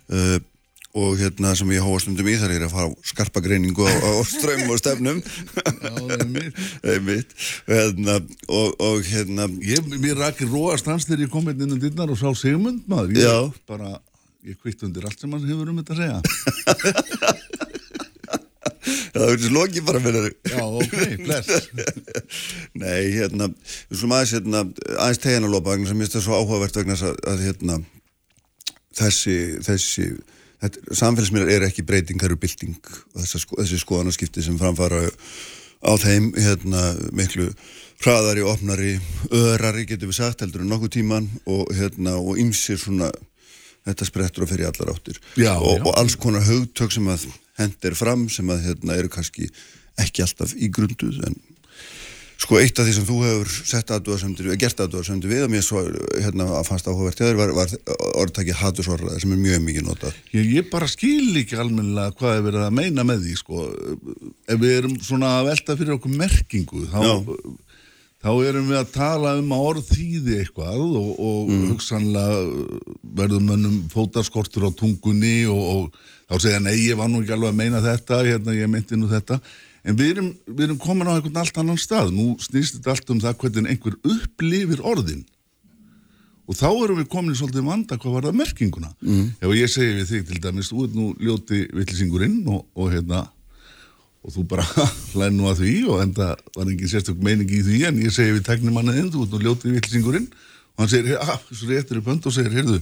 [0.09, 0.39] Uh,
[0.97, 3.93] og hérna sem ég hóa stundum í þar er að fara á skarpa greiningu á,
[3.93, 5.21] á strömmum og stefnum.
[7.69, 12.11] Hérna, og, og hérna Ég, mér rakir róast hans þegar ég kom inn innan dinnar
[12.11, 13.19] og sá Sigmund maður.
[13.21, 13.99] Ég bara,
[14.47, 17.77] ég kvitt undir allt sem hann hefur um þetta að segja.
[18.85, 20.97] það er þessi loki bara fyrir Já, ok,
[21.27, 21.69] bless.
[22.83, 23.51] Nei, hérna,
[23.91, 24.65] við slum aðeins, hérna,
[24.97, 27.79] aðeins tegina lopa vegna sem ég finnst það svo áhugavert vegna að, að hérna,
[28.99, 29.37] þessi,
[29.67, 30.09] þessi,
[30.65, 35.05] þetta, samfélagsmiðlar eru ekki breyting, það eru bylting og þessa, sko, þessi skoðanaskipti sem framfara
[35.79, 37.51] á þeim, hérna, miklu
[38.03, 38.93] hraðari, opnari,
[39.35, 43.11] örari, getur við sagt, heldur en nokkuð tíman og, hérna, og ymsir svona,
[43.87, 45.85] þetta sprettur og fer í allar áttir Já, og, já.
[45.87, 47.29] og alls konar hugtök sem að
[47.59, 49.51] hendir fram sem að hérna eru kannski
[49.99, 51.39] ekki alltaf í grunduð en
[52.39, 55.81] sko eitt af því sem þú hefur sett aðdúarsendur, gert aðdúarsendur við og mér svo
[56.15, 57.73] hérna að fannst áhugavert þér var, var
[58.23, 62.45] orðtæki hatursorraði sem er mjög mikið notað Ég, ég bara skil ekki almennilega hvað er
[62.47, 63.65] verið að meina með því, sko.
[64.47, 67.17] Ef við erum svona að velta fyrir okkur merkingu, þá, Já.
[68.23, 72.39] þá erum við að tala um að orð þýði eitthvað og, og hugsanlega
[73.19, 77.55] verður mönnum fótaskortur á tungunni og, og þá segja, nei, ég var nú ekki alveg
[77.55, 79.41] að meina þetta, hérna, ég meinti nú þetta.
[79.89, 82.13] En við erum, við erum komin á einhvern allt annan stað.
[82.13, 85.25] Nú snýst þetta allt um það hvernig einhver upplifir orðin.
[86.49, 88.93] Og þá erum við komin í svolítið vanda hvað var það merkinguna.
[89.05, 89.25] Mm.
[89.37, 93.27] Ef ég segi við þig til dæmis, þú ert nú ljóti villisingurinn og, og hérna,
[94.25, 94.65] og þú bara
[95.13, 98.37] hlæði nú að því og enda var engin sérstök meining í því en ég segi
[98.39, 102.27] við teknimanniðinn, þú ert nú ljóti villisingurinn og hann segir, ah, svo réttur upp hönd
[102.29, 102.81] og segir, heyrðu,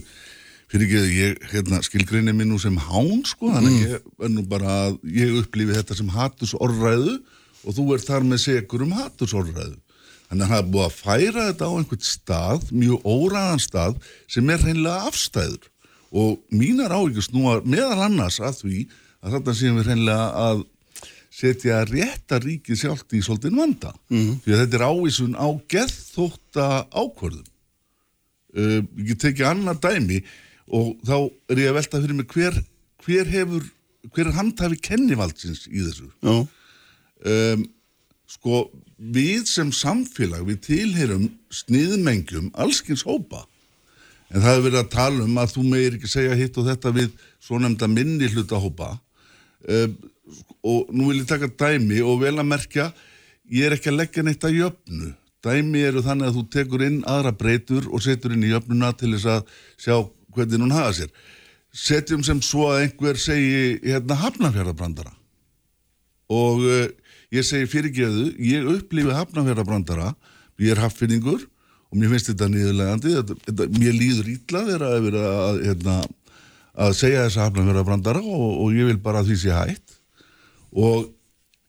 [0.71, 4.31] fyrir ekki að ég hérna, skilgreini minn nú sem hán sko, þannig að ég er
[4.33, 7.17] nú bara að ég upplifi þetta sem hatursorræðu
[7.63, 9.77] og þú ert þar með segur um hatursorræðu.
[10.27, 14.49] Þannig að það er búið að færa þetta á einhvern stað, mjög óræðan stað, sem
[14.51, 15.69] er hreinlega afstæður.
[16.11, 18.81] Og mínar áhyggjur snúa meðal annars að því
[19.23, 20.65] að þarna séum við hreinlega að
[21.37, 23.93] setja rétta ríkið sjálft í svolítinn vanda.
[24.11, 24.39] Mm.
[24.43, 27.47] Því að þetta er ávísun á geðþótta ákvörðum.
[28.57, 30.21] Uh, ég get tekið annað dæmi
[30.67, 31.15] og þá
[31.51, 32.59] er ég að velta fyrir mig hver,
[33.05, 33.67] hver hefur,
[34.13, 36.09] hver er handhafi kennivaldsins í þessu.
[36.27, 37.67] Um,
[38.27, 38.65] sko,
[38.97, 43.45] við sem samfélag, við tilheyrum sniðmengjum allskins hópa.
[44.27, 46.93] En það hefur verið að tala um að þú meir ekki segja hitt og þetta
[46.97, 47.13] við
[47.43, 48.97] svo nefnda minni hluta hópa.
[49.67, 49.95] Um,
[50.67, 52.89] og nú vil ég taka dæmi og vel að merkja,
[53.47, 55.13] ég er ekki að leggja neitt að jöfnu.
[55.45, 59.13] Dæmi eru þannig að þú tekur inn aðra breytur og setur inn í jöfnuna til
[59.13, 59.95] þess að sjá
[60.37, 61.11] hvernig hún hafa sér.
[61.77, 65.13] Setjum sem svo að einhver segi hérna hafnafjörðabrandara
[66.33, 66.87] og uh,
[67.31, 70.13] ég segi fyrirgeðu, ég upplifi hafnafjörðabrandara,
[70.63, 71.43] ég er hafnfinningur
[71.87, 75.99] og mér finnst þetta niðurlegandi, þetta, þetta, mér líður ítla þeirra að vera að, hérna,
[76.87, 79.95] að segja þessa hafnafjörðabrandara og, og ég vil bara að því sé hætt.
[80.77, 81.07] Og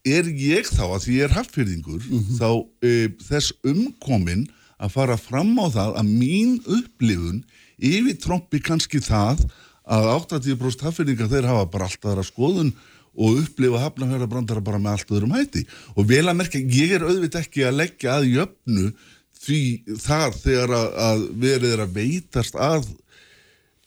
[0.09, 2.09] er ég þá að því ég er hafnfinningur
[2.39, 4.47] þá uh, þess umkomin
[4.79, 7.43] að fara fram á það að mín upplifun
[7.79, 9.45] yfir trompi kannski það
[9.89, 12.73] að 80% hafnfinningar þeir hafa bara alltaf þar að skoðun
[13.19, 15.65] og upplifa hafnafjörðabrandara bara með allt öðrum hætti.
[15.97, 18.91] Og vel að merkja, ég er auðvitað ekki að leggja að jöfnu
[19.39, 19.63] því
[20.03, 22.87] þar þegar að, að verið er að veitast að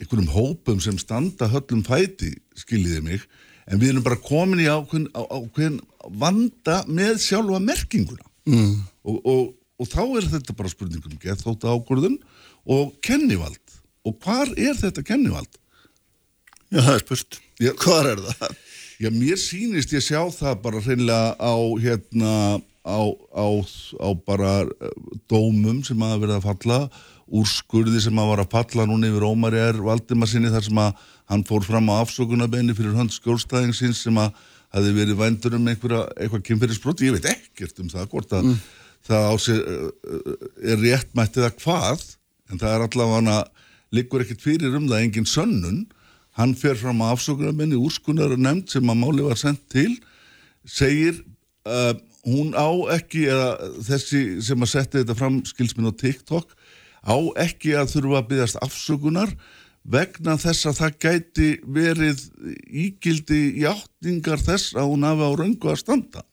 [0.01, 3.25] einhverjum hópum sem standa höllum fæti, skiljiði mig
[3.69, 5.79] en við erum bara komin í ákveðin, ákveðin
[6.19, 8.25] vanda með sjálfa merkinguna.
[8.49, 8.79] Mm.
[9.05, 9.41] og, og,
[9.77, 12.15] og þá er þetta bara spurningum gethóta ákvörðun
[12.73, 13.60] og kennivald
[14.07, 15.59] og hvar er þetta kennivald?
[16.71, 17.71] já það er spurt Já.
[17.77, 18.59] Hvar er það?
[19.01, 22.33] Já, mér sýnist ég sjá það bara hreinlega á hérna
[22.81, 23.01] á,
[23.37, 23.47] á,
[24.01, 24.93] á bara eh,
[25.29, 26.79] dómum sem hafa verið að falla
[27.31, 29.81] úrskurði sem hafa verið að falla núna yfir Ómari R.
[29.85, 34.33] Valdimarsinni þar sem að hann fór fram á afsökunarbeini fyrir hönd skjólstæðingsins sem að
[34.71, 38.51] hafi verið vændur um einhverja, eitthvað kynferðisbrot ég veit ekkert um það hvort að
[39.07, 42.05] það á sig uh, er réttmættið að hvað
[42.51, 43.37] en það er allavega
[43.95, 45.81] liggur ekkert fyrir um það engin sönnun.
[46.37, 49.91] Hann fer fram á afsökunarmenni úrskunar nefnd sem að máli var sendt til
[50.67, 51.17] segir
[51.65, 51.93] uh,
[52.25, 53.49] hún á ekki eða
[53.87, 56.53] þessi sem að setja þetta fram skilsminn á TikTok
[57.01, 59.33] á ekki að þurfa að byggast afsökunar
[59.81, 62.25] vegna þess að það gæti verið
[62.69, 66.25] ígildi játningar þess að hún hafi á röngu að standa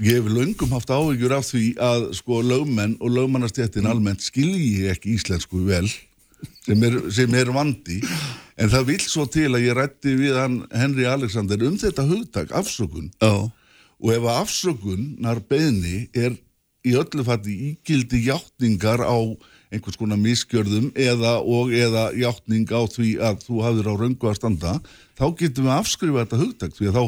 [0.00, 5.12] Ég hef löngum haft áhyggjur af því að sko lögmenn og lögmannastjættin almennt skilji ekki
[5.18, 5.90] íslensku vel
[6.64, 7.98] sem er, sem er vandi.
[8.56, 12.54] En það vil svo til að ég rætti við hann Henry Alexander um þetta hugtak
[12.56, 13.10] afsökun.
[13.20, 13.52] Já,
[14.00, 16.32] og ef að afsökunar beðni er
[16.80, 19.20] í öllu fatti ígildi játningar á
[19.70, 24.40] einhvers konar miskjörðum eða og eða játning á því að þú hafðir á röngu að
[24.40, 24.72] standa
[25.20, 26.74] þá getum við að afskrifa þetta hugtak.
[26.78, 27.04] Því að þá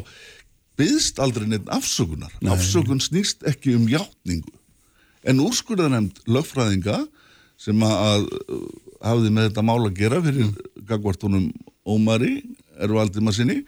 [0.83, 2.33] byðst aldrei neitt afsökunar.
[2.53, 4.53] Afsökun snýst ekki um játningu.
[5.23, 7.05] En úrskurðanemnd lögfræðinga
[7.63, 8.65] sem að, uh,
[9.07, 10.83] hafði með þetta mál að gera fyrir mm.
[10.89, 11.47] gagvartunum
[11.87, 12.41] Ómari
[12.83, 13.61] Ervaldima sinni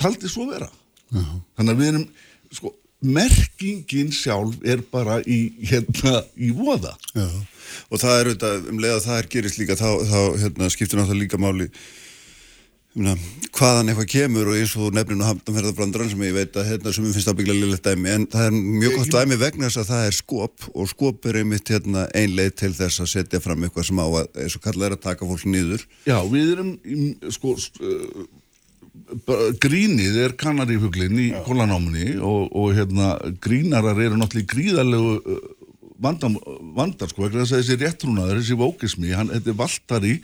[0.00, 0.68] taldi svo vera.
[1.12, 2.06] Þannig að við erum
[2.54, 2.72] sko,
[3.06, 6.94] merkingin sjálf er bara í hérna í voða.
[7.14, 7.28] Já.
[7.90, 11.00] Og það er auðvitað, um leið að það er gerist líka, þá, þá hérna, skiptir
[11.00, 11.68] náttúrulega líka máli
[12.96, 13.24] um,
[13.56, 17.30] hvaðan eitthvað kemur og eins og nefninu hamnumferðarbrandarann sem ég veit að hérna, sem finnst
[17.30, 20.66] ábygglega liðlegt dæmi, en það er mjög gott dæmi vegna þess að það er skop
[20.72, 24.06] og skop er einmitt hérna, ein leið til þess að setja fram eitthvað sem á
[24.06, 25.86] að, eins og kallað er að taka fólk nýður.
[26.08, 26.72] Já, við erum
[27.36, 28.26] sko uh,
[29.62, 33.12] grínið er kanarífuglinn í kólanámunni og, og hérna
[33.44, 35.44] grínarar eru náttúrulega gríðarlegu uh,
[35.96, 40.16] vandar sko vegna þess að þessi réttrúnaður, þessi vókismi hann, þetta er valtari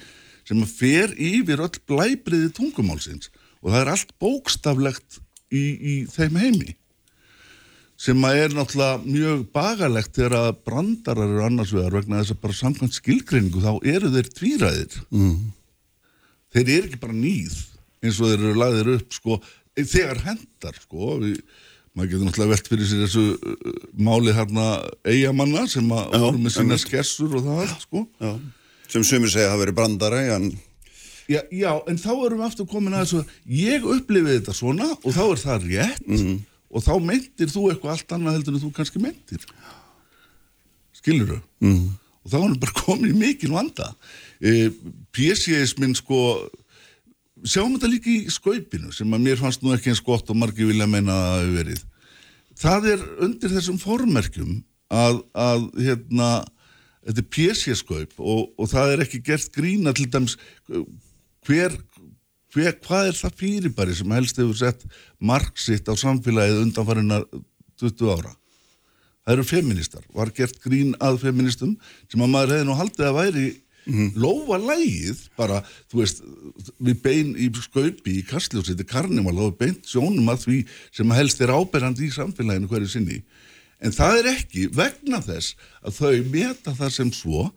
[0.49, 3.31] sem fer yfir öll blæbriði tungumálsins.
[3.63, 5.21] Og það er allt bókstaflegt
[5.53, 6.77] í, í þeim heimi
[8.03, 12.41] sem að er náttúrulega mjög bagalegt þegar að brandarar eru annars vegar vegna þess að
[12.43, 14.97] bara samkvæmt skilgreiningu þá eru þeir tvíræðir.
[15.15, 15.37] Mm.
[16.53, 17.59] þeir eru ekki bara nýð
[18.03, 19.37] eins og þeir eru lagðir upp sko,
[19.79, 21.37] þegar hendar sko, við,
[21.95, 23.79] maður getur náttúrulega velt fyrir sér þessu uh,
[24.09, 24.67] máli hérna
[25.07, 28.05] eigamanna sem að voru með sína skessur og það allt sko.
[28.19, 28.33] Já.
[28.93, 30.53] Sem sumir segja hafa verið brandara, en
[31.31, 33.21] Já, já, en þá erum við aftur komin að þessu
[33.57, 36.09] ég upplifið þetta svona og þá er það rétt
[36.73, 39.45] og þá meintir þú eitthvað allt annað heldur en þú kannski meintir.
[40.99, 41.85] Skilur þau mm.
[42.25, 43.93] og þá erum við bara komin í mikil vanda.
[44.43, 44.73] E,
[45.15, 46.19] PCS-minn sko
[47.43, 50.71] sjáum þetta líka í skaupinu sem að mér fannst nú ekki eins gott og margir
[50.71, 51.85] vilja meina að það hafi verið.
[52.63, 54.59] Það er undir þessum formerkjum
[54.93, 56.33] að, að hérna
[57.07, 60.37] þetta er PC-skaup og, og það er ekki gert grína til dæmis
[60.71, 60.85] uh,
[61.47, 61.75] hver,
[62.55, 64.87] hver, hvað er það fyrirbæri sem helst hefur sett
[65.19, 67.27] mark sitt á samfélagið undanfarinnar
[67.83, 68.37] 20 ára?
[69.23, 71.77] Það eru feministar, var gert grín að feministum
[72.11, 73.51] sem að maður hefði nú haldið að væri
[74.15, 75.61] lófa lægið bara,
[75.91, 76.23] þú veist,
[76.79, 80.59] við bein í skaupi í kastljósi, þetta er karnival og beint sjónum að því
[80.95, 83.23] sem helst er áberandi í samfélaginu hverju sinni
[83.83, 87.49] en það er ekki vegna þess að þau meta það sem svo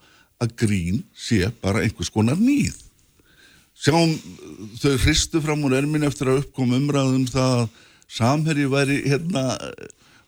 [0.42, 2.82] að grín sé bara einhvers konar nýð
[3.76, 4.16] sjáum
[4.80, 7.68] þau hristu fram úr ermin eftir að uppkom umræðum það að
[8.16, 9.46] samherji væri hérna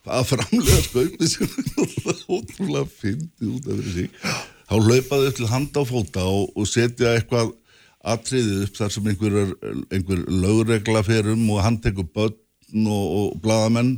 [0.07, 4.07] að framlega skaupið sem náttúrulega ótrúlega fyndið út af þessi
[4.67, 7.53] þá hlaupaðu upp til handa á fóta og, og setja eitthvað
[8.07, 9.37] atriðið upp þar sem einhver,
[9.91, 13.97] einhver lögregla fer um og hann tekur börn og, og bladamenn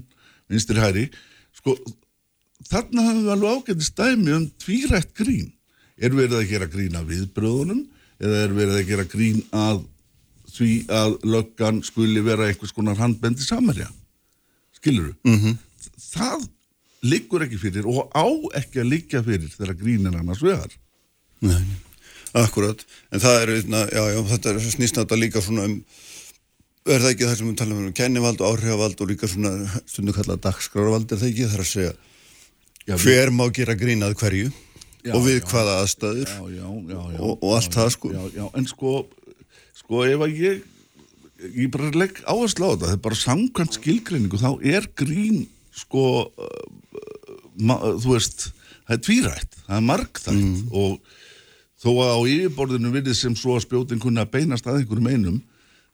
[0.49, 1.09] vinstri hæri
[1.59, 1.77] sko
[2.69, 5.53] þarna höfum við alveg ágæti stæmi um tvírætt grín.
[5.99, 7.85] Er verið að gera grín að viðbröðunum
[8.19, 9.81] eða er verið að gera grín að
[10.49, 13.89] því að löggan skuli vera einhvers konar handbendi samarja
[14.79, 15.35] skilur þú?
[15.35, 15.57] -hmm.
[16.09, 16.47] það
[17.03, 18.27] liggur ekki fyrir og á
[18.59, 20.71] ekki að liggja fyrir þegar grín er annars vegar.
[21.39, 21.63] Nei,
[22.35, 25.77] akkurat, en það er, na, já, já, þetta er snýst þetta líka svona um,
[26.95, 29.51] er það ekki það sem við talum um kennivald og áhrifavald og líka svona
[29.85, 31.93] stundum kallað dagskrárvald, er það ekki það er að segja,
[32.89, 34.49] Já, við- hver má gera grínað hverju
[35.05, 35.45] Já, og við já.
[35.51, 38.09] hvaða aðstæður já, já, já, já, og, og allt það sko.
[38.11, 38.93] já, já, en sko
[39.79, 40.63] sko ef að ég
[41.55, 45.45] ég bara legg áherslu á þetta það er bara samkvæmt skilgreiningu þá er grín
[45.79, 48.49] sko uh, þú veist
[48.89, 50.99] það er tvírætt, það er margþætt og
[51.79, 55.39] þó að á yfirborðinu virðið sem svo að spjótin kunni að beinast að einhverjum einum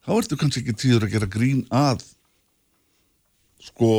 [0.05, 2.05] þá ertu kannski ekki tíður að gera grín að
[3.65, 3.91] sko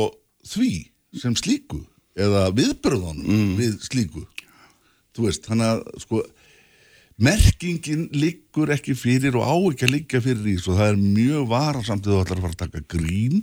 [0.47, 0.71] því
[1.19, 1.81] sem slíku
[2.17, 4.23] eða viðbröðunum við slíku.
[5.13, 6.21] Þú veist, þannig að sko
[7.17, 11.47] merkingin liggur ekki fyrir og á ekki að liggja fyrir í svo það er mjög
[11.49, 13.39] varasamt að þú ætlar að fara að taka grín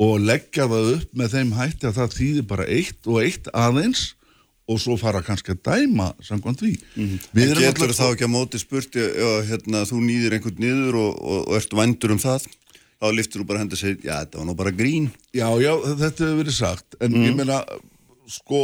[0.00, 4.04] og leggja það upp með þeim hætti að það þýðir bara eitt og eitt aðeins
[4.70, 6.72] og svo fara kannski að dæma samkvæmt því.
[7.00, 11.00] En Við erum getur þá ekki að móti spurt ef hérna, þú nýðir einhvern niður
[11.00, 12.46] og, og, og ert vandur um það?
[13.00, 15.10] Þá liftur þú bara hendur og segir, já þetta var nú bara grín.
[15.32, 16.98] Já, já, þetta hefur verið sagt.
[17.00, 17.62] En ég meina,
[18.28, 18.62] sko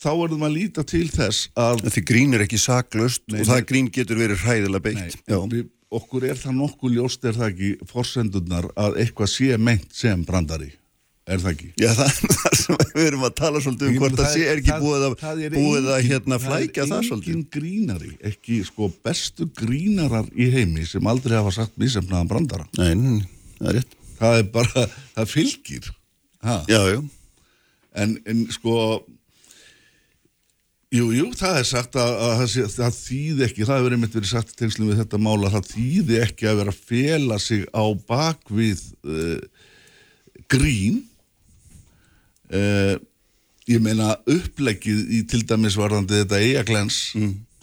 [0.00, 3.90] þá verðum að líta til þess að því grín er ekki saklaust og það grín
[3.92, 5.16] getur verið hræðilega beitt.
[5.24, 9.90] Nei, við, okkur er það nokkuð ljóst er það ekki forsendurnar að eitthvað sé meint
[9.96, 10.70] sem brandari
[11.26, 11.68] er það ekki?
[11.80, 14.42] Já, það er það sem við erum að tala svolítið um Ég hvort það sé
[14.48, 17.08] er ekki það- búið að, það er búið að engin- hérna flækja það Það er
[17.10, 22.66] svolítið engin grínari, ekki sko bestu grínarar í heimi sem aldrei hafa sagt mísefnaðan brandara.
[22.80, 23.30] Nei, nei, nei,
[23.60, 24.82] það er rétt Það er bara,
[25.16, 25.86] það fylgir.
[26.44, 26.58] Ha.
[26.68, 27.00] Já, já,
[28.00, 28.74] En, en sko,
[30.94, 32.42] jú, jú, það er sagt að, að
[32.74, 36.18] það, þýði ekki, það hefur einmitt verið sagt í tengslum við þetta mála, það þýði
[36.24, 39.40] ekki að vera að fela sig á bakvið uh,
[40.50, 41.00] grín.
[42.50, 42.94] Uh,
[43.70, 47.02] ég meina uppleggið í til dæmis varðandi þetta eigaglens,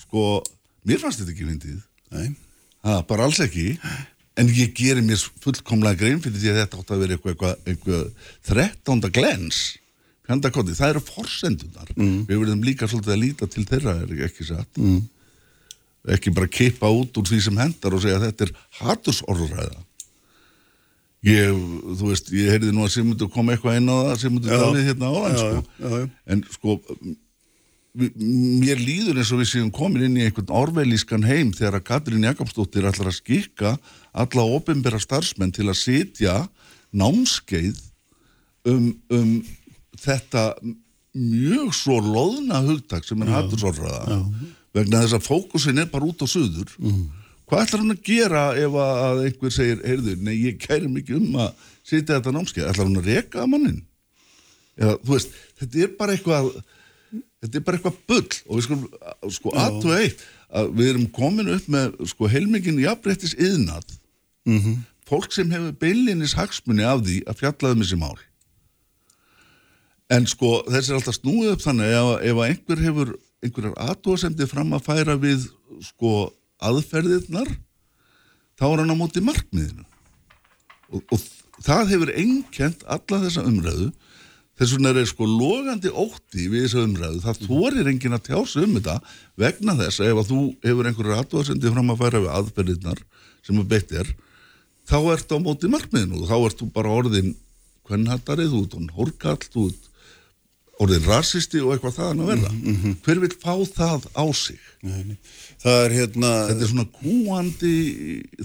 [0.06, 0.28] sko,
[0.88, 1.82] mér fannst þetta ekki myndið.
[2.14, 3.74] Það, bara alls ekki
[4.38, 7.60] en ég gerir mér fullkomlega grein fyrir því að þetta átt að vera eitthvað, eitthvað,
[7.74, 9.12] eitthvað 13.
[9.18, 9.62] glens
[10.28, 12.18] fjandakoti, það eru forsendunar mm.
[12.28, 13.96] við verðum líka svolítið að líta til þeirra
[14.28, 15.02] ekki satt mm.
[16.18, 19.84] ekki bara kippa út úr því sem hendar og segja að þetta er hatursorðræða
[21.28, 21.62] ég,
[22.00, 24.60] þú veist, ég heyrði nú að Sigmundur kom eitthvað inn á það Sigmundur Já.
[24.64, 25.64] Davíð hérna áðan sko.
[25.78, 26.10] já, já.
[26.34, 26.78] en sko
[27.98, 32.28] mér líður eins og við séum komin inn í einhvern orveilískan heim þegar að Katrín
[32.28, 33.72] Jakobsdóttir ætlar að skikka
[34.14, 36.36] alla ofinbera starfsmenn til að sitja
[36.94, 37.80] námskeið
[38.70, 39.32] um, um
[39.98, 40.52] þetta
[41.18, 44.20] mjög svo loðna hugtak sem er hattursorðraða
[44.78, 46.70] vegna þess að fókusin er bara út á suður
[47.48, 51.38] hvað ætlar hann að gera ef að einhver segir, heyrðu, nei ég kæri mikið um
[51.46, 53.86] að sitja þetta námskeið, ætlar hann að reka að mannin
[54.78, 56.52] eða þú veist, þetta er bara eitthvað
[57.44, 58.40] þetta er bara eitthvað bull.
[58.48, 60.24] Og við skulum sko aðtu eitt.
[60.48, 63.98] Að við erum komin upp með sko heilmikinn jafnréttis yðnað
[65.08, 68.18] fólk sem hefur beilinnis hagsmunni af því að fjalla um þessi mál.
[70.12, 73.14] En sko þessi er alltaf snúið upp þannig ef, ef einhver hefur
[73.44, 75.50] einhverjar aðtóðsendir fram að færa við
[75.84, 76.32] sko
[76.64, 77.50] aðferðirnar
[78.58, 79.86] þá er hann á móti markmiðinu.
[80.94, 83.90] Og, og það hefur einkent alla þessa umræðu.
[84.58, 88.64] Þess vegna er sko logandi ótti við þessa umræðu, það þorir enginn að tjá sig
[88.66, 88.96] um þetta
[89.38, 93.04] vegna þess að ef að þú hefur einhverjar aðtóðsendir fram að færa við aðferðirnar
[93.46, 93.60] sem
[94.02, 94.10] er
[94.88, 97.36] þá ertu á móti markmiðinu og þá ertu bara orðin
[97.88, 99.88] hvernhattari, þú ert orðin hórkall, þú ert
[100.84, 102.50] orðin rasisti og eitthvað þaðan að verða.
[103.06, 104.60] Hver vil fá það á sig?
[105.64, 107.72] Það er hérna Þetta er svona kúandi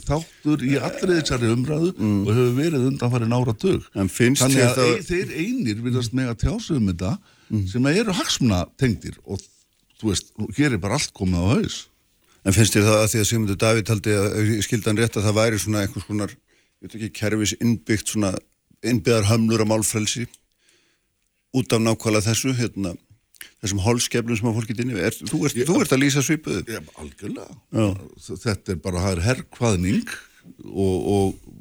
[0.07, 3.85] þáttur í allri þessari umræðu og hefur verið undanfærin ára tug.
[3.95, 5.07] En finnst Þannig að það- það...
[5.11, 7.13] þeir einir virðast með að tjása um þetta
[7.69, 9.43] sem að eru hagsmuna tengdir og
[10.01, 11.77] þú veist, hér er bara allt komið á haus.
[12.49, 15.37] En finnst þér það að því að Sigmundur Davíð taldi að hann rétt að það
[15.37, 18.33] væri svona einhvers konar, ég veit ekki, kerfis innbyggt svona
[18.83, 20.25] innbyggðar hömlur á málfrelsi
[21.53, 22.95] út af nákvæmlega þessu, hérna,
[23.63, 24.99] þessum holskeflum sem að fólk geti inni.
[24.99, 26.63] Er, þú, ert, þú ert að lýsa svipuðu.
[26.71, 27.59] Já, algjörlega.
[27.77, 27.89] Já.
[28.47, 30.15] Þetta er bara, það er herrkvaðning
[30.73, 31.53] og, og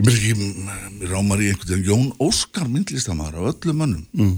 [0.00, 0.50] ég mér ekki,
[0.98, 4.04] mér rámar í einhvern veginn, Jón Óskar myndlistamæður af öllum mönnum.
[4.16, 4.36] Mm.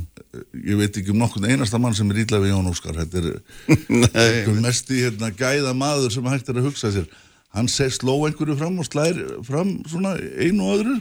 [0.61, 3.01] Ég veit ekki um nokkurn einasta mann sem er ítla við Jón Óskar.
[3.03, 3.33] Þetta er
[4.27, 7.09] einhver mest í hérna, gæða maður sem hægt er að hugsa sér.
[7.53, 11.01] Hann segir sló einhverju fram og slær fram svona einu og öðru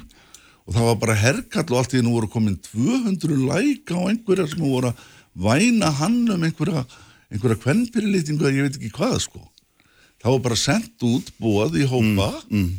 [0.67, 4.49] og það var bara herkall og allt í hennu voru komin 200 læk á einhverja
[4.51, 5.05] sem voru að
[5.45, 6.83] væna hann um einhverja,
[7.31, 9.41] einhverja kvennpyrirlýtingu að ég veit ekki hvað sko.
[10.21, 12.69] Það var bara sendt út búað í hópa mm,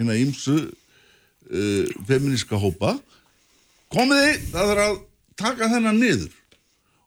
[0.00, 2.94] inn að ímsu uh, feminíska hópa.
[3.92, 4.98] Komiði, það er að
[5.38, 6.32] taka þennan niður.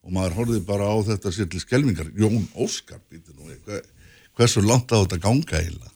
[0.06, 2.14] Og maður horfði bara á þetta sér til skelmingar.
[2.16, 3.50] Jón Óskar, býtur nú
[4.38, 5.90] hversu langt á þetta ganga heila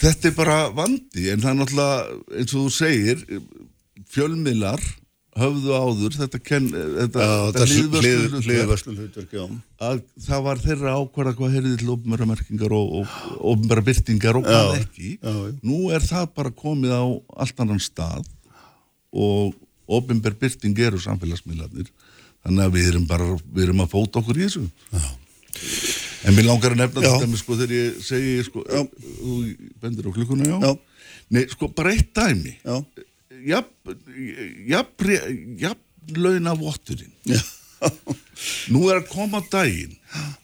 [0.00, 3.24] þetta er bara vandi en það er náttúrulega eins og þú segir
[4.10, 4.82] fjölmiðlar
[5.38, 7.66] höfðu áður þetta, ken, þetta, þetta
[9.30, 9.44] já.
[9.86, 14.48] að það var þeirra ákvarða hvað heyrði til ofnbæra merkingar og, og ofnbæra byrtingar og
[14.48, 15.54] hvað ekki já, já.
[15.62, 17.04] nú er það bara komið á
[17.44, 18.26] allt annan stað
[19.14, 19.54] og
[19.90, 21.92] ofnbær byrting eru samfélagsmiðlarnir
[22.42, 25.08] þannig að við erum bara við erum að fóta okkur í þessu já.
[26.24, 27.10] En mér langar að nefna Já.
[27.14, 29.36] þetta með sko þegar ég segi sko, þú
[29.82, 30.72] bendir á klukkuna já, Já.
[31.30, 32.56] Nei, sko bara eitt dæmi.
[32.66, 32.76] Já.
[33.46, 35.16] jafn
[35.60, 37.40] jafn launa votturinn Já.
[38.72, 39.94] nú er að koma daginn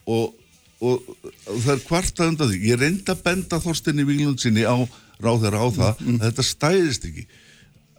[0.07, 0.36] og,
[0.81, 1.03] og,
[1.51, 2.61] og það er kvarta undan því.
[2.70, 4.77] Ég reyndi að benda Þorstinni Víglundsinni á
[5.20, 6.01] ráðherra á það.
[6.16, 7.27] Að þetta stæðist ekki.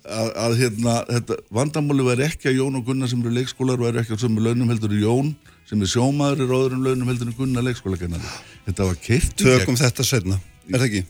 [0.07, 3.99] Að, að hérna, þetta vandamáli væri ekki að Jón og Gunnar sem eru leikskólar væri
[4.01, 5.31] ekki á sömu launum heldur en Jón
[5.67, 8.31] sem er sjómaður á öðrum launum heldur en Gunnar leikskólakennari.
[8.67, 10.39] Þetta var keirt í Tökum þetta setna,
[10.69, 11.03] er það ekki?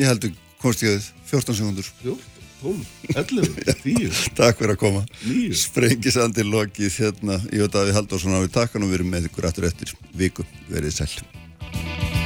[0.00, 2.32] Ég heldur að 14 sekundur 14,
[2.62, 2.86] 12,
[3.16, 5.04] 11, 10, Takk fyrir að koma.
[5.26, 5.58] 9.
[5.64, 7.40] Sprengisandi lokið hérna.
[7.50, 8.52] Í Daví Halldórsson á við.
[8.54, 10.46] Takkan og við erum með ykkur aftur eftir viku.
[10.70, 12.21] Verið sæl